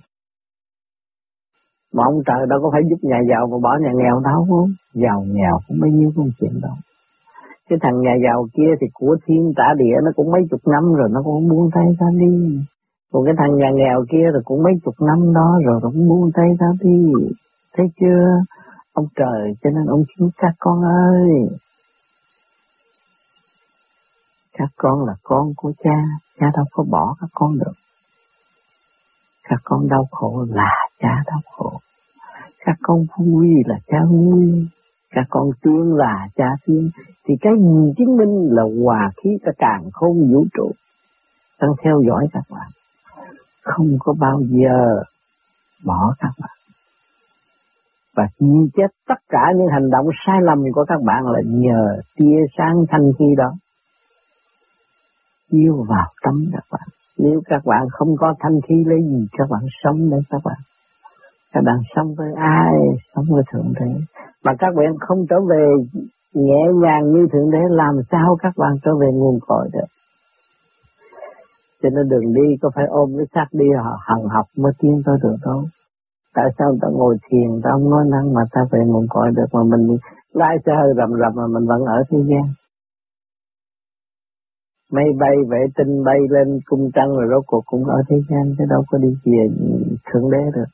Mà 1.94 2.02
ông 2.04 2.18
trời 2.26 2.46
đâu 2.48 2.58
có 2.62 2.68
phải 2.72 2.82
giúp 2.90 3.00
nhà 3.02 3.18
giàu 3.30 3.46
mà 3.46 3.58
bỏ 3.62 3.78
nhà 3.80 3.92
nghèo 3.94 4.20
đâu 4.20 4.46
không? 4.48 4.70
Giàu 4.94 5.20
nghèo 5.34 5.58
cũng 5.68 5.76
bao 5.80 5.90
nhiêu 5.90 6.10
công 6.16 6.30
chuyện 6.40 6.52
đâu. 6.62 6.76
Cái 7.68 7.78
thằng 7.82 8.00
nhà 8.00 8.14
giàu 8.24 8.46
kia 8.56 8.72
thì 8.80 8.86
của 8.94 9.16
thiên 9.26 9.52
trả 9.56 9.74
địa 9.76 9.96
nó 10.04 10.10
cũng 10.16 10.30
mấy 10.30 10.42
chục 10.50 10.60
năm 10.72 10.94
rồi, 10.94 11.08
nó 11.12 11.20
cũng 11.24 11.48
buông 11.48 11.70
tay 11.74 11.84
ra 12.00 12.06
đi. 12.20 12.60
Còn 13.12 13.24
cái 13.24 13.34
thằng 13.38 13.56
nhà 13.56 13.70
nghèo 13.74 14.04
kia 14.10 14.26
thì 14.34 14.40
cũng 14.44 14.62
mấy 14.62 14.72
chục 14.84 14.94
năm 15.00 15.18
đó 15.34 15.58
rồi, 15.66 15.80
nó 15.82 15.90
cũng 15.92 16.08
buông 16.08 16.30
tay 16.34 16.48
ra 16.60 16.66
đi. 16.80 17.12
Thấy 17.76 17.86
chưa? 18.00 18.26
Ông 18.92 19.06
trời 19.16 19.54
cho 19.62 19.70
nên 19.70 19.86
ông 19.86 20.04
cứu 20.16 20.30
các 20.36 20.54
con 20.58 20.82
ơi. 20.82 21.30
Các 24.52 24.68
con 24.76 25.04
là 25.06 25.12
con 25.22 25.52
của 25.56 25.72
cha, 25.84 26.02
cha 26.38 26.46
đâu 26.56 26.64
có 26.72 26.84
bỏ 26.90 27.16
các 27.20 27.30
con 27.34 27.58
được. 27.58 27.72
Các 29.44 29.60
con 29.64 29.88
đau 29.88 30.08
khổ 30.10 30.46
là 30.48 30.88
cha 30.98 31.22
đau 31.26 31.40
khổ. 31.52 31.80
Các 32.64 32.76
con 32.82 33.06
vui 33.16 33.48
là 33.66 33.76
cha 33.86 33.98
vui. 34.10 34.68
Các 35.10 35.24
con 35.30 35.50
tiên 35.62 35.94
là 35.96 36.28
cha 36.36 36.48
tiên. 36.66 36.90
Thì 37.28 37.34
cái 37.40 37.52
gì 37.58 37.92
chứng 37.98 38.16
minh 38.16 38.48
là 38.50 38.62
hòa 38.84 39.10
khí 39.16 39.30
cả 39.44 39.52
càng 39.58 39.90
không 39.92 40.32
vũ 40.32 40.44
trụ. 40.54 40.70
Đang 41.60 41.70
theo 41.84 42.02
dõi 42.08 42.26
các 42.32 42.44
bạn. 42.50 42.70
Không 43.62 43.88
có 43.98 44.14
bao 44.20 44.40
giờ 44.50 45.02
bỏ 45.84 46.14
các 46.18 46.30
bạn 46.40 46.55
và 48.16 48.24
ghi 48.40 48.70
chép 48.76 48.90
tất 49.08 49.20
cả 49.28 49.52
những 49.56 49.68
hành 49.72 49.90
động 49.90 50.06
sai 50.26 50.36
lầm 50.42 50.58
của 50.74 50.84
các 50.88 51.02
bạn 51.04 51.26
là 51.26 51.40
nhờ 51.44 51.96
tia 52.16 52.38
sáng 52.58 52.76
thanh 52.88 53.10
khi 53.18 53.24
đó 53.36 53.52
chiếu 55.50 55.84
vào 55.88 56.06
tâm 56.22 56.34
các 56.52 56.64
bạn. 56.72 56.88
Nếu 57.18 57.40
các 57.46 57.62
bạn 57.64 57.86
không 57.90 58.16
có 58.18 58.34
thanh 58.40 58.60
khí, 58.68 58.84
lấy 58.86 58.98
gì 59.02 59.26
các 59.38 59.48
bạn 59.50 59.62
sống 59.82 60.10
đấy 60.10 60.20
các 60.30 60.40
bạn. 60.44 60.56
Các 61.52 61.60
bạn 61.64 61.76
sống 61.94 62.14
với 62.14 62.28
ai? 62.36 62.74
Sống 63.14 63.24
với 63.30 63.42
Thượng 63.52 63.72
Đế. 63.80 64.00
Mà 64.44 64.52
các 64.58 64.74
bạn 64.76 64.98
không 65.00 65.26
trở 65.30 65.36
về 65.50 65.66
nhẹ 66.34 66.62
nhàng 66.82 67.12
như 67.12 67.26
Thượng 67.32 67.50
Đế, 67.50 67.58
làm 67.70 67.94
sao 68.10 68.36
các 68.42 68.52
bạn 68.56 68.72
trở 68.84 68.90
về 69.00 69.06
nguồn 69.12 69.38
cội 69.46 69.68
được. 69.72 69.88
Cho 71.82 71.88
nên 71.90 72.08
đường 72.08 72.34
đi 72.34 72.56
có 72.62 72.70
phải 72.74 72.84
ôm 72.88 73.10
cái 73.16 73.26
xác 73.34 73.46
đi, 73.52 73.66
họ 73.84 73.98
hằng 74.06 74.28
học 74.28 74.46
mới 74.56 74.72
tiến 74.78 75.02
tới 75.06 75.16
được 75.22 75.36
đâu. 75.44 75.64
Tại 76.36 76.48
sao 76.58 76.68
ta 76.82 76.88
ngồi 76.92 77.16
thiền 77.26 77.50
ta 77.62 77.70
không 77.72 77.90
nói 77.90 78.04
năng 78.14 78.34
mà 78.34 78.42
ta 78.52 78.60
về 78.70 78.80
nguồn 78.86 79.06
cội 79.08 79.28
được 79.36 79.48
mà 79.52 79.62
mình 79.62 79.96
lái 80.32 80.56
xe 80.66 80.72
hơi 80.80 80.92
rầm 80.96 81.10
rầm 81.20 81.32
mà 81.34 81.46
mình 81.54 81.64
vẫn 81.68 81.80
ở 81.84 81.98
thế 82.10 82.18
gian. 82.30 82.44
máy 84.92 85.04
bay, 85.20 85.36
vệ 85.48 85.62
tinh 85.76 86.04
bay 86.04 86.18
lên 86.30 86.58
cung 86.64 86.90
trăng 86.94 87.08
rồi 87.16 87.26
rốt 87.30 87.44
cuộc 87.46 87.62
cũng 87.66 87.84
ở 87.84 88.02
thế 88.08 88.16
gian, 88.28 88.54
chứ 88.58 88.64
đâu 88.70 88.82
có 88.88 88.98
đi 88.98 89.08
về 89.24 89.48
thượng 90.06 90.30
đế 90.30 90.42
được. 90.54 90.70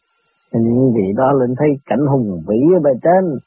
Thì 0.53 0.61
những 0.61 0.93
vị 0.95 1.13
đó 1.17 1.33
lên 1.33 1.55
thấy 1.59 1.69
cảnh 1.87 2.07
hùng 2.11 2.43
vĩ 2.49 2.57
ở 2.77 2.81
bề 2.85 2.91
trên. 3.03 3.39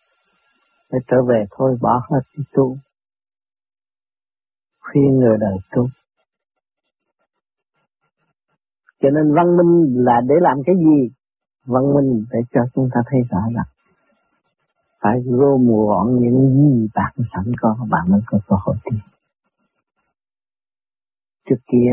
Để 0.92 1.00
trở 1.08 1.18
về 1.30 1.46
thôi, 1.52 1.78
bỏ 1.82 2.02
hết 2.10 2.20
đi 2.38 2.44
tu. 2.54 2.78
Khuyên 4.82 5.20
người 5.20 5.38
đời 5.40 5.58
tu. 5.72 5.88
Cho 9.02 9.10
nên 9.10 9.36
văn 9.36 9.58
minh 9.58 10.04
là 10.06 10.22
để 10.28 10.36
làm 10.42 10.58
cái 10.66 10.76
gì? 10.76 11.10
Văn 11.66 11.94
minh 11.94 12.26
để 12.32 12.40
cho 12.54 12.62
chúng 12.76 12.90
ta 12.94 13.02
thấy 13.10 13.20
rõ 13.30 13.40
rằng 13.56 13.70
phải 15.02 15.22
gom 15.26 15.68
gọn 15.68 16.20
những 16.20 16.56
gì 16.56 16.88
bạn 16.96 17.14
sẵn 17.34 17.52
có 17.62 17.76
bạn 17.90 18.04
mới 18.10 18.22
có 18.26 18.40
cơ 18.48 18.56
hội 18.66 18.76
đi 18.92 18.98
Trước 21.50 21.60
kia 21.72 21.92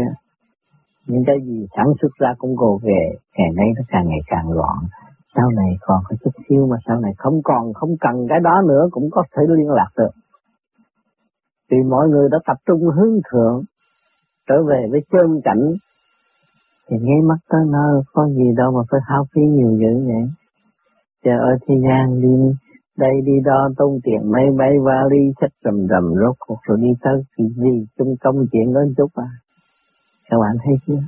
những 1.07 1.25
cái 1.27 1.37
gì 1.45 1.67
sản 1.77 1.87
xuất 2.01 2.09
ra 2.19 2.35
cũng 2.39 2.57
gồ 2.57 2.81
về, 2.83 3.13
ngày 3.39 3.49
nay 3.57 3.67
nó 3.77 3.83
càng 3.89 4.09
ngày 4.09 4.21
càng 4.27 4.51
gọn. 4.51 4.79
Sau 5.35 5.51
này 5.51 5.77
còn 5.81 6.03
có 6.09 6.17
chút 6.25 6.31
xíu 6.49 6.67
mà 6.67 6.77
sau 6.87 7.01
này 7.01 7.13
không 7.19 7.41
còn 7.45 7.73
không 7.75 7.97
cần 8.01 8.27
cái 8.29 8.41
đó 8.41 8.63
nữa 8.69 8.89
cũng 8.91 9.09
có 9.11 9.23
thể 9.37 9.43
liên 9.49 9.71
lạc 9.71 9.89
được. 9.97 10.11
Vì 11.71 11.77
mọi 11.91 12.09
người 12.09 12.29
đã 12.33 12.39
tập 12.47 12.57
trung 12.67 12.81
hướng 12.81 13.21
thượng, 13.33 13.63
trở 14.49 14.63
về 14.69 14.87
với 14.91 15.01
chân 15.11 15.41
cảnh 15.45 15.73
thì 16.89 16.97
nháy 17.01 17.21
mắt 17.25 17.39
tới 17.49 17.61
nơi 17.73 18.03
có 18.13 18.29
gì 18.29 18.53
đâu 18.57 18.73
mà 18.73 18.83
phải 18.91 19.01
hao 19.09 19.27
phí 19.35 19.41
nhiều 19.41 19.71
dữ 19.81 20.07
vậy. 20.07 20.25
Chờ 21.25 21.31
ở 21.31 21.59
thế 21.67 21.75
gian 21.89 22.21
đi 22.23 22.55
đây 22.99 23.21
đi 23.25 23.33
đó 23.45 23.69
tốn 23.77 23.99
tiền 24.05 24.33
máy 24.33 24.45
bay 24.59 24.73
vali 24.83 25.33
sách 25.41 25.51
rầm 25.65 25.87
rầm 25.89 26.15
rốt 26.15 26.37
cuộc 26.39 26.59
rồi 26.63 26.79
đi 26.81 26.89
tới 27.03 27.23
cái 27.37 27.47
gì 27.57 27.87
trung 27.99 28.15
công 28.21 28.47
chuyện 28.53 28.73
đó 28.75 28.81
chút 28.97 29.11
à. 29.15 29.29
Các 30.31 30.39
bạn 30.41 30.57
thấy 30.65 30.75
chưa? 30.87 31.03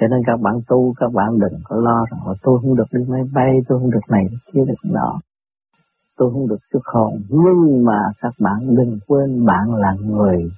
Cho 0.00 0.06
nên 0.06 0.20
các 0.26 0.40
bạn 0.40 0.54
tu 0.68 0.94
các 1.00 1.12
bạn 1.12 1.38
đừng 1.38 1.60
có 1.64 1.76
lo 1.76 2.04
rằng 2.10 2.34
tôi 2.42 2.58
không 2.62 2.76
được 2.76 2.88
đi 2.92 3.00
máy 3.08 3.22
bay, 3.32 3.58
tôi 3.68 3.78
không 3.78 3.90
được 3.90 4.10
này, 4.10 4.24
kia 4.52 4.60
được 4.68 4.90
đó. 4.92 5.20
Tôi 6.16 6.30
không 6.32 6.48
được 6.48 6.60
xuất 6.72 6.82
hồn. 6.84 7.12
Nhưng 7.28 7.84
mà 7.84 7.98
các 8.20 8.34
bạn 8.40 8.58
đừng 8.76 8.98
quên 9.06 9.46
bạn 9.46 9.74
là 9.74 9.94
người 10.04 10.50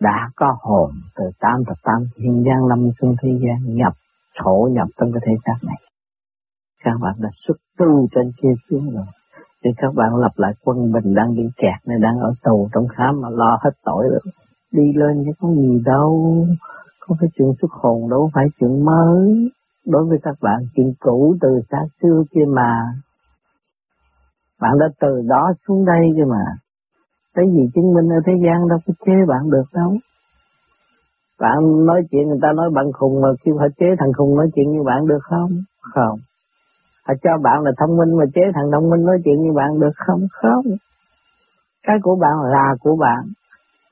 đã 0.00 0.30
có 0.36 0.56
hồn 0.60 0.90
từ 1.16 1.24
tam 1.40 1.64
thập 1.66 1.76
tam 1.84 2.02
thiên 2.16 2.44
gian 2.46 2.66
lâm 2.68 2.90
xuân 3.00 3.14
thế 3.22 3.38
gian 3.42 3.76
nhập 3.76 3.92
thổ 4.42 4.68
nhập 4.72 4.88
trong 5.00 5.12
cái 5.12 5.20
thể 5.26 5.32
xác 5.46 5.66
này. 5.66 5.76
Các 6.84 6.94
bạn 7.00 7.14
đã 7.18 7.28
xuất 7.46 7.56
tu 7.78 8.08
trên 8.14 8.32
kia 8.42 8.54
xuống 8.70 8.90
rồi. 8.94 9.04
Thì 9.64 9.70
các 9.76 9.94
bạn 9.94 10.16
lập 10.16 10.32
lại 10.36 10.52
quân 10.64 10.92
bình 10.92 11.14
đang 11.14 11.34
bị 11.36 11.42
kẹt 11.56 11.88
này, 11.88 11.98
đang 12.00 12.18
ở 12.18 12.32
tù 12.42 12.68
trong 12.72 12.84
khám 12.96 13.20
mà 13.20 13.28
lo 13.30 13.58
hết 13.64 13.70
tội 13.84 14.04
rồi. 14.10 14.20
Đi 14.72 14.92
lên 14.94 15.22
chứ 15.24 15.30
có 15.40 15.48
gì 15.48 15.82
đâu. 15.84 16.44
Có 17.00 17.16
cái 17.20 17.30
chuyện 17.34 17.52
xuất 17.60 17.70
hồn 17.70 18.10
đâu, 18.10 18.30
phải 18.34 18.44
chuyện 18.60 18.84
mới. 18.84 19.50
Đối 19.86 20.04
với 20.08 20.18
các 20.22 20.34
bạn, 20.40 20.58
chuyện 20.74 20.92
cũ 21.00 21.36
từ 21.40 21.48
xa 21.70 21.78
xưa 22.02 22.22
kia 22.34 22.44
mà. 22.48 22.92
Bạn 24.60 24.78
đã 24.78 24.86
từ 25.00 25.22
đó 25.28 25.52
xuống 25.68 25.84
đây 25.84 26.12
chứ 26.16 26.24
mà 26.28 26.44
cái 27.36 27.46
gì 27.54 27.62
chứng 27.74 27.94
minh 27.94 28.08
ở 28.18 28.20
thế 28.26 28.32
gian 28.44 28.68
đâu 28.68 28.78
có 28.86 28.92
chế 29.06 29.16
bạn 29.28 29.50
được 29.50 29.68
đâu. 29.74 29.90
Bạn 31.40 31.86
nói 31.86 32.00
chuyện, 32.10 32.28
người 32.28 32.38
ta 32.42 32.48
nói 32.52 32.68
bạn 32.74 32.86
khùng 32.92 33.20
mà 33.22 33.28
kêu 33.44 33.54
họ 33.58 33.66
chế 33.78 33.86
thằng 33.98 34.12
khùng 34.16 34.36
nói 34.36 34.48
chuyện 34.54 34.72
như 34.72 34.82
bạn 34.82 35.06
được 35.06 35.22
không? 35.22 35.50
Không. 35.80 36.18
Họ 37.06 37.14
cho 37.22 37.30
bạn 37.42 37.62
là 37.62 37.70
thông 37.78 37.96
minh 37.96 38.16
mà 38.18 38.24
chế 38.34 38.40
thằng 38.54 38.68
thông 38.72 38.90
minh 38.90 39.02
nói 39.04 39.18
chuyện 39.24 39.42
như 39.42 39.52
bạn 39.52 39.80
được 39.80 39.96
không? 40.06 40.20
Không. 40.32 40.64
Cái 41.82 41.96
của 42.02 42.16
bạn 42.20 42.34
là 42.52 42.74
của 42.80 42.96
bạn. 42.96 43.22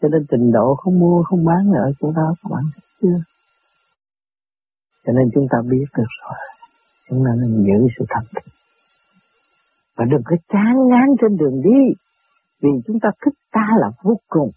Cho 0.01 0.09
nên 0.09 0.27
trình 0.31 0.53
độ 0.53 0.75
không 0.75 0.99
mua, 1.01 1.23
không 1.23 1.45
bán 1.45 1.73
ở 1.75 1.93
chỗ 2.01 2.13
đó, 2.17 2.35
các 2.43 2.49
bạn 2.51 2.65
chưa? 3.03 3.19
Cho 5.07 5.13
nên 5.13 5.31
chúng 5.35 5.47
ta 5.51 5.59
biết 5.71 5.85
được 5.97 6.13
rồi. 6.23 6.39
Chúng 7.09 7.25
ta 7.25 7.31
nên 7.41 7.65
giữ 7.65 7.89
sự 7.99 8.05
thật. 8.09 8.41
Và 9.97 10.05
đừng 10.11 10.23
có 10.25 10.37
chán 10.49 10.75
ngán 10.89 11.09
trên 11.21 11.37
đường 11.37 11.63
đi 11.63 11.95
vì 12.65 12.71
chúng 12.87 13.01
ta 13.03 13.09
thích 13.25 13.35
ta 13.53 13.67
là 13.81 13.89
vô 14.03 14.15
cùng. 14.29 14.51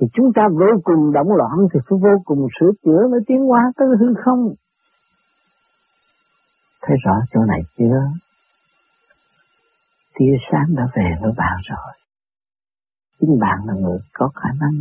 Thì 0.00 0.06
chúng 0.14 0.32
ta 0.34 0.42
vô 0.60 0.80
cùng 0.84 1.12
động 1.12 1.32
loạn 1.36 1.56
thì 1.72 1.80
phải 1.88 1.98
vô 2.02 2.14
cùng 2.24 2.46
sửa 2.60 2.70
chữa 2.84 3.08
mới 3.10 3.20
tiến 3.26 3.38
hóa 3.38 3.72
tới 3.76 3.88
hư 4.00 4.06
không. 4.24 4.54
Thấy 6.82 6.96
rõ 7.04 7.14
chỗ 7.32 7.40
này 7.44 7.60
chưa? 7.78 8.00
Tia 10.14 10.36
sáng 10.50 10.66
đã 10.76 10.82
về 10.94 11.08
với 11.22 11.32
bạn 11.36 11.56
rồi. 11.70 11.92
Chính 13.20 13.38
bạn 13.40 13.58
là 13.66 13.74
người 13.74 13.98
có 14.12 14.30
khả 14.34 14.48
năng 14.60 14.72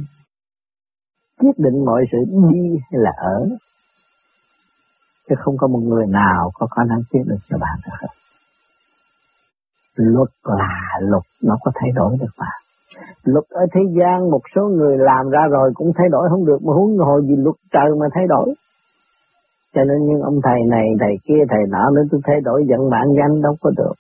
quyết 1.39 1.57
định 1.57 1.85
mọi 1.85 2.05
sự 2.11 2.17
đi 2.27 2.79
hay 2.91 2.99
là 3.01 3.11
ở. 3.17 3.49
Chứ 5.29 5.35
không 5.43 5.57
có 5.57 5.67
một 5.67 5.81
người 5.83 6.07
nào 6.07 6.51
có 6.53 6.67
khả 6.67 6.83
năng 6.89 6.99
quyết 7.11 7.23
định 7.27 7.39
cho 7.49 7.57
bạn 7.57 7.77
được 7.85 7.95
hết 8.01 8.30
luật 9.95 10.29
là 10.43 10.99
luật 11.01 11.23
nó 11.43 11.57
có 11.63 11.71
thay 11.75 11.89
đổi 11.95 12.17
được 12.21 12.33
mà. 12.39 12.51
Luật 13.23 13.45
ở 13.49 13.65
thế 13.73 13.81
gian, 13.99 14.31
một 14.31 14.41
số 14.55 14.61
người 14.61 14.97
làm 14.97 15.29
ra 15.29 15.47
rồi 15.51 15.71
cũng 15.73 15.91
thay 15.97 16.09
đổi 16.11 16.29
không 16.29 16.45
được 16.45 16.57
mà 16.63 16.73
huống 16.73 16.97
hồ 16.97 17.21
gì 17.21 17.35
luật 17.35 17.55
trời 17.71 17.89
mà 17.99 18.07
thay 18.13 18.23
đổi. 18.27 18.53
Cho 19.75 19.83
nên 19.83 19.97
những 20.07 20.21
ông 20.21 20.39
thầy 20.43 20.59
này, 20.69 20.87
thầy 20.99 21.15
kia, 21.23 21.43
thầy 21.49 21.59
nọ 21.69 21.89
nữa 21.89 22.01
tôi 22.11 22.21
thay 22.23 22.41
đổi, 22.41 22.65
giận 22.69 22.89
mạng 22.89 23.13
danh 23.17 23.41
đâu 23.41 23.55
có 23.61 23.71
được. 23.77 23.93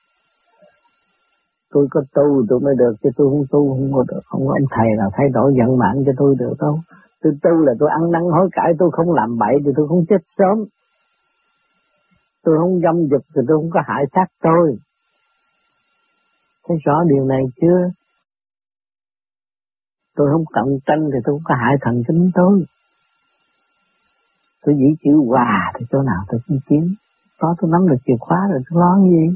Tôi 1.73 1.87
có 1.91 2.01
tu 2.13 2.45
tôi 2.49 2.59
mới 2.59 2.75
được, 2.75 2.93
chứ 3.03 3.09
tôi 3.17 3.29
không 3.29 3.43
tu 3.51 3.69
không 3.69 3.89
có 3.93 4.03
được. 4.07 4.21
Không 4.25 4.47
có 4.47 4.53
ông 4.53 4.67
thầy 4.71 4.87
nào 4.97 5.09
thay 5.13 5.27
đổi 5.33 5.53
vận 5.57 5.77
mạng 5.77 5.95
cho 6.05 6.11
tôi 6.17 6.35
được 6.39 6.53
đâu. 6.59 6.77
Tôi 7.23 7.33
tu 7.43 7.51
là 7.51 7.73
tôi 7.79 7.89
ăn 7.89 8.11
năn 8.11 8.21
hối 8.21 8.49
cải, 8.51 8.73
tôi 8.79 8.89
không 8.91 9.13
làm 9.13 9.37
bậy 9.37 9.55
thì 9.65 9.71
tôi 9.75 9.87
không 9.87 10.05
chết 10.09 10.21
sớm. 10.37 10.65
Tôi 12.43 12.57
không 12.57 12.79
dâm 12.83 12.95
dục 13.11 13.21
thì 13.35 13.41
tôi 13.47 13.57
không 13.57 13.69
có 13.73 13.81
hại 13.85 14.03
xác 14.13 14.25
tôi 14.41 14.77
thấy 16.71 16.79
rõ 16.85 17.03
điều 17.09 17.25
này 17.25 17.43
chưa? 17.61 17.79
Tôi 20.15 20.27
không 20.31 20.45
cận 20.53 20.79
tranh 20.85 21.09
thì 21.13 21.19
tôi 21.25 21.35
không 21.35 21.43
có 21.43 21.55
hại 21.55 21.75
thần 21.81 22.03
kinh 22.07 22.31
tôi. 22.35 22.65
Tôi 24.63 24.75
giữ 24.79 24.89
chữ 25.03 25.11
hòa 25.27 25.71
thì 25.75 25.85
chỗ 25.91 26.01
nào 26.01 26.23
tôi 26.27 26.39
cũng 26.47 26.59
kiếm 26.69 26.83
có 27.39 27.55
tôi 27.61 27.71
nắm 27.71 27.87
được 27.89 28.01
chìa 28.05 28.17
khóa 28.19 28.47
rồi 28.51 28.59
tôi 28.69 28.81
lo 28.81 28.97
gì? 29.03 29.35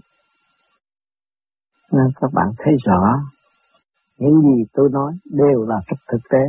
Nên 1.91 2.07
các 2.21 2.33
bạn 2.33 2.47
thấy 2.57 2.73
rõ, 2.86 3.21
những 4.17 4.41
gì 4.41 4.63
tôi 4.73 4.89
nói 4.91 5.13
đều 5.25 5.65
là 5.67 5.75
rất 5.88 5.97
thực 6.07 6.21
tế. 6.29 6.43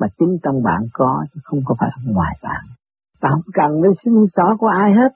Mà 0.00 0.06
chính 0.18 0.38
trong 0.42 0.62
bạn 0.62 0.82
có 0.92 1.24
chứ 1.34 1.40
không 1.44 1.60
có 1.64 1.74
phải 1.80 1.90
ngoài 2.04 2.34
bạn. 2.42 2.64
Bạn 3.22 3.32
không 3.32 3.52
cần 3.54 3.70
phải 3.82 3.90
xin 4.04 4.14
rõ 4.36 4.56
của 4.58 4.66
ai 4.66 4.92
hết 4.92 5.12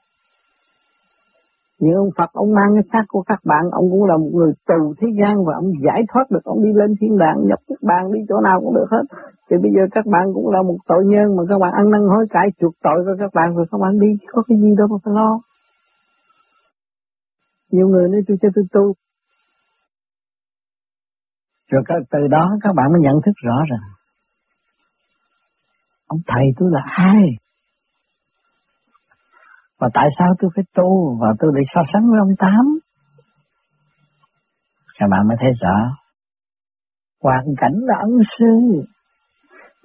nhưng 1.83 1.95
ông 1.95 2.11
Phật, 2.17 2.29
ông 2.33 2.53
mang 2.57 2.71
cái 2.75 2.83
xác 2.91 3.05
của 3.07 3.23
các 3.31 3.39
bạn, 3.45 3.63
ông 3.71 3.85
cũng 3.91 4.05
là 4.05 4.17
một 4.17 4.31
người 4.33 4.53
tù 4.67 4.93
thế 4.99 5.07
gian 5.19 5.33
và 5.45 5.53
ông 5.61 5.69
giải 5.85 6.01
thoát 6.09 6.25
được, 6.33 6.43
ông 6.43 6.63
đi 6.63 6.71
lên 6.73 6.89
thiên 6.99 7.17
đàng 7.17 7.37
nhập 7.47 7.59
các 7.67 7.81
bạn 7.89 8.11
đi 8.13 8.19
chỗ 8.29 8.35
nào 8.47 8.61
cũng 8.61 8.75
được 8.75 8.89
hết. 8.91 9.05
Thì 9.47 9.55
bây 9.63 9.71
giờ 9.75 9.81
các 9.91 10.05
bạn 10.13 10.25
cũng 10.33 10.49
là 10.49 10.61
một 10.61 10.77
tội 10.87 11.03
nhân 11.05 11.35
mà 11.35 11.43
các 11.49 11.57
bạn 11.59 11.71
ăn 11.73 11.85
năn 11.91 12.01
hối 12.01 12.25
cải, 12.29 12.47
chuộc 12.59 12.73
tội 12.83 12.99
cho 13.05 13.13
các 13.19 13.31
bạn 13.33 13.55
rồi 13.55 13.65
các 13.71 13.77
bạn 13.83 13.99
đi. 13.99 14.11
Có 14.31 14.43
cái 14.47 14.57
gì 14.61 14.69
đâu 14.77 14.87
mà 14.91 14.97
phải 15.03 15.13
lo. 15.13 15.39
Nhiều 17.71 17.87
người 17.87 18.09
nói, 18.09 18.21
tôi 18.27 18.37
cho 18.41 18.49
tôi 18.55 18.65
tu. 18.71 18.93
Rồi 21.71 21.83
từ 22.11 22.27
đó 22.27 22.51
các 22.63 22.73
bạn 22.75 22.91
mới 22.91 23.01
nhận 23.01 23.15
thức 23.25 23.35
rõ 23.45 23.57
ràng 23.71 24.01
ông 26.13 26.21
thầy 26.27 26.45
tôi 26.57 26.69
là 26.71 26.81
ai? 26.85 27.23
Và 29.81 29.89
tại 29.93 30.09
sao 30.17 30.27
tôi 30.39 30.51
phải 30.55 30.65
tu 30.75 31.17
và 31.21 31.27
tôi 31.39 31.51
bị 31.55 31.63
so 31.73 31.81
sánh 31.93 32.03
với 32.09 32.19
ông 32.19 32.35
Tám? 32.39 32.79
Các 34.99 35.07
bạn 35.11 35.27
mới 35.27 35.37
thấy 35.39 35.51
rõ. 35.61 35.77
Hoàn 37.23 37.45
cảnh 37.57 37.73
là 37.73 37.95
ân 38.01 38.11
sư. 38.37 38.81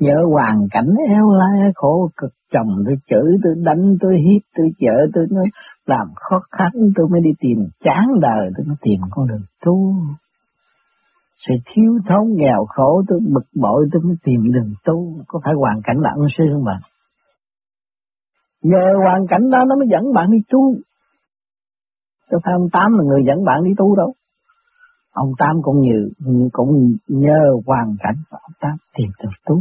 Nhớ 0.00 0.16
hoàn 0.32 0.58
cảnh 0.70 0.88
eo 1.08 1.30
la 1.30 1.70
khổ 1.74 2.10
cực, 2.16 2.30
chồng 2.52 2.68
tôi 2.86 2.96
chửi, 3.10 3.30
tôi 3.44 3.54
đánh, 3.64 3.96
tôi 4.00 4.14
hiếp, 4.16 4.42
tôi 4.56 4.66
chở 4.78 5.06
tôi 5.14 5.26
nói, 5.30 5.46
làm 5.86 6.06
khó 6.16 6.40
khăn, 6.50 6.70
tôi 6.96 7.08
mới 7.08 7.20
đi 7.24 7.30
tìm 7.40 7.58
chán 7.84 8.20
đời, 8.20 8.50
tôi 8.56 8.66
mới 8.66 8.76
tìm 8.82 9.00
con 9.10 9.26
đường 9.26 9.42
tu 9.64 9.94
sự 11.48 11.54
thiếu 11.66 11.98
thốn 12.08 12.24
nghèo 12.36 12.64
khổ, 12.68 13.02
tôi 13.08 13.20
bực 13.34 13.46
bội, 13.62 13.88
tôi 13.92 14.02
mới 14.02 14.16
tìm 14.24 14.52
đường 14.52 14.72
tu 14.84 15.24
có 15.28 15.40
phải 15.44 15.54
hoàn 15.54 15.80
cảnh 15.84 15.96
là 16.00 16.10
ân 16.10 16.26
sư 16.38 16.44
không 16.52 16.64
bạn 16.64 16.80
Nhờ 18.70 18.86
hoàn 19.04 19.26
cảnh 19.26 19.50
đó 19.50 19.58
nó 19.68 19.76
mới 19.76 19.86
dẫn 19.92 20.12
bạn 20.14 20.30
đi 20.30 20.38
tu. 20.48 20.74
Chứ 22.30 22.36
phải 22.44 22.52
ông 22.52 22.68
Tám 22.72 22.98
là 22.98 23.04
người 23.04 23.22
dẫn 23.26 23.44
bạn 23.44 23.64
đi 23.64 23.70
tu 23.76 23.96
đâu. 23.96 24.14
Ông 25.12 25.32
Tám 25.38 25.56
cũng 25.62 25.80
như 25.80 26.08
cũng 26.52 26.96
nhờ 27.08 27.42
hoàn 27.66 27.96
cảnh 27.98 28.14
và 28.30 28.38
ông 28.42 28.56
Tám 28.60 28.76
tìm 28.96 29.08
được 29.22 29.30
tu. 29.46 29.56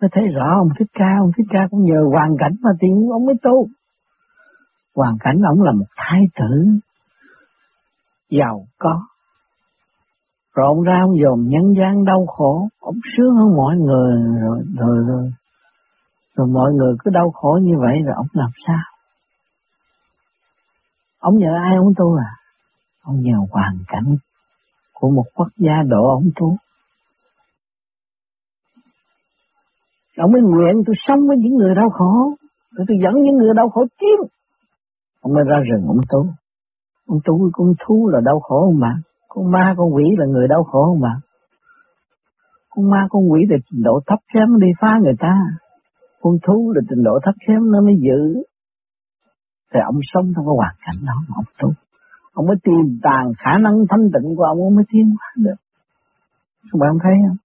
Nó 0.00 0.08
thấy 0.12 0.24
rõ 0.34 0.58
ông 0.58 0.68
Thích 0.78 0.88
Ca, 0.92 1.16
ông 1.20 1.30
Thích 1.36 1.46
Ca 1.50 1.66
cũng 1.70 1.84
nhờ 1.84 2.00
hoàn 2.12 2.36
cảnh 2.38 2.52
mà 2.62 2.70
tìm 2.80 2.90
ông 3.12 3.26
mới 3.26 3.34
tu. 3.42 3.66
Hoàn 4.96 5.16
cảnh 5.20 5.36
ông 5.48 5.62
là 5.62 5.72
một 5.72 5.86
thái 5.96 6.20
tử 6.38 6.66
giàu 8.30 8.64
có. 8.78 9.02
Rồi 10.54 10.66
ông 10.66 10.82
ra 10.82 10.98
ông 11.02 11.18
dồn 11.22 11.48
nhân 11.48 11.74
gian 11.78 12.04
đau 12.04 12.26
khổ, 12.26 12.68
ông 12.80 12.98
sướng 13.16 13.34
hơn 13.36 13.56
mọi 13.56 13.76
người 13.76 14.40
rồi, 14.40 14.62
rồi, 14.78 15.04
rồi 15.06 15.30
rồi 16.40 16.48
mọi 16.48 16.72
người 16.72 16.94
cứ 16.98 17.10
đau 17.10 17.30
khổ 17.30 17.58
như 17.62 17.74
vậy 17.80 17.96
rồi 18.06 18.14
ông 18.16 18.26
làm 18.32 18.50
sao? 18.66 18.84
Ông 21.20 21.38
nhờ 21.38 21.52
ai 21.64 21.76
ông 21.76 21.92
tu 21.96 22.16
à? 22.18 22.30
Ông 23.02 23.16
nhờ 23.20 23.36
hoàn 23.50 23.78
cảnh 23.88 24.16
của 24.94 25.10
một 25.10 25.24
quốc 25.34 25.48
gia 25.56 25.76
độ 25.88 26.08
ông 26.08 26.30
tu. 26.36 26.56
Ông 30.16 30.32
mới 30.32 30.42
nguyện 30.42 30.74
tôi 30.86 30.94
sống 30.98 31.18
với 31.28 31.36
những 31.36 31.54
người 31.54 31.74
đau 31.74 31.90
khổ. 31.90 32.34
rồi 32.70 32.84
tôi 32.88 32.96
dẫn 33.02 33.22
những 33.22 33.36
người 33.36 33.54
đau 33.56 33.68
khổ 33.70 33.84
tiến. 34.00 34.18
Ông 35.20 35.32
mới 35.32 35.44
ra 35.46 35.56
rừng 35.70 35.86
ông 35.86 36.00
tu. 36.10 36.26
Ông 37.06 37.18
tu 37.24 37.50
con 37.52 37.72
thú 37.84 38.10
là 38.12 38.20
đau 38.24 38.40
khổ 38.40 38.60
không 38.66 38.80
bạn? 38.80 38.96
Con 39.28 39.50
ma, 39.50 39.74
con 39.76 39.94
quỷ 39.94 40.04
là 40.18 40.26
người 40.26 40.48
đau 40.48 40.64
khổ 40.64 40.84
không 40.84 41.00
bạn? 41.00 41.18
Con 42.70 42.90
ma, 42.90 43.06
con 43.10 43.22
quỷ 43.32 43.40
là 43.48 43.56
trình 43.70 43.82
độ 43.82 44.00
thấp 44.06 44.18
kém, 44.34 44.60
đi 44.60 44.68
phá 44.80 44.98
người 45.02 45.14
ta 45.18 45.34
con 46.20 46.34
thú 46.46 46.72
là 46.74 46.80
trình 46.88 47.02
độ 47.04 47.18
thấp 47.24 47.34
kém 47.46 47.70
nó 47.72 47.80
mới 47.80 47.94
giữ. 48.06 48.42
Thì 49.72 49.80
ông 49.84 50.00
sống 50.02 50.24
trong 50.34 50.44
cái 50.46 50.54
hoàn 50.56 50.74
cảnh 50.86 50.96
đó 51.06 51.14
mà 51.28 51.34
ông 51.36 51.50
tu. 51.58 51.68
Ông 52.32 52.46
mới 52.46 52.56
tìm 52.62 52.98
tàng 53.02 53.32
khả 53.38 53.50
năng 53.64 53.74
thanh 53.90 54.04
tịnh 54.14 54.36
của 54.36 54.44
ông, 54.44 54.58
ông 54.58 54.74
mới 54.74 54.84
tiến 54.92 55.06
hóa 55.18 55.30
được. 55.36 55.60
Các 56.62 56.78
bạn 56.80 56.90
thấy 57.02 57.12
không? 57.28 57.36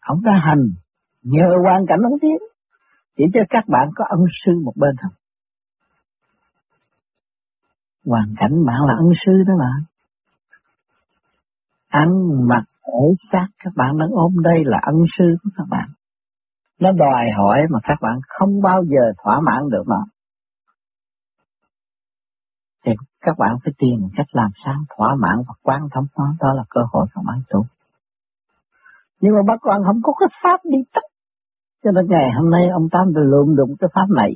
Ông 0.00 0.18
đã 0.24 0.32
hành 0.46 0.64
nhờ 1.22 1.48
hoàn 1.64 1.86
cảnh 1.86 2.00
ông 2.10 2.18
tiến. 2.20 2.36
Chỉ 3.16 3.24
cho 3.34 3.40
các 3.50 3.64
bạn 3.68 3.88
có 3.94 4.04
ân 4.08 4.20
sư 4.44 4.52
một 4.64 4.72
bên 4.76 4.90
thôi. 5.02 5.12
Hoàn 8.06 8.34
cảnh 8.40 8.64
bạn 8.66 8.76
là 8.88 8.94
ân 8.98 9.08
sư 9.24 9.32
đó 9.46 9.54
bạn 9.58 9.84
ăn 11.90 12.08
mặc 12.48 12.64
thể 12.86 13.14
xác 13.32 13.46
các 13.64 13.72
bạn 13.76 13.98
đang 13.98 14.08
ôm 14.10 14.32
đây 14.42 14.64
là 14.64 14.78
ân 14.82 14.96
sư 15.18 15.24
của 15.42 15.50
các 15.56 15.64
bạn 15.70 15.88
nó 16.80 16.92
đòi 16.92 17.24
hỏi 17.36 17.60
mà 17.70 17.78
các 17.82 17.98
bạn 18.00 18.20
không 18.28 18.62
bao 18.62 18.82
giờ 18.84 19.12
thỏa 19.22 19.40
mãn 19.40 19.70
được 19.70 19.82
nó. 19.86 20.06
Thì 22.84 22.92
các 23.20 23.38
bạn 23.38 23.56
phải 23.64 23.72
tìm 23.78 24.08
cách 24.16 24.26
làm 24.32 24.50
sao 24.64 24.74
thỏa 24.96 25.14
mãn 25.20 25.36
và 25.48 25.54
quan 25.62 25.80
thông 25.92 26.06
nó, 26.18 26.34
đó 26.40 26.52
là 26.54 26.64
cơ 26.70 26.80
hội 26.92 27.06
các 27.14 27.22
bạn 27.26 27.42
tu. 27.48 27.66
Nhưng 29.20 29.32
mà 29.34 29.40
bác 29.46 29.56
quan 29.60 29.80
không 29.86 30.00
có 30.02 30.12
cái 30.20 30.28
pháp 30.42 30.60
đi 30.64 30.78
tắt. 30.92 31.02
Cho 31.84 31.90
nên 31.90 32.06
ngày 32.08 32.30
hôm 32.36 32.50
nay 32.50 32.68
ông 32.72 32.88
Tám 32.92 33.12
đã 33.14 33.20
lượm 33.24 33.56
được 33.56 33.66
cái 33.78 33.90
pháp 33.94 34.06
này 34.16 34.32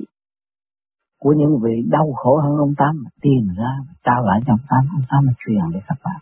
của 1.19 1.33
những 1.37 1.59
vị 1.63 1.83
đau 1.89 2.13
khổ 2.15 2.37
hơn 2.43 2.57
ông 2.57 2.73
Tám 2.77 3.01
mà 3.03 3.09
tìm 3.21 3.47
ra 3.57 3.71
trao 4.03 4.25
lại 4.25 4.39
cho 4.45 4.53
ông 4.53 4.65
Tám, 4.69 4.83
ông 4.93 5.05
Tám 5.09 5.19
mà 5.27 5.33
truyền 5.39 5.61
để 5.73 5.79
các 5.87 5.97
bạn. 6.03 6.21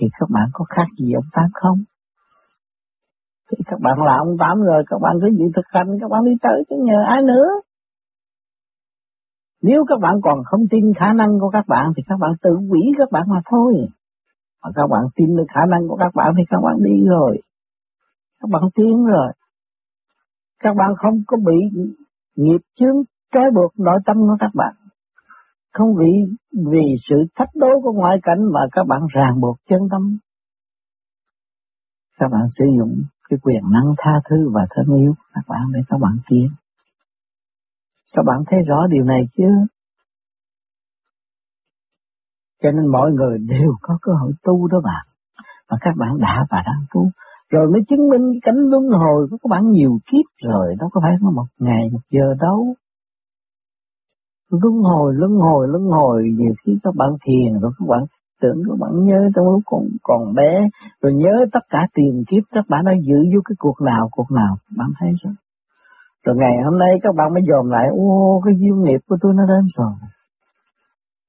Thì 0.00 0.06
các 0.18 0.30
bạn 0.30 0.48
có 0.52 0.64
khác 0.64 0.86
gì 0.98 1.12
ông 1.12 1.28
Tám 1.32 1.46
không? 1.54 1.78
Thì 3.52 3.64
các 3.66 3.80
bạn 3.80 4.02
là 4.02 4.16
ông 4.18 4.36
Tám 4.38 4.60
rồi, 4.60 4.82
các 4.86 4.98
bạn 5.02 5.12
cứ 5.20 5.28
dự 5.38 5.44
thực 5.56 5.66
hành, 5.68 5.86
các 6.00 6.10
bạn 6.10 6.24
đi 6.24 6.32
tới 6.42 6.64
chứ 6.70 6.76
nhờ 6.78 6.98
ai 7.06 7.22
nữa. 7.22 7.48
Nếu 9.62 9.84
các 9.88 10.00
bạn 10.00 10.14
còn 10.22 10.38
không 10.44 10.60
tin 10.70 10.94
khả 10.94 11.12
năng 11.12 11.38
của 11.40 11.50
các 11.50 11.64
bạn 11.68 11.92
thì 11.96 12.02
các 12.08 12.18
bạn 12.20 12.30
tự 12.42 12.50
quỷ 12.70 12.80
các 12.98 13.10
bạn 13.12 13.22
mà 13.28 13.40
thôi. 13.50 13.74
Mà 14.64 14.70
các 14.74 14.86
bạn 14.90 15.02
tin 15.16 15.36
được 15.36 15.44
khả 15.54 15.60
năng 15.68 15.88
của 15.88 15.96
các 15.96 16.14
bạn 16.14 16.34
thì 16.38 16.42
các 16.50 16.60
bạn 16.62 16.76
đi 16.84 17.04
rồi. 17.06 17.38
Các 18.40 18.50
bạn 18.50 18.62
tiến 18.74 19.04
rồi. 19.04 19.32
Các 20.62 20.76
bạn 20.76 20.94
không 20.96 21.14
có 21.26 21.36
bị 21.36 21.82
nghiệp 22.36 22.60
chướng 22.78 22.96
trói 23.32 23.50
buộc 23.54 23.72
nội 23.78 23.98
tâm 24.06 24.16
của 24.16 24.36
các 24.40 24.50
bạn. 24.54 24.74
Không 25.72 25.96
bị 25.98 26.12
vì 26.72 26.94
sự 27.08 27.16
thách 27.34 27.48
đố 27.54 27.80
của 27.82 27.92
ngoại 27.92 28.16
cảnh 28.22 28.38
mà 28.52 28.60
các 28.72 28.86
bạn 28.86 29.00
ràng 29.14 29.40
buộc 29.40 29.56
chân 29.68 29.80
tâm. 29.90 30.18
Các 32.18 32.28
bạn 32.32 32.42
sử 32.50 32.64
dụng 32.78 33.02
cái 33.32 33.38
quyền 33.42 33.62
năng 33.72 33.94
tha 33.98 34.10
thứ 34.30 34.50
và 34.54 34.66
thân 34.70 34.96
yêu 34.96 35.14
các 35.34 35.44
bạn 35.48 35.62
để 35.72 35.80
các 35.88 35.98
bạn 36.00 36.12
tiến. 36.28 36.48
Các 38.12 38.22
bạn 38.26 38.38
thấy 38.46 38.58
rõ 38.68 38.86
điều 38.90 39.04
này 39.04 39.22
chứ 39.36 39.44
Cho 42.62 42.70
nên 42.70 42.86
mọi 42.86 43.12
người 43.12 43.38
đều 43.38 43.72
có 43.82 43.98
cơ 44.02 44.12
hội 44.20 44.32
tu 44.42 44.68
đó 44.68 44.80
bạn. 44.84 45.06
Và 45.70 45.76
các 45.80 45.94
bạn 45.98 46.18
đã 46.18 46.46
và 46.50 46.62
đang 46.66 46.84
tu. 46.94 47.10
Rồi 47.50 47.70
mới 47.72 47.80
chứng 47.88 48.08
minh 48.08 48.40
cánh 48.42 48.56
luân 48.56 48.84
hồi 48.88 49.26
của 49.30 49.36
các 49.42 49.48
bạn 49.50 49.70
nhiều 49.70 49.98
kiếp 50.06 50.26
rồi. 50.42 50.74
Đâu 50.78 50.88
có 50.92 51.00
phải 51.04 51.12
có 51.22 51.30
một 51.30 51.46
ngày, 51.58 51.88
một 51.92 52.00
giờ 52.10 52.34
đâu. 52.40 52.74
Luân 54.50 54.74
hồi, 54.82 55.12
luân 55.16 55.32
hồi, 55.32 55.68
luân 55.68 55.84
hồi. 55.84 56.22
Nhiều 56.38 56.54
khi 56.66 56.72
các 56.82 56.94
bạn 56.96 57.10
thiền 57.24 57.60
rồi 57.60 57.72
các 57.78 57.86
bạn 57.88 58.04
tưởng 58.42 58.62
các 58.68 58.78
bạn 58.80 59.04
nhớ 59.04 59.20
trong 59.34 59.44
lúc 59.44 59.62
còn 59.66 59.82
còn 60.02 60.34
bé. 60.34 60.68
Rồi 61.02 61.12
nhớ 61.14 61.46
tất 61.52 61.64
cả 61.70 61.78
tiền 61.94 62.24
kiếp 62.28 62.42
các 62.50 62.64
bạn 62.68 62.84
đã 62.84 62.92
giữ 63.08 63.16
vô 63.34 63.40
cái 63.44 63.56
cuộc 63.58 63.80
nào 63.80 64.08
cuộc 64.10 64.30
nào, 64.30 64.56
bạn 64.76 64.88
thấy 64.98 65.10
rồi. 65.22 65.34
Rồi 66.24 66.36
ngày 66.36 66.56
hôm 66.64 66.78
nay 66.78 66.88
các 67.02 67.14
bạn 67.14 67.34
mới 67.34 67.42
dòm 67.48 67.70
lại, 67.70 67.86
ô, 67.90 68.40
cái 68.44 68.54
duyên 68.58 68.82
nghiệp 68.82 69.00
của 69.08 69.16
tôi 69.20 69.32
nó 69.34 69.42
đến 69.48 69.66
rồi. 69.76 69.92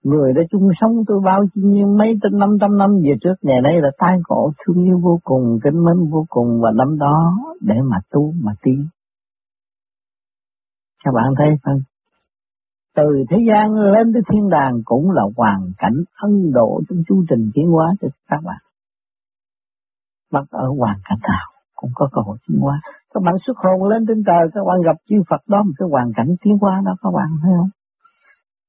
Người 0.04 0.34
đã 0.34 0.42
chung 0.52 0.70
sống 0.82 0.92
tôi 1.08 1.20
bao 1.26 1.42
nhiêu 1.54 1.88
mấy 1.88 2.20
trăm 2.24 2.40
năm 2.40 2.50
trăm 2.62 2.78
năm 2.78 2.90
về 3.04 3.14
trước, 3.22 3.34
ngày 3.42 3.62
nay 3.62 3.82
là 3.82 3.90
tai 3.98 4.18
khổ 4.24 4.52
thương 4.66 4.84
yêu 4.86 5.00
vô 5.04 5.20
cùng, 5.24 5.60
kính 5.64 5.84
mến 5.86 6.10
vô 6.12 6.26
cùng, 6.30 6.62
và 6.62 6.72
năm 6.76 6.98
đó 6.98 7.34
để 7.62 7.76
mà 7.90 7.98
tu, 8.12 8.34
mà 8.44 8.52
tiến. 8.62 8.86
Các 11.06 11.12
bạn 11.14 11.34
thấy 11.38 11.48
không? 11.64 11.80
Từ 12.96 13.04
thế 13.30 13.38
gian 13.50 13.74
lên 13.74 14.14
tới 14.14 14.22
thiên 14.32 14.50
đàng 14.50 14.74
cũng 14.86 15.12
là 15.12 15.24
hoàn 15.38 15.60
cảnh 15.78 16.04
ân 16.22 16.52
độ 16.52 16.82
trong 16.90 17.00
chu 17.08 17.24
trình 17.30 17.52
tiến 17.54 17.68
hóa 17.68 17.94
cho 18.02 18.08
các 18.30 18.42
bạn. 18.44 18.62
Bắt 20.32 20.44
ở 20.50 20.68
hoàn 20.80 20.98
cảnh 21.10 21.20
nào 21.22 21.46
cũng 21.76 21.92
có 21.96 22.10
cơ 22.12 22.22
hội 22.26 22.38
tiến 22.48 22.60
hóa. 22.60 22.82
Các 23.14 23.24
bạn 23.26 23.36
xuất 23.46 23.58
hồn 23.58 23.90
lên 23.90 24.06
trên 24.08 24.24
trời, 24.28 24.44
các 24.54 24.64
bạn 24.68 24.82
gặp 24.86 24.96
chư 25.10 25.16
Phật 25.30 25.42
đó 25.48 25.64
một 25.64 25.74
cái 25.78 25.88
hoàn 25.92 26.12
cảnh 26.16 26.36
tiến 26.42 26.58
hóa 26.62 26.82
đó 26.86 26.96
các 27.04 27.12
bạn 27.16 27.28
thấy 27.44 27.52
không? 27.58 27.70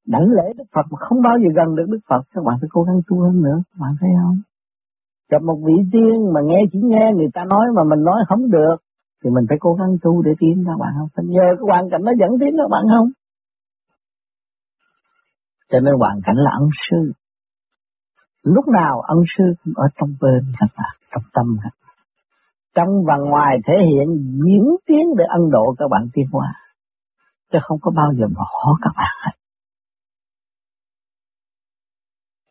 Đảnh 0.06 0.28
lễ 0.36 0.52
Đức 0.58 0.64
Phật 0.74 0.86
mà 0.90 0.96
không 0.98 1.22
bao 1.22 1.36
giờ 1.42 1.48
gần 1.56 1.74
được 1.76 1.86
Đức 1.88 1.98
Phật, 2.08 2.22
các 2.34 2.44
bạn 2.44 2.56
phải 2.60 2.68
cố 2.72 2.82
gắng 2.82 3.00
tu 3.08 3.20
hơn 3.20 3.42
nữa, 3.42 3.58
các 3.70 3.78
bạn 3.80 3.92
thấy 4.00 4.10
không? 4.22 4.38
Gặp 5.30 5.42
một 5.42 5.58
vị 5.66 5.76
tiên 5.92 6.32
mà 6.34 6.40
nghe 6.44 6.60
chỉ 6.72 6.78
nghe 6.82 7.12
người 7.16 7.30
ta 7.34 7.42
nói 7.50 7.66
mà 7.76 7.84
mình 7.84 8.04
nói 8.04 8.20
không 8.28 8.50
được, 8.50 8.76
thì 9.24 9.30
mình 9.30 9.44
phải 9.48 9.58
cố 9.60 9.74
gắng 9.74 9.92
tu 10.02 10.22
để 10.22 10.32
tiến 10.40 10.64
các 10.66 10.76
bạn 10.80 10.92
không? 10.98 11.08
Phải 11.16 11.24
nhờ 11.28 11.46
cái 11.58 11.66
hoàn 11.70 11.90
cảnh 11.90 12.02
nó 12.04 12.12
dẫn 12.20 12.30
tiến 12.40 12.52
các 12.58 12.68
bạn 12.70 12.84
không? 12.96 13.08
Cho 15.70 15.80
nên 15.80 15.94
hoàn 15.98 16.20
cảnh 16.24 16.36
là 16.36 16.50
ân 16.60 16.68
sư. 16.88 17.12
Lúc 18.42 18.64
nào 18.68 19.00
ân 19.00 19.18
sư 19.36 19.44
cũng 19.64 19.74
ở 19.76 19.86
trong 19.94 20.10
bên 20.20 20.42
các 20.58 20.66
bạn, 20.76 20.96
trong 21.10 21.22
tâm 21.32 21.46
các 21.62 21.74
bạn. 21.82 21.96
Trong 22.74 22.88
và 23.06 23.14
ngoài 23.30 23.56
thể 23.66 23.74
hiện 23.86 24.08
diễn 24.44 24.64
tiến 24.86 25.06
để 25.18 25.24
ân 25.28 25.50
độ 25.50 25.74
các 25.78 25.86
bạn 25.90 26.08
tiến 26.12 26.26
hóa. 26.32 26.54
Chứ 27.52 27.58
không 27.62 27.78
có 27.82 27.90
bao 27.96 28.12
giờ 28.18 28.26
bỏ 28.36 28.78
các 28.82 28.90
bạn 28.96 29.12
hết. 29.24 29.32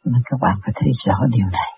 Nên 0.06 0.22
các 0.26 0.38
bạn 0.42 0.60
phải 0.64 0.74
thấy 0.76 0.92
rõ 1.06 1.14
điều 1.32 1.46
này. 1.46 1.72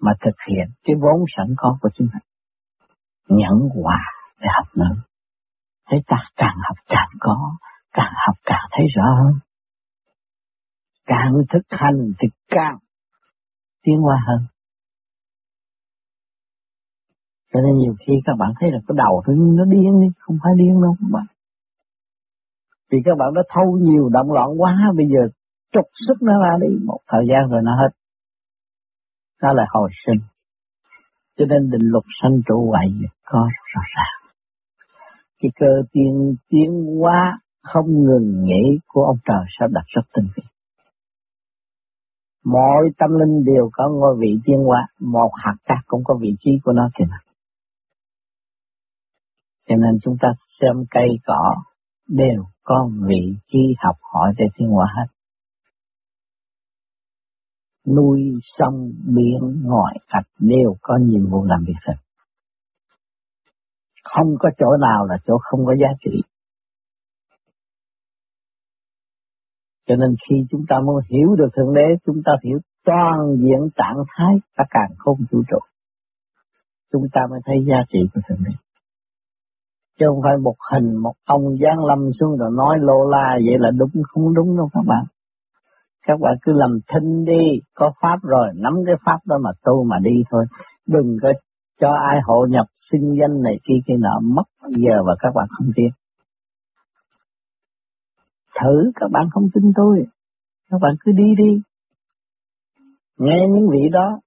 Mà 0.00 0.12
thực 0.20 0.36
hiện 0.48 0.66
cái 0.84 0.96
vốn 1.02 1.24
sẵn 1.36 1.46
có 1.56 1.78
của 1.80 1.88
chúng 1.94 2.08
mình. 2.12 2.22
Nhẫn 3.38 3.82
hòa 3.82 4.00
để 4.40 4.46
học 4.56 4.66
nữa. 4.76 5.02
Thế 5.90 6.02
ta 6.06 6.16
càng 6.36 6.56
học 6.68 6.76
càng 6.88 7.08
có, 7.20 7.56
càng 7.98 8.14
học 8.26 8.36
càng 8.44 8.66
thấy 8.72 8.86
rõ 8.96 9.06
hơn. 9.20 9.32
Càng 11.06 11.32
thực 11.52 11.66
hành 11.70 11.98
thì 12.18 12.28
càng 12.48 12.78
tiến 13.82 13.98
hóa 14.00 14.16
hơn. 14.26 14.40
Cho 17.52 17.60
nên 17.60 17.78
nhiều 17.78 17.94
khi 18.06 18.12
các 18.24 18.32
bạn 18.38 18.50
thấy 18.60 18.70
là 18.72 18.78
cái 18.88 18.94
đầu 18.96 19.22
nó 19.56 19.64
điên 19.64 20.00
đi, 20.00 20.08
không 20.18 20.36
phải 20.42 20.52
điên 20.56 20.82
đâu 20.82 20.94
các 21.00 21.08
bạn. 21.12 21.26
Vì 22.90 22.98
các 23.04 23.16
bạn 23.18 23.28
đã 23.34 23.42
thâu 23.54 23.78
nhiều 23.80 24.08
động 24.08 24.32
loạn 24.32 24.48
quá, 24.60 24.74
bây 24.96 25.06
giờ 25.06 25.28
trục 25.72 25.86
xuất 26.06 26.22
nó 26.22 26.32
ra 26.42 26.56
đi, 26.60 26.76
một 26.84 27.00
thời 27.08 27.24
gian 27.30 27.50
rồi 27.50 27.60
nó 27.64 27.76
hết. 27.76 27.92
Đó 29.42 29.48
là 29.52 29.64
hồi 29.68 29.90
sinh. 30.06 30.26
Cho 31.36 31.44
nên 31.48 31.70
định 31.70 31.86
luật 31.92 32.04
sanh 32.22 32.40
trụ 32.46 32.70
hoại 32.70 32.86
diệt 33.00 33.10
có 33.24 33.48
rõ 33.74 33.82
ràng. 33.96 34.32
Cái 35.38 35.50
cơ 35.60 35.72
tiên 35.92 36.36
tiến 36.48 36.70
hóa 37.00 37.38
không 37.72 37.86
ngừng 37.86 38.44
nghỉ 38.44 38.78
của 38.86 39.04
ông 39.04 39.16
trời 39.24 39.44
sắp 39.58 39.66
đặt 39.70 39.84
rất 39.86 40.02
tinh 40.14 40.28
vi. 40.36 40.42
Mọi 42.44 42.90
tâm 42.98 43.10
linh 43.10 43.44
đều 43.44 43.70
có 43.72 43.88
ngôi 43.88 44.16
vị 44.20 44.36
tiên 44.44 44.58
hóa, 44.66 44.86
một 45.00 45.30
hạt 45.34 45.56
cát 45.64 45.78
cũng 45.86 46.02
có 46.04 46.18
vị 46.20 46.36
trí 46.40 46.50
của 46.64 46.72
nó 46.72 46.90
kìa. 46.98 47.04
Cho 49.68 49.76
nên 49.76 49.98
chúng 50.02 50.16
ta 50.20 50.28
xem 50.60 50.84
cây 50.90 51.08
cỏ 51.26 51.54
đều 52.08 52.44
có 52.62 52.90
vị 53.08 53.34
trí 53.52 53.58
học 53.78 53.96
hỏi 54.12 54.34
để 54.38 54.44
thiên 54.58 54.68
hóa 54.68 54.86
hết. 54.96 55.06
Nuôi 57.94 58.20
sông, 58.42 58.90
biển, 59.06 59.62
ngoại 59.62 59.96
cạch 60.08 60.26
đều 60.38 60.76
có 60.82 60.98
nhiệm 61.02 61.30
vụ 61.30 61.44
làm 61.44 61.64
việc 61.66 61.80
hết. 61.86 61.94
Không 64.04 64.34
có 64.38 64.50
chỗ 64.58 64.76
nào 64.80 65.06
là 65.06 65.16
chỗ 65.26 65.38
không 65.42 65.66
có 65.66 65.74
giá 65.80 65.88
trị. 66.00 66.22
Cho 69.88 69.96
nên 69.96 70.16
khi 70.28 70.36
chúng 70.50 70.64
ta 70.68 70.76
muốn 70.86 70.96
hiểu 71.10 71.28
được 71.38 71.48
Thượng 71.56 71.74
Đế, 71.74 71.86
chúng 72.06 72.22
ta 72.24 72.32
hiểu 72.44 72.58
toàn 72.84 73.36
diện 73.38 73.60
trạng 73.76 74.04
thái 74.16 74.34
cả 74.56 74.64
càng 74.70 74.90
không 74.98 75.16
vũ 75.30 75.42
trụ. 75.50 75.58
Chúng 76.92 77.02
ta 77.12 77.20
mới 77.30 77.40
thấy 77.44 77.56
giá 77.68 77.76
trị 77.92 77.98
của 78.14 78.20
Thượng 78.28 78.38
Đế. 78.46 78.52
Chứ 79.98 80.06
không 80.08 80.20
phải 80.22 80.36
một 80.42 80.54
hình, 80.72 80.96
một 80.96 81.14
ông 81.24 81.42
giáng 81.62 81.84
lâm 81.84 82.12
xuống 82.20 82.36
rồi 82.36 82.50
nói 82.56 82.78
lô 82.80 83.08
la 83.08 83.38
vậy 83.46 83.58
là 83.58 83.70
đúng, 83.70 83.90
không 84.08 84.34
đúng 84.34 84.56
đâu 84.56 84.68
các 84.72 84.84
bạn. 84.86 85.04
Các 86.06 86.20
bạn 86.20 86.34
cứ 86.42 86.52
làm 86.52 86.78
thinh 86.92 87.24
đi, 87.24 87.44
có 87.74 87.92
pháp 88.02 88.16
rồi, 88.22 88.48
nắm 88.54 88.72
cái 88.86 88.94
pháp 89.06 89.18
đó 89.26 89.38
mà 89.42 89.50
tu 89.64 89.84
mà 89.84 89.96
đi 90.02 90.22
thôi. 90.30 90.44
Đừng 90.86 91.16
có 91.22 91.28
cho 91.80 91.88
ai 92.10 92.20
hộ 92.24 92.46
nhập 92.50 92.66
sinh 92.90 93.16
danh 93.20 93.42
này 93.42 93.54
kia 93.68 93.78
kia 93.86 93.96
nọ 93.98 94.20
mất 94.22 94.44
giờ 94.68 95.02
và 95.06 95.16
các 95.18 95.30
bạn 95.34 95.46
không 95.50 95.66
biết. 95.76 95.90
Thử 98.62 98.90
các 98.94 99.10
bạn 99.10 99.26
không 99.30 99.44
tin 99.54 99.72
tôi, 99.76 100.04
các 100.70 100.78
bạn 100.82 100.94
cứ 101.00 101.12
đi 101.12 101.24
đi. 101.38 101.60
Nghe 103.18 103.38
những 103.50 103.68
vị 103.72 103.88
đó, 103.92 104.20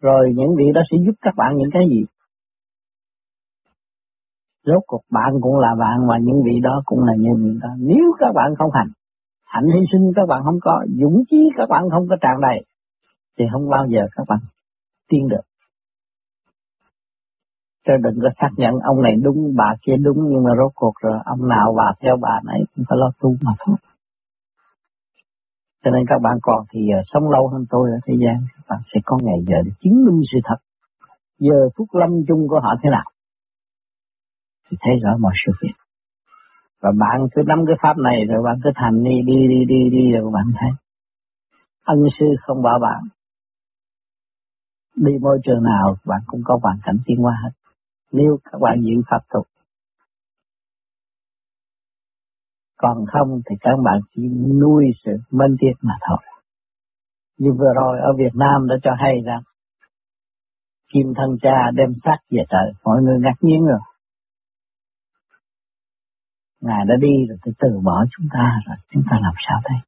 rồi 0.00 0.32
những 0.36 0.56
vị 0.58 0.64
đó 0.74 0.80
sẽ 0.90 0.96
giúp 1.06 1.12
các 1.20 1.34
bạn 1.36 1.56
những 1.56 1.70
cái 1.72 1.82
gì. 1.90 2.04
Rốt 4.66 4.82
cuộc 4.86 5.02
bạn 5.10 5.32
cũng 5.40 5.56
là 5.58 5.74
bạn 5.78 6.06
mà 6.08 6.14
những 6.22 6.42
vị 6.44 6.60
đó 6.62 6.82
cũng 6.84 7.04
là 7.04 7.12
như 7.18 7.30
vị 7.36 7.58
đó. 7.62 7.68
Nếu 7.78 8.12
các 8.18 8.32
bạn 8.34 8.54
không 8.58 8.70
hành, 8.74 8.88
hạnh 9.44 9.66
hy 9.74 9.86
sinh 9.92 10.12
các 10.16 10.26
bạn 10.28 10.42
không 10.44 10.58
có, 10.62 10.84
dũng 11.00 11.22
chí 11.30 11.50
các 11.56 11.68
bạn 11.68 11.82
không 11.90 12.08
có 12.08 12.16
tràn 12.20 12.40
đầy, 12.40 12.64
thì 13.38 13.44
không 13.52 13.68
bao 13.70 13.86
giờ 13.88 14.00
các 14.16 14.24
bạn 14.28 14.38
tiên 15.08 15.28
được. 15.28 15.47
Chứ 17.88 17.94
đừng 18.02 18.18
có 18.22 18.28
xác 18.40 18.48
nhận 18.56 18.74
ông 18.82 19.02
này 19.02 19.12
đúng, 19.22 19.54
bà 19.56 19.74
kia 19.82 19.96
đúng, 19.96 20.16
nhưng 20.28 20.44
mà 20.44 20.50
rốt 20.58 20.72
cuộc 20.74 20.92
rồi 21.02 21.18
ông 21.24 21.48
nào 21.48 21.74
bà 21.76 21.92
theo 22.00 22.16
bà 22.20 22.40
này 22.44 22.60
cũng 22.76 22.84
phải 22.88 22.98
lo 22.98 23.10
tu 23.20 23.36
mà 23.42 23.52
thôi. 23.58 23.76
Cho 25.84 25.90
nên 25.90 26.06
các 26.08 26.18
bạn 26.22 26.38
còn 26.42 26.64
thì 26.70 26.80
giờ 26.90 27.00
sống 27.04 27.30
lâu 27.30 27.48
hơn 27.48 27.64
tôi 27.70 27.90
ở 27.90 27.98
thế 28.06 28.14
gian, 28.24 28.36
các 28.56 28.64
bạn 28.68 28.80
sẽ 28.94 29.00
có 29.04 29.18
ngày 29.22 29.38
giờ 29.46 29.56
để 29.64 29.70
chứng 29.80 30.04
minh 30.04 30.20
sự 30.32 30.38
thật. 30.44 30.56
Giờ 31.38 31.68
phút 31.76 31.88
lâm 31.92 32.10
chung 32.28 32.48
của 32.48 32.60
họ 32.62 32.74
thế 32.82 32.90
nào? 32.90 33.04
Thì 34.70 34.76
thấy 34.80 34.94
rõ 35.02 35.16
mọi 35.20 35.32
sự 35.46 35.52
việc. 35.62 35.74
Và 36.82 36.90
bạn 36.98 37.28
cứ 37.34 37.42
nắm 37.46 37.58
cái 37.66 37.76
pháp 37.82 37.98
này 37.98 38.24
rồi 38.28 38.42
bạn 38.44 38.56
cứ 38.64 38.70
thành 38.74 39.04
đi, 39.04 39.16
đi, 39.26 39.48
đi, 39.48 39.64
đi, 39.64 39.90
đi 39.90 40.12
rồi 40.12 40.30
bạn 40.34 40.46
thấy. 40.60 40.70
Ân 41.84 41.98
sư 42.18 42.26
không 42.40 42.62
bảo 42.62 42.78
bạn. 42.78 43.00
Đi 44.96 45.12
môi 45.20 45.38
trường 45.44 45.62
nào 45.62 45.96
bạn 46.06 46.20
cũng 46.26 46.40
có 46.44 46.58
hoàn 46.62 46.76
cảnh 46.84 46.96
tiến 47.06 47.16
hóa 47.18 47.32
hết. 47.44 47.50
Nếu 48.12 48.38
các 48.44 48.58
bạn 48.60 48.80
giữ 48.82 49.02
pháp 49.10 49.20
thuật. 49.30 49.46
Còn 52.76 53.04
không 53.12 53.40
thì 53.50 53.56
các 53.60 53.76
bạn 53.84 54.00
chỉ 54.14 54.22
nuôi 54.60 54.84
sự 55.04 55.12
minh 55.30 55.56
tiết 55.60 55.72
mà 55.82 55.94
thôi. 56.08 56.18
Như 57.38 57.50
vừa 57.58 57.72
rồi 57.74 57.98
ở 58.00 58.12
Việt 58.18 58.34
Nam 58.34 58.66
đã 58.68 58.76
cho 58.82 58.90
hay 58.98 59.14
rằng 59.26 59.42
Kim 60.92 61.06
thân 61.16 61.36
cha 61.42 61.70
đem 61.74 61.88
xác 62.04 62.18
về 62.30 62.42
trời, 62.48 62.72
mọi 62.84 63.02
người 63.02 63.18
ngạc 63.20 63.36
nhiên 63.40 63.64
rồi. 63.64 63.80
Ngài 66.60 66.84
đã 66.88 66.94
đi 67.00 67.26
rồi 67.28 67.38
thì 67.44 67.52
từ 67.58 67.68
bỏ 67.84 68.04
chúng 68.16 68.26
ta 68.32 68.60
rồi, 68.66 68.76
chúng 68.90 69.02
ta 69.10 69.16
làm 69.22 69.34
sao 69.48 69.60
đây? 69.70 69.78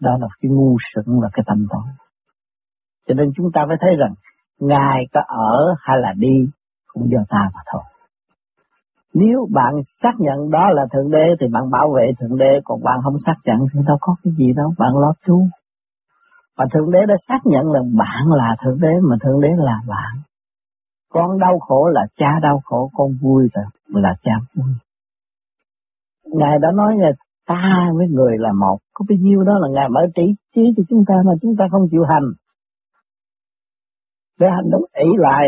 Đó 0.00 0.18
là 0.20 0.28
cái 0.40 0.50
ngu 0.50 0.76
sững 0.94 1.20
và 1.22 1.28
cái 1.32 1.44
tâm 1.46 1.66
tối. 1.70 1.92
Cho 3.06 3.14
nên 3.14 3.32
chúng 3.36 3.46
ta 3.54 3.64
phải 3.68 3.76
thấy 3.80 3.96
rằng 3.96 4.14
Ngài 4.68 4.98
có 5.12 5.20
ở 5.26 5.74
hay 5.80 5.96
là 6.00 6.12
đi 6.16 6.50
cũng 6.92 7.10
do 7.10 7.18
ta 7.28 7.50
mà 7.54 7.60
thôi. 7.72 7.82
Nếu 9.14 9.48
bạn 9.52 9.74
xác 9.84 10.12
nhận 10.18 10.50
đó 10.50 10.68
là 10.72 10.86
Thượng 10.92 11.10
Đế 11.10 11.34
thì 11.40 11.46
bạn 11.52 11.70
bảo 11.70 11.92
vệ 11.96 12.12
Thượng 12.20 12.38
Đế, 12.38 12.60
còn 12.64 12.82
bạn 12.82 12.98
không 13.04 13.18
xác 13.26 13.34
nhận 13.44 13.58
thì 13.72 13.80
đâu 13.86 13.96
có 14.00 14.14
cái 14.24 14.32
gì 14.36 14.52
đâu, 14.56 14.74
bạn 14.78 14.90
lo 14.98 15.12
chú. 15.26 15.46
Và 16.56 16.66
Thượng 16.72 16.90
Đế 16.90 17.06
đã 17.06 17.14
xác 17.28 17.38
nhận 17.44 17.72
là 17.72 17.80
bạn 17.98 18.24
là 18.28 18.56
Thượng 18.64 18.80
Đế 18.80 18.92
mà 19.10 19.16
Thượng 19.22 19.40
Đế 19.40 19.48
là 19.56 19.80
bạn. 19.88 20.12
Con 21.12 21.38
đau 21.38 21.58
khổ 21.58 21.88
là 21.88 22.06
cha 22.16 22.30
đau 22.42 22.60
khổ, 22.64 22.90
con 22.94 23.08
vui 23.22 23.48
là 23.54 23.62
là 23.86 24.14
cha 24.22 24.32
vui. 24.54 24.72
Ngài 26.24 26.58
đã 26.62 26.68
nói 26.74 26.96
là 26.98 27.08
ta 27.46 27.90
với 27.96 28.06
người 28.08 28.38
là 28.38 28.52
một, 28.52 28.78
có 28.94 29.04
bao 29.08 29.16
nhiêu 29.20 29.42
đó 29.42 29.52
là 29.58 29.68
Ngài 29.70 29.88
mở 29.88 30.00
trí 30.14 30.22
trí 30.54 30.62
cho 30.76 30.82
chúng 30.88 31.04
ta 31.08 31.14
mà 31.24 31.32
chúng 31.42 31.56
ta 31.58 31.64
không 31.70 31.88
chịu 31.90 32.02
hành. 32.08 32.28
Để 34.40 34.46
hành 34.50 34.70
động 34.70 34.82
ỷ 34.94 35.06
lại. 35.18 35.44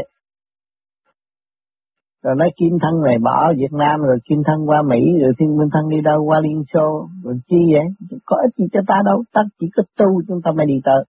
Rồi 2.23 2.35
nói 2.39 2.51
kim 2.57 2.79
thân 2.83 3.03
này 3.03 3.19
bỏ 3.25 3.53
Việt 3.57 3.73
Nam 3.73 4.01
rồi 4.01 4.19
kim 4.29 4.43
thân 4.47 4.69
qua 4.69 4.83
Mỹ 4.83 5.01
rồi 5.23 5.33
thiên 5.39 5.57
minh 5.57 5.69
thân 5.73 5.89
đi 5.89 6.01
đâu 6.01 6.25
qua 6.25 6.41
Liên 6.41 6.63
Xô 6.73 7.09
rồi 7.25 7.35
chi 7.49 7.57
vậy? 7.73 7.85
Có 8.27 8.37
ích 8.37 8.55
gì 8.57 8.65
cho 8.73 8.81
ta 8.87 9.03
đâu, 9.05 9.23
ta 9.33 9.41
chỉ 9.61 9.67
có 9.77 9.83
tu 9.97 10.23
chúng 10.29 10.43
ta 10.45 10.51
mới 10.57 10.67
đi 10.67 10.81
tới. 10.85 11.05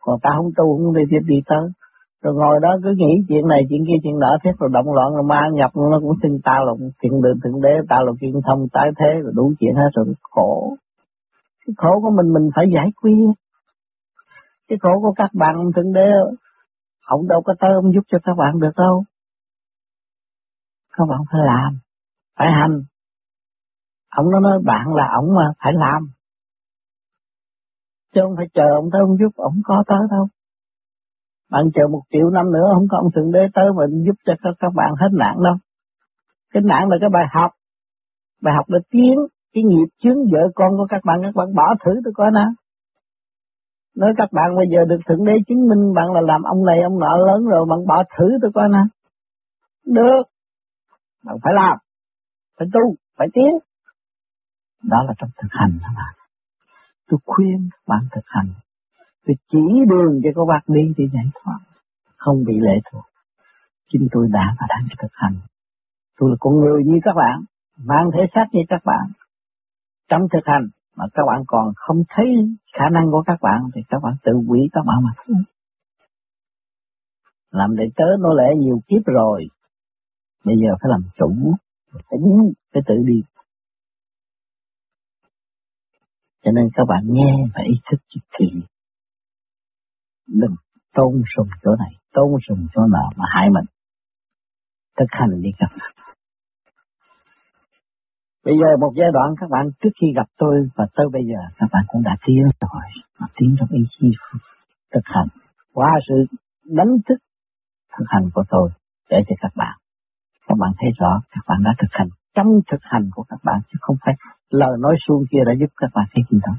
Còn 0.00 0.20
ta 0.22 0.30
không 0.36 0.50
tu 0.56 0.76
không 0.76 0.94
đi 0.94 1.02
tiếp 1.10 1.20
đi 1.26 1.40
tới 1.46 1.68
rồi 2.26 2.34
ngồi 2.34 2.60
đó 2.62 2.68
cứ 2.84 2.90
nghĩ 2.96 3.12
chuyện 3.28 3.48
này 3.48 3.60
chuyện 3.68 3.84
kia 3.86 3.98
chuyện 4.02 4.18
nọ 4.18 4.36
thế 4.44 4.50
rồi 4.58 4.70
động 4.72 4.92
loạn 4.94 5.14
rồi 5.14 5.22
ma 5.22 5.40
nhập 5.52 5.70
nó 5.74 5.98
cũng 6.00 6.16
xin 6.22 6.32
tao 6.44 6.64
là 6.64 6.72
thiện 7.02 7.22
đường 7.22 7.38
thượng 7.44 7.60
đế 7.62 7.74
tao 7.88 8.04
là 8.06 8.12
kiên 8.20 8.40
thông 8.46 8.68
tái 8.72 8.88
thế 8.98 9.20
rồi 9.22 9.32
đủ 9.34 9.52
chuyện 9.60 9.74
hết 9.74 9.90
rồi 9.94 10.06
khổ 10.22 10.76
cái 11.66 11.74
khổ 11.76 12.00
của 12.02 12.10
mình 12.10 12.32
mình 12.32 12.50
phải 12.56 12.64
giải 12.74 12.88
quyết 13.02 13.26
cái 14.68 14.78
khổ 14.82 14.90
của 15.02 15.12
các 15.16 15.30
bạn 15.34 15.54
thượng 15.76 15.92
đế 15.92 16.10
ông 17.06 17.28
đâu 17.28 17.42
có 17.42 17.54
tới 17.60 17.70
ông 17.74 17.92
giúp 17.94 18.04
cho 18.08 18.18
các 18.24 18.34
bạn 18.38 18.58
được 18.60 18.72
đâu. 18.76 19.04
Các 20.96 21.04
bạn 21.10 21.20
phải 21.32 21.40
làm 21.46 21.78
phải 22.36 22.48
hành. 22.52 22.82
Ông 24.10 24.30
nó 24.30 24.40
nói 24.40 24.58
bạn 24.64 24.94
là 24.94 25.08
ông 25.14 25.34
mà 25.36 25.52
phải 25.64 25.72
làm. 25.72 26.10
Chứ 28.14 28.20
không 28.24 28.36
phải 28.36 28.46
chờ 28.54 28.66
ông 28.74 28.88
tới 28.92 29.00
ông 29.00 29.16
giúp 29.20 29.32
ông 29.36 29.54
có 29.64 29.84
tới 29.86 29.98
đâu. 30.10 30.26
Bạn 31.50 31.64
chờ 31.74 31.82
một 31.90 32.02
triệu 32.10 32.30
năm 32.30 32.52
nữa 32.52 32.68
không 32.74 32.86
có 32.90 32.98
ông 32.98 33.10
thượng 33.14 33.32
đế 33.32 33.48
tới 33.54 33.64
mà 33.76 33.84
giúp 34.06 34.16
cho 34.24 34.32
các, 34.42 34.54
các 34.58 34.72
bạn 34.74 34.94
hết 35.00 35.08
nạn 35.12 35.36
đâu. 35.44 35.54
Cái 36.52 36.62
nạn 36.62 36.88
là 36.88 36.96
cái 37.00 37.10
bài 37.10 37.24
học. 37.30 37.50
Bài 38.42 38.54
học 38.56 38.64
là 38.68 38.78
tiếng, 38.90 39.18
cái 39.52 39.64
nghiệp 39.64 39.88
chướng 40.02 40.18
vợ 40.32 40.40
con 40.54 40.76
của 40.76 40.86
các 40.88 41.00
bạn. 41.04 41.20
Các 41.22 41.34
bạn 41.34 41.54
bỏ 41.54 41.74
thử 41.84 41.90
tôi 42.04 42.12
coi 42.16 42.30
nào 42.30 42.48
nói 43.96 44.12
các 44.16 44.28
bạn 44.32 44.56
bây 44.56 44.66
giờ 44.72 44.84
được 44.88 45.00
thượng 45.08 45.24
đế 45.24 45.32
chứng 45.48 45.68
minh 45.68 45.94
bạn 45.94 46.12
là 46.12 46.20
làm 46.20 46.42
ông 46.42 46.64
này, 46.64 46.78
ông 46.82 46.98
nọ 46.98 47.16
lớn 47.16 47.44
rồi, 47.44 47.66
bạn 47.70 47.86
bỏ 47.86 48.02
thử 48.18 48.24
tôi 48.42 48.50
coi 48.54 48.68
nè 48.68 48.82
được. 49.86 50.22
Bạn 51.24 51.36
phải 51.42 51.52
làm. 51.56 51.78
Phải 52.58 52.68
tu, 52.72 52.94
phải 53.18 53.28
tiến. 53.34 53.50
Đó 54.82 55.02
là 55.06 55.14
trong 55.18 55.30
thực 55.42 55.48
hành 55.50 55.78
các 55.82 55.92
bạn. 55.96 56.14
Tôi 57.08 57.20
khuyên 57.26 57.68
các 57.72 57.82
bạn 57.86 58.00
thực 58.12 58.24
hành. 58.26 58.48
Tôi 59.26 59.36
chỉ 59.50 59.84
đường 59.88 60.20
cho 60.24 60.30
các 60.34 60.44
bạn 60.48 60.62
đi 60.66 60.94
thì 60.96 61.04
giải 61.12 61.24
thoát. 61.34 61.58
Không 62.16 62.44
bị 62.46 62.58
lệ 62.58 62.80
thuộc. 62.92 63.04
Chính 63.92 64.08
tôi 64.10 64.28
đã 64.30 64.54
và 64.60 64.66
đang 64.68 64.86
thực 64.98 65.12
hành. 65.12 65.34
Tôi 66.18 66.30
là 66.30 66.36
con 66.40 66.54
người 66.54 66.82
như 66.84 66.98
các 67.04 67.12
bạn. 67.16 67.40
Mang 67.84 68.10
thể 68.14 68.26
xác 68.34 68.46
như 68.52 68.60
các 68.68 68.80
bạn. 68.84 69.06
Trong 70.08 70.22
thực 70.32 70.44
hành 70.44 70.68
mà 70.96 71.04
các 71.14 71.22
bạn 71.26 71.44
còn 71.46 71.72
không 71.76 72.02
thấy 72.08 72.26
khả 72.72 72.84
năng 72.92 73.10
của 73.10 73.22
các 73.26 73.38
bạn 73.42 73.60
thì 73.74 73.80
các 73.88 73.98
bạn 74.02 74.14
tự 74.24 74.32
quỷ 74.48 74.60
các 74.72 74.80
bạn 74.86 74.96
mà 75.04 75.10
thôi. 75.16 75.36
Làm 77.50 77.76
đệ 77.76 77.84
tớ 77.96 78.04
nô 78.20 78.34
lệ 78.34 78.56
nhiều 78.58 78.80
kiếp 78.88 79.06
rồi, 79.06 79.46
bây 80.44 80.54
giờ 80.56 80.68
phải 80.80 80.90
làm 80.90 81.00
chủ, 81.18 81.54
phải 81.92 82.18
đi, 82.18 82.52
phải 82.72 82.82
tự 82.86 82.94
đi. 83.06 83.22
Cho 86.44 86.52
nên 86.52 86.68
các 86.74 86.84
bạn 86.88 87.02
nghe 87.06 87.34
và 87.54 87.62
ý 87.64 87.74
thức 87.90 88.00
cho 88.08 88.20
kỳ. 88.38 88.46
Đừng 90.26 90.54
tôn 90.92 91.22
sùng 91.36 91.48
chỗ 91.62 91.70
này, 91.78 91.92
tôn 92.12 92.32
sùng 92.48 92.66
chỗ 92.74 92.82
nào 92.92 93.10
mà 93.16 93.24
hại 93.34 93.50
mình. 93.50 93.64
Thực 94.98 95.06
hành 95.10 95.42
đi 95.42 95.50
các 95.58 95.70
bạn. 95.78 96.05
Bây 98.46 98.54
giờ 98.60 98.68
một 98.80 98.92
giai 98.96 99.10
đoạn 99.12 99.28
các 99.40 99.50
bạn 99.50 99.64
trước 99.80 99.94
khi 100.00 100.06
gặp 100.16 100.28
tôi 100.38 100.54
và 100.76 100.86
tới 100.96 101.06
bây 101.12 101.22
giờ 101.30 101.40
các 101.58 101.68
bạn 101.72 101.84
cũng 101.88 102.02
đã 102.02 102.16
tiến 102.26 102.42
rồi, 102.60 102.82
mà 103.20 103.26
tiến 103.36 103.56
trong 103.58 103.68
ý 103.68 103.82
chí 103.98 104.10
thực 104.94 105.04
hành 105.04 105.26
qua 105.72 105.90
sự 106.08 106.14
đánh 106.64 106.92
thức 107.08 107.18
thực 107.98 108.04
hành 108.08 108.30
của 108.34 108.44
tôi 108.48 108.70
để 109.10 109.18
cho 109.28 109.36
các 109.40 109.52
bạn. 109.56 109.76
Các 110.46 110.58
bạn 110.58 110.72
thấy 110.78 110.90
rõ 110.98 111.20
các 111.30 111.44
bạn 111.48 111.58
đã 111.64 111.70
thực 111.78 111.88
hành 111.90 112.08
trong 112.34 112.46
thực 112.70 112.80
hành 112.82 113.10
của 113.14 113.22
các 113.28 113.40
bạn 113.44 113.60
chứ 113.68 113.76
không 113.80 113.96
phải 114.04 114.14
lời 114.50 114.76
nói 114.80 114.96
suông 115.06 115.22
kia 115.30 115.42
đã 115.46 115.52
giúp 115.60 115.70
các 115.76 115.90
bạn 115.94 116.06
thấy 116.14 116.24
gì 116.30 116.38
đó 116.46 116.52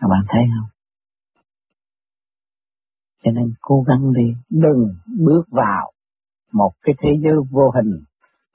Các 0.00 0.08
bạn 0.10 0.24
thấy 0.28 0.42
không? 0.56 0.68
Cho 3.24 3.30
nên 3.30 3.54
cố 3.60 3.84
gắng 3.88 4.12
đi, 4.12 4.34
đừng 4.50 4.94
bước 5.26 5.44
vào 5.50 5.92
một 6.52 6.72
cái 6.82 6.94
thế 7.02 7.10
giới 7.22 7.36
vô 7.50 7.70
hình 7.74 8.04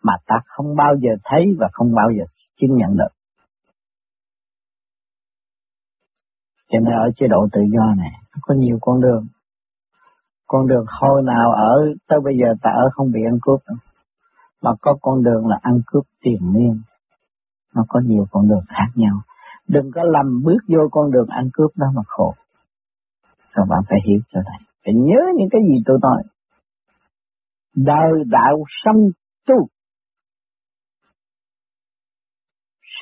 mà 0.08 0.14
ta 0.26 0.36
không 0.46 0.76
bao 0.76 0.94
giờ 1.04 1.10
thấy 1.24 1.44
và 1.60 1.68
không 1.72 1.92
bao 1.96 2.10
giờ 2.18 2.24
chứng 2.60 2.76
nhận 2.76 2.98
được. 2.98 3.14
Cho 6.70 6.80
nên 6.80 6.94
ở 6.94 7.08
chế 7.18 7.28
độ 7.28 7.48
tự 7.52 7.62
do 7.74 7.94
này 7.98 8.12
có 8.42 8.56
nhiều 8.58 8.78
con 8.82 9.02
đường. 9.02 9.28
Con 10.48 10.68
đường 10.68 10.86
hồi 10.88 11.24
nào 11.24 11.52
ở, 11.52 11.76
tới 12.08 12.20
bây 12.24 12.34
giờ 12.38 12.48
ta 12.62 12.70
ở 12.84 12.90
không 12.94 13.12
bị 13.12 13.20
ăn 13.32 13.38
cướp. 13.42 13.60
Mà 14.62 14.72
có 14.82 14.98
con 15.02 15.24
đường 15.24 15.48
là 15.48 15.60
ăn 15.62 15.82
cướp 15.88 16.04
tiền 16.22 16.54
niên. 16.54 16.82
Nó 17.76 17.84
có 17.88 18.00
nhiều 18.06 18.26
con 18.32 18.50
đường 18.50 18.64
khác 18.68 18.92
nhau. 18.96 19.16
Đừng 19.68 19.92
có 19.96 20.02
lầm 20.04 20.44
bước 20.44 20.62
vô 20.68 20.80
con 20.92 21.12
đường 21.12 21.28
ăn 21.30 21.50
cướp 21.54 21.72
đó 21.76 21.88
mà 21.96 22.02
khổ. 22.06 22.34
Các 23.54 23.64
bạn 23.70 23.80
phải 23.90 24.00
hiểu 24.08 24.20
cho 24.32 24.42
này. 24.46 24.60
Phải 24.86 24.94
nhớ 24.94 25.22
những 25.38 25.50
cái 25.52 25.62
gì 25.70 25.84
tôi 25.86 25.98
nói. 26.02 26.24
Đời 27.76 28.12
đạo 28.26 28.64
sanh 28.84 29.02
tu 29.48 29.68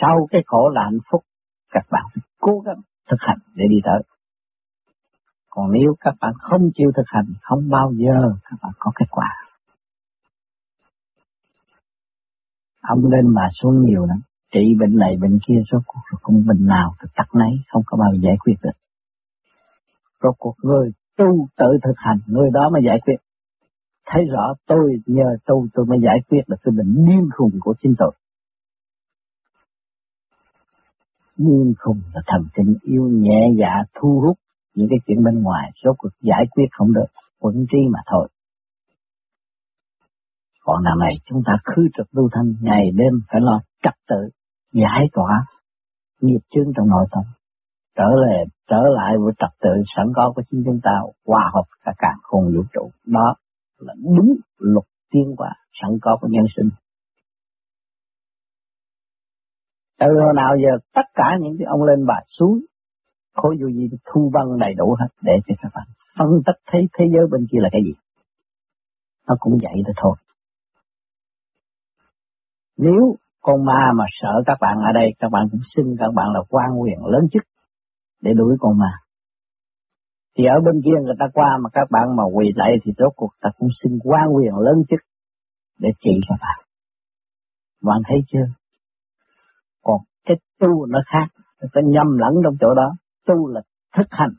sau 0.02 0.28
cái 0.32 0.41
khổ 0.46 0.70
là 0.70 0.82
hạnh 0.84 1.00
phúc, 1.12 1.22
các 1.72 1.84
bạn 1.91 2.06
cố 2.39 2.60
gắng 2.66 2.82
thực 3.10 3.18
hành 3.20 3.38
để 3.56 3.66
đi 3.70 3.78
tới. 3.84 4.02
Còn 5.50 5.72
nếu 5.72 5.96
các 6.00 6.14
bạn 6.22 6.34
không 6.39 6.62
chịu 6.76 6.91
thực 6.96 7.06
hành, 7.08 7.26
không 7.41 7.70
bao 7.70 7.91
giờ 7.93 8.34
các 8.43 8.58
bạn 8.62 8.72
có 8.80 8.91
kết 8.96 9.06
quả. 9.10 9.30
Ông 12.82 13.00
lên 13.12 13.34
mà 13.34 13.48
xuống 13.62 13.82
nhiều 13.82 14.06
lắm, 14.06 14.20
trị 14.54 14.76
bệnh 14.80 14.98
này 14.98 15.16
bệnh 15.22 15.39
kia, 15.48 15.62
số 15.72 15.78
cuộc 15.86 16.02
rồi 16.12 16.20
cũng 16.22 16.46
bệnh 16.48 16.66
nào 16.66 16.96
thì 17.02 17.08
tắt 17.16 17.28
nấy 17.36 17.52
không 17.72 17.84
có 17.86 17.98
bao 17.98 18.12
giờ 18.14 18.20
giải 18.24 18.36
quyết 18.39 18.56
được. 18.64 18.78
Rốt 20.24 20.36
cuộc 20.39 20.56
người 20.64 20.91
tu 21.18 21.48
tự 21.58 21.78
thực 21.84 21.96
hành, 21.96 22.18
người 22.28 22.50
đó 22.54 22.70
mới 22.70 22.82
giải 22.86 23.00
quyết. 23.06 23.16
Thấy 24.06 24.22
rõ 24.32 24.54
tôi 24.68 25.02
nhờ 25.06 25.38
tu 25.46 25.68
tôi 25.74 25.86
mới 25.86 25.98
giải 26.04 26.18
quyết 26.30 26.41
được 26.48 26.58
cái 26.64 26.74
bệnh 26.78 27.06
điên 27.08 27.30
khùng 27.38 27.52
của 27.62 27.74
chính 27.82 27.93
tôi. 27.98 28.12
Điên 31.38 31.74
khùng 31.80 32.02
là 32.14 32.22
thần 32.28 32.42
kinh 32.56 32.76
yêu 32.82 33.04
nhẹ 33.12 33.48
dạ 33.60 33.84
thu 34.00 34.22
hút 34.26 34.38
những 34.76 34.88
cái 34.90 35.00
chuyện 35.08 35.24
bên 35.24 35.44
ngoài. 35.44 35.72
Số 35.84 35.96
cuộc 35.98 36.10
giải 36.22 36.46
quyết 36.52 36.66
không 36.72 36.94
được, 36.94 37.10
quẩn 37.40 37.56
trí 37.72 37.78
mà 37.94 38.00
thôi. 38.12 38.28
Còn 40.62 40.84
đằng 40.84 41.00
này, 41.00 41.14
chúng 41.26 41.42
ta 41.46 41.54
khư 41.64 41.88
trực 41.98 42.08
lưu 42.12 42.30
thanh, 42.32 42.54
ngày 42.62 42.92
đêm 42.96 43.14
phải 43.32 43.42
lo 43.42 43.62
trật 43.84 43.94
tự, 44.08 44.30
giải 44.74 45.06
tỏa 45.14 45.46
nghiệp 46.22 46.40
chướng 46.52 46.74
trong 46.76 46.88
nội 46.88 47.06
tâm. 47.12 47.24
Trở 47.98 48.10
lại 48.16 48.46
trở 48.70 48.82
lại 48.96 49.14
với 49.24 49.34
trật 49.40 49.50
tự 49.62 49.70
sẵn 49.96 50.06
có 50.16 50.34
của 50.36 50.42
chính 50.52 50.64
chúng 50.66 50.80
ta, 50.84 50.92
hòa 51.26 51.52
hợp 51.54 51.64
cả 51.86 51.92
cả 51.98 52.10
khôn 52.22 52.44
vũ 52.56 52.64
trụ. 52.74 52.90
Đó 53.06 53.36
là 53.80 53.94
đúng 54.16 54.36
luật 54.60 54.86
tiên 55.12 55.36
quả 55.38 55.52
sẵn 55.82 55.92
có 56.02 56.18
của 56.22 56.28
nhân 56.32 56.46
sinh. 56.56 56.70
Từ 60.00 60.08
hồi 60.24 60.34
nào 60.36 60.52
giờ 60.64 60.78
tất 60.93 61.08
cả 61.14 61.38
những 61.41 61.56
cái 61.60 61.66
ông 61.66 61.84
lên 61.84 62.06
bà 62.08 62.20
xuống 62.39 62.60
khối 63.34 63.58
dù 63.60 63.68
gì 63.68 63.89
thu 64.06 64.32
băng 64.34 64.60
đầy 64.60 64.74
đủ 64.78 64.96
hết 65.00 65.08
để 65.24 65.34
cho 65.48 65.56
các 65.62 65.72
bạn 65.76 65.88
phân 66.18 66.28
tích 66.46 66.60
thấy 66.66 66.82
thế 66.98 67.06
giới 67.14 67.28
bên 67.32 67.48
kia 67.52 67.60
là 67.62 67.70
cái 67.72 67.82
gì. 67.86 67.93
Nó 69.28 69.36
cũng 69.39 69.58
vậy 69.62 69.82
đó 69.86 69.93
thôi. 69.98 70.16
Nếu 72.78 73.16
con 73.41 73.66
ma 73.66 73.91
mà 73.96 74.06
sợ 74.08 74.43
các 74.46 74.58
bạn 74.62 74.78
ở 74.78 74.91
đây, 74.93 75.14
các 75.20 75.30
bạn 75.32 75.48
cũng 75.52 75.62
xin 75.76 75.86
các 76.00 76.12
bạn 76.16 76.28
là 76.34 76.39
quan 76.50 76.82
quyền 76.82 77.06
lớn 77.06 77.28
chức 77.34 77.43
để 78.22 78.32
đuổi 78.34 78.56
con 78.60 78.78
ma. 78.78 78.91
Thì 80.38 80.43
ở 80.46 80.58
bên 80.66 80.82
kia 80.86 80.98
người 81.04 81.16
ta 81.20 81.26
qua 81.34 81.58
mà 81.64 81.70
các 81.74 81.88
bạn 81.91 82.16
mà 82.16 82.24
quỳ 82.34 82.52
lại 82.56 82.72
thì 82.84 82.91
rốt 82.98 83.14
cuộc 83.16 83.32
ta 83.41 83.50
cũng 83.58 83.70
xin 83.84 84.00
quan 84.04 84.36
quyền 84.36 84.56
lớn 84.56 84.76
chức 84.89 85.00
để 85.80 85.89
trị 86.00 86.12
các 86.30 86.36
bạn. 86.41 86.66
Bạn 87.84 88.02
thấy 88.08 88.18
chưa? 88.28 88.46
Còn 89.86 89.98
cái 90.26 90.38
tu 90.60 90.86
nó 90.86 91.00
khác, 91.06 91.28
nó 91.62 91.68
có 91.74 91.82
nhầm 91.86 92.08
lẫn 92.18 92.34
trong 92.44 92.56
chỗ 92.62 92.74
đó. 92.74 92.88
Tu 93.28 93.48
là 93.48 93.62
thực 93.98 94.08
hành. 94.10 94.34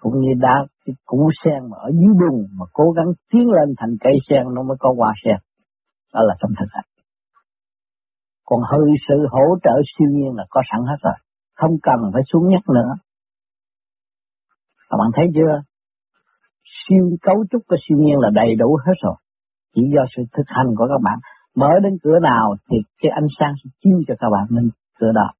Cũng 0.00 0.20
như 0.20 0.32
đá 0.40 0.66
cái 0.84 0.94
củ 1.04 1.30
sen 1.44 1.70
mà 1.70 1.76
ở 1.78 1.90
dưới 2.00 2.12
bùn 2.20 2.46
mà 2.58 2.66
cố 2.72 2.90
gắng 2.96 3.06
tiến 3.32 3.46
lên 3.56 3.74
thành 3.78 3.96
cây 4.00 4.12
sen 4.28 4.42
nó 4.54 4.62
mới 4.62 4.76
có 4.80 4.94
hoa 4.96 5.12
sen. 5.24 5.36
Đó 6.14 6.20
là 6.22 6.34
trong 6.40 6.50
thực 6.58 6.68
hành. 6.70 6.84
Còn 8.44 8.60
hơi 8.70 8.90
sự 9.08 9.14
hỗ 9.30 9.58
trợ 9.62 9.80
siêu 9.86 10.08
nhiên 10.10 10.32
là 10.36 10.44
có 10.50 10.60
sẵn 10.70 10.80
hết 10.80 10.98
rồi. 11.04 11.14
Không 11.54 11.70
cần 11.82 12.10
phải 12.12 12.22
xuống 12.32 12.48
nhắc 12.48 12.62
nữa. 12.68 12.90
Các 14.90 14.96
bạn 14.98 15.10
thấy 15.16 15.26
chưa? 15.34 15.62
Siêu 16.64 17.04
cấu 17.22 17.44
trúc 17.50 17.62
của 17.68 17.76
siêu 17.88 17.98
nhiên 17.98 18.18
là 18.18 18.30
đầy 18.34 18.54
đủ 18.58 18.78
hết 18.86 18.92
rồi. 19.02 19.14
Chỉ 19.74 19.82
do 19.94 20.02
sự 20.16 20.22
thực 20.32 20.46
hành 20.46 20.66
của 20.76 20.86
các 20.88 21.00
bạn 21.02 21.18
Mở 21.56 21.70
đến 21.82 21.98
cửa 22.02 22.18
nào 22.22 22.56
thì 22.70 22.76
cái 23.02 23.10
ánh 23.14 23.26
sáng 23.38 23.54
sẽ 23.64 23.70
chiếu 23.82 24.02
cho 24.08 24.14
các 24.18 24.28
bạn 24.30 24.46
lên 24.48 24.70
cửa 24.98 25.12
đó. 25.14 25.30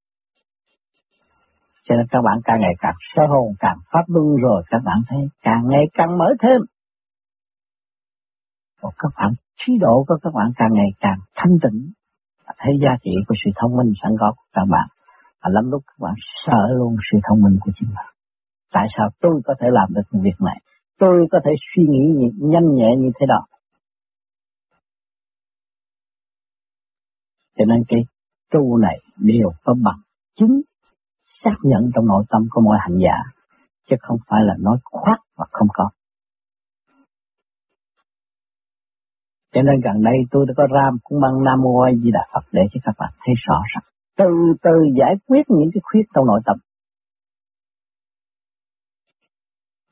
Cho 1.88 1.94
nên 1.96 2.06
các 2.10 2.22
bạn 2.22 2.38
càng 2.44 2.60
ngày 2.60 2.74
càng 2.78 2.94
sơ 3.00 3.22
hồn, 3.26 3.52
càng 3.58 3.78
pháp 3.92 4.04
luân 4.06 4.36
rồi 4.42 4.62
các 4.70 4.82
bạn 4.84 4.98
thấy 5.08 5.18
càng 5.42 5.62
ngày 5.68 5.84
càng 5.94 6.18
mở 6.18 6.26
thêm. 6.42 6.60
Còn 8.82 8.92
các 8.98 9.12
bạn 9.16 9.32
trí 9.56 9.78
độ 9.80 10.04
của 10.08 10.18
các 10.22 10.32
bạn 10.34 10.52
càng 10.56 10.72
ngày 10.72 10.90
càng 11.00 11.18
thanh 11.36 11.58
tịnh, 11.62 11.92
thấy 12.58 12.72
giá 12.82 12.96
trị 13.02 13.10
của 13.28 13.34
sự 13.44 13.50
thông 13.56 13.76
minh 13.76 13.92
sẵn 14.02 14.12
có 14.20 14.32
của 14.36 14.44
các 14.52 14.64
bạn. 14.70 14.88
Và 15.42 15.50
lắm 15.52 15.70
lúc 15.70 15.82
các 15.86 15.98
bạn 16.00 16.14
sợ 16.44 16.62
luôn 16.78 16.96
sự 17.12 17.18
thông 17.28 17.42
minh 17.42 17.56
của 17.60 17.70
chính 17.74 17.88
bạn 17.96 18.06
Tại 18.72 18.86
sao 18.96 19.08
tôi 19.20 19.40
có 19.44 19.54
thể 19.60 19.68
làm 19.70 19.88
được 19.94 20.02
việc 20.12 20.40
này? 20.40 20.60
Tôi 20.98 21.26
có 21.32 21.38
thể 21.44 21.50
suy 21.74 21.82
nghĩ 21.88 22.30
nhanh 22.40 22.74
nhẹ 22.74 22.90
như 22.98 23.10
thế 23.20 23.26
đó. 23.26 23.55
Cho 27.58 27.64
nên 27.64 27.84
cái 27.88 28.00
tu 28.52 28.76
này 28.76 28.98
đều 29.16 29.50
có 29.64 29.74
bằng 29.84 30.00
chứng 30.38 30.60
xác 31.22 31.56
nhận 31.62 31.90
trong 31.94 32.06
nội 32.06 32.24
tâm 32.28 32.42
của 32.50 32.60
mọi 32.60 32.78
hành 32.80 32.98
giả, 32.98 33.16
chứ 33.90 33.96
không 34.00 34.18
phải 34.28 34.40
là 34.44 34.54
nói 34.58 34.78
khoác 34.84 35.18
và 35.36 35.46
không 35.50 35.68
có. 35.72 35.90
Cho 39.54 39.62
nên 39.62 39.80
gần 39.84 40.02
đây 40.02 40.14
tôi 40.30 40.46
đã 40.48 40.54
có 40.56 40.66
ram 40.74 40.98
cũng 41.04 41.20
mang 41.20 41.44
Nam 41.44 41.60
Mô 41.62 41.80
A 41.80 41.90
Di 42.02 42.10
Đà 42.10 42.20
Phật 42.32 42.44
để 42.52 42.62
cho 42.72 42.80
các 42.84 42.94
bạn 42.98 43.12
thấy 43.26 43.34
rõ 43.46 43.62
ràng. 43.74 43.84
Từ 44.18 44.24
từ 44.62 44.70
giải 44.98 45.14
quyết 45.26 45.42
những 45.48 45.70
cái 45.74 45.80
khuyết 45.84 46.02
trong 46.14 46.26
nội 46.26 46.40
tâm. 46.46 46.56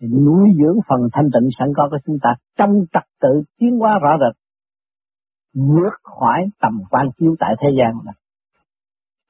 Nuôi 0.00 0.48
dưỡng 0.58 0.78
phần 0.88 1.00
thanh 1.12 1.28
tịnh 1.34 1.48
sẵn 1.58 1.68
có 1.76 1.88
của 1.90 1.98
chúng 2.06 2.16
ta 2.22 2.30
trong 2.58 2.70
trật 2.92 3.02
tự 3.20 3.42
tiến 3.58 3.78
hóa 3.78 3.98
rõ 4.02 4.10
rệt 4.20 4.43
vượt 5.54 5.94
khỏi 6.02 6.46
tầm 6.60 6.80
quan 6.90 7.06
chiếu 7.18 7.36
tại 7.40 7.54
thế 7.60 7.68
gian 7.78 7.98
này. 8.04 8.14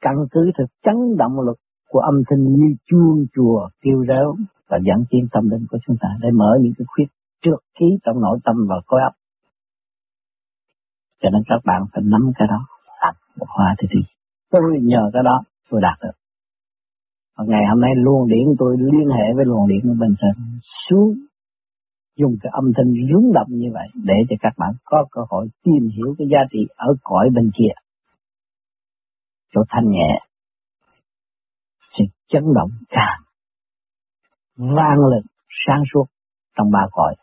Căn 0.01 0.15
cứ 0.31 0.51
thực 0.59 0.67
chấn 0.83 1.17
động 1.19 1.41
lực 1.41 1.57
của 1.89 2.01
âm 2.01 2.23
thanh 2.31 2.43
như 2.45 2.75
chuông 2.87 3.25
chùa 3.35 3.69
kêu 3.81 4.05
réo 4.09 4.35
và 4.69 4.79
dẫn 4.87 5.05
tiến 5.11 5.27
tâm 5.33 5.51
linh 5.51 5.67
của 5.71 5.79
chúng 5.87 5.97
ta 6.01 6.09
để 6.21 6.29
mở 6.31 6.59
những 6.61 6.73
cái 6.79 6.85
khuyết 6.89 7.07
trước 7.43 7.57
khí 7.79 7.87
trong 8.05 8.21
nội 8.21 8.39
tâm 8.45 8.57
và 8.69 8.77
khối 8.87 9.01
óc. 9.03 9.13
Cho 11.23 11.31
nên 11.31 11.43
các 11.47 11.61
bạn 11.65 11.83
phải 11.93 12.03
nắm 12.07 12.33
cái 12.39 12.49
đó, 12.49 12.67
đặt 13.03 13.17
một 13.39 13.47
hoa 13.49 13.75
thì 13.79 13.89
đi. 13.91 14.01
Tôi 14.51 14.63
nhờ 14.83 15.11
cái 15.13 15.23
đó 15.23 15.43
tôi 15.71 15.81
đạt 15.81 15.99
được. 16.03 16.17
Và 17.37 17.45
ngày 17.49 17.63
hôm 17.71 17.81
nay 17.81 17.91
luồng 17.97 18.29
điện 18.29 18.55
tôi 18.59 18.77
liên 18.79 19.09
hệ 19.09 19.25
với 19.37 19.45
luồng 19.45 19.69
điện 19.69 19.99
bên 20.01 20.15
trên 20.21 20.45
xuống 20.89 21.15
dùng 22.17 22.37
cái 22.43 22.51
âm 22.55 22.73
thanh 22.77 22.95
rung 23.13 23.33
động 23.33 23.49
như 23.49 23.69
vậy 23.73 23.89
để 23.95 24.15
cho 24.31 24.37
các 24.41 24.53
bạn 24.59 24.71
có 24.85 25.05
cơ 25.11 25.21
hội 25.31 25.49
tìm 25.63 25.89
hiểu 25.97 26.15
cái 26.19 26.29
giá 26.31 26.39
trị 26.51 26.59
ở 26.77 26.87
cõi 27.03 27.29
bên 27.35 27.51
kia. 27.59 27.75
Chỗ 29.53 29.61
thanh 29.69 29.91
nhẹ 29.91 30.21
sự 31.99 32.05
chấn 32.29 32.43
động 32.55 32.71
càng 32.89 33.23
vang 34.57 34.99
lực 34.99 35.25
sáng 35.67 35.83
suốt 35.95 36.05
trong 36.57 36.71
ba 36.71 36.87
cõi. 36.93 37.15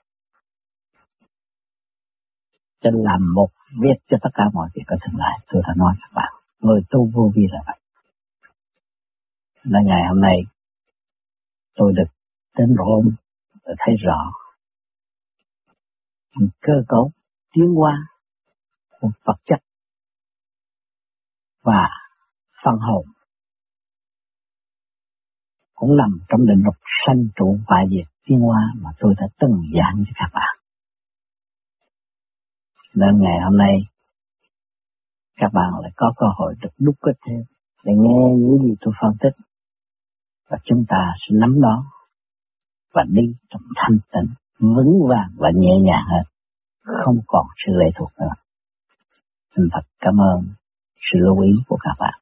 Cho 2.81 2.89
làm 2.93 3.33
một 3.33 3.49
việc 3.81 3.97
cho 4.09 4.17
tất 4.21 4.29
cả 4.33 4.43
mọi 4.53 4.69
việc 4.75 4.83
có 4.87 4.95
tương 5.01 5.19
lai. 5.19 5.39
Tôi 5.47 5.61
đã 5.67 5.73
nói 5.77 5.93
các 6.01 6.11
bạn, 6.15 6.33
người 6.59 6.81
tu 6.89 7.09
vô 7.13 7.31
vi 7.35 7.43
là 7.51 7.59
vậy. 7.67 7.77
Là 9.63 9.79
ngày 9.85 10.01
hôm 10.09 10.21
nay 10.21 10.37
tôi 11.75 11.93
được 11.95 12.11
đến 12.57 12.75
Rome 12.77 13.11
để 13.65 13.73
thấy 13.77 13.95
rõ 14.05 14.31
cơ 16.61 16.73
cấu, 16.87 17.11
tiến 17.53 17.67
hóa 17.75 17.97
của 18.99 19.09
vật 19.25 19.37
chất 19.45 19.59
và 21.63 21.89
phân 22.63 22.75
hồn. 22.79 23.05
Cũng 25.73 25.97
nằm 25.97 26.19
trong 26.29 26.45
định 26.45 26.63
luật 26.63 26.77
sanh 27.05 27.23
trụ 27.35 27.57
và 27.67 27.77
diệt 27.89 28.07
tiến 28.25 28.39
hóa 28.39 28.73
mà 28.81 28.89
tôi 28.99 29.13
đã 29.17 29.27
từng 29.39 29.61
giảng 29.75 30.03
cho 30.05 30.11
các 30.15 30.29
bạn. 30.33 30.57
Nên 32.95 33.21
ngày 33.21 33.37
hôm 33.43 33.57
nay, 33.57 33.75
các 35.35 35.49
bạn 35.53 35.71
lại 35.81 35.91
có 35.95 36.13
cơ 36.17 36.25
hội 36.37 36.55
được 36.61 36.69
đúc 36.79 36.95
kết 37.01 37.13
thêm 37.27 37.41
để 37.85 37.93
nghe 37.97 38.35
những 38.37 38.57
gì 38.63 38.75
tôi 38.81 38.93
phân 39.01 39.11
tích. 39.19 39.45
Và 40.49 40.57
chúng 40.63 40.85
ta 40.87 41.13
sẽ 41.19 41.35
nắm 41.39 41.61
đó 41.61 41.85
và 42.93 43.03
đi 43.07 43.23
trong 43.49 43.61
thanh 43.75 43.97
tịnh 44.11 44.40
vững 44.61 45.07
vàng 45.09 45.29
và 45.37 45.49
nhẹ 45.55 45.71
nhàng 45.83 46.03
hơn, 46.11 46.23
không 47.03 47.17
còn 47.27 47.45
sự 47.65 47.71
lệ 47.79 47.91
thuộc 47.95 48.09
nữa. 48.19 48.33
Xin 49.55 49.65
thật 49.71 49.81
cảm 49.99 50.13
ơn 50.21 50.45
sự 51.11 51.19
lưu 51.19 51.39
ý 51.39 51.51
của 51.67 51.77
các 51.81 51.95
bạn. 51.99 52.20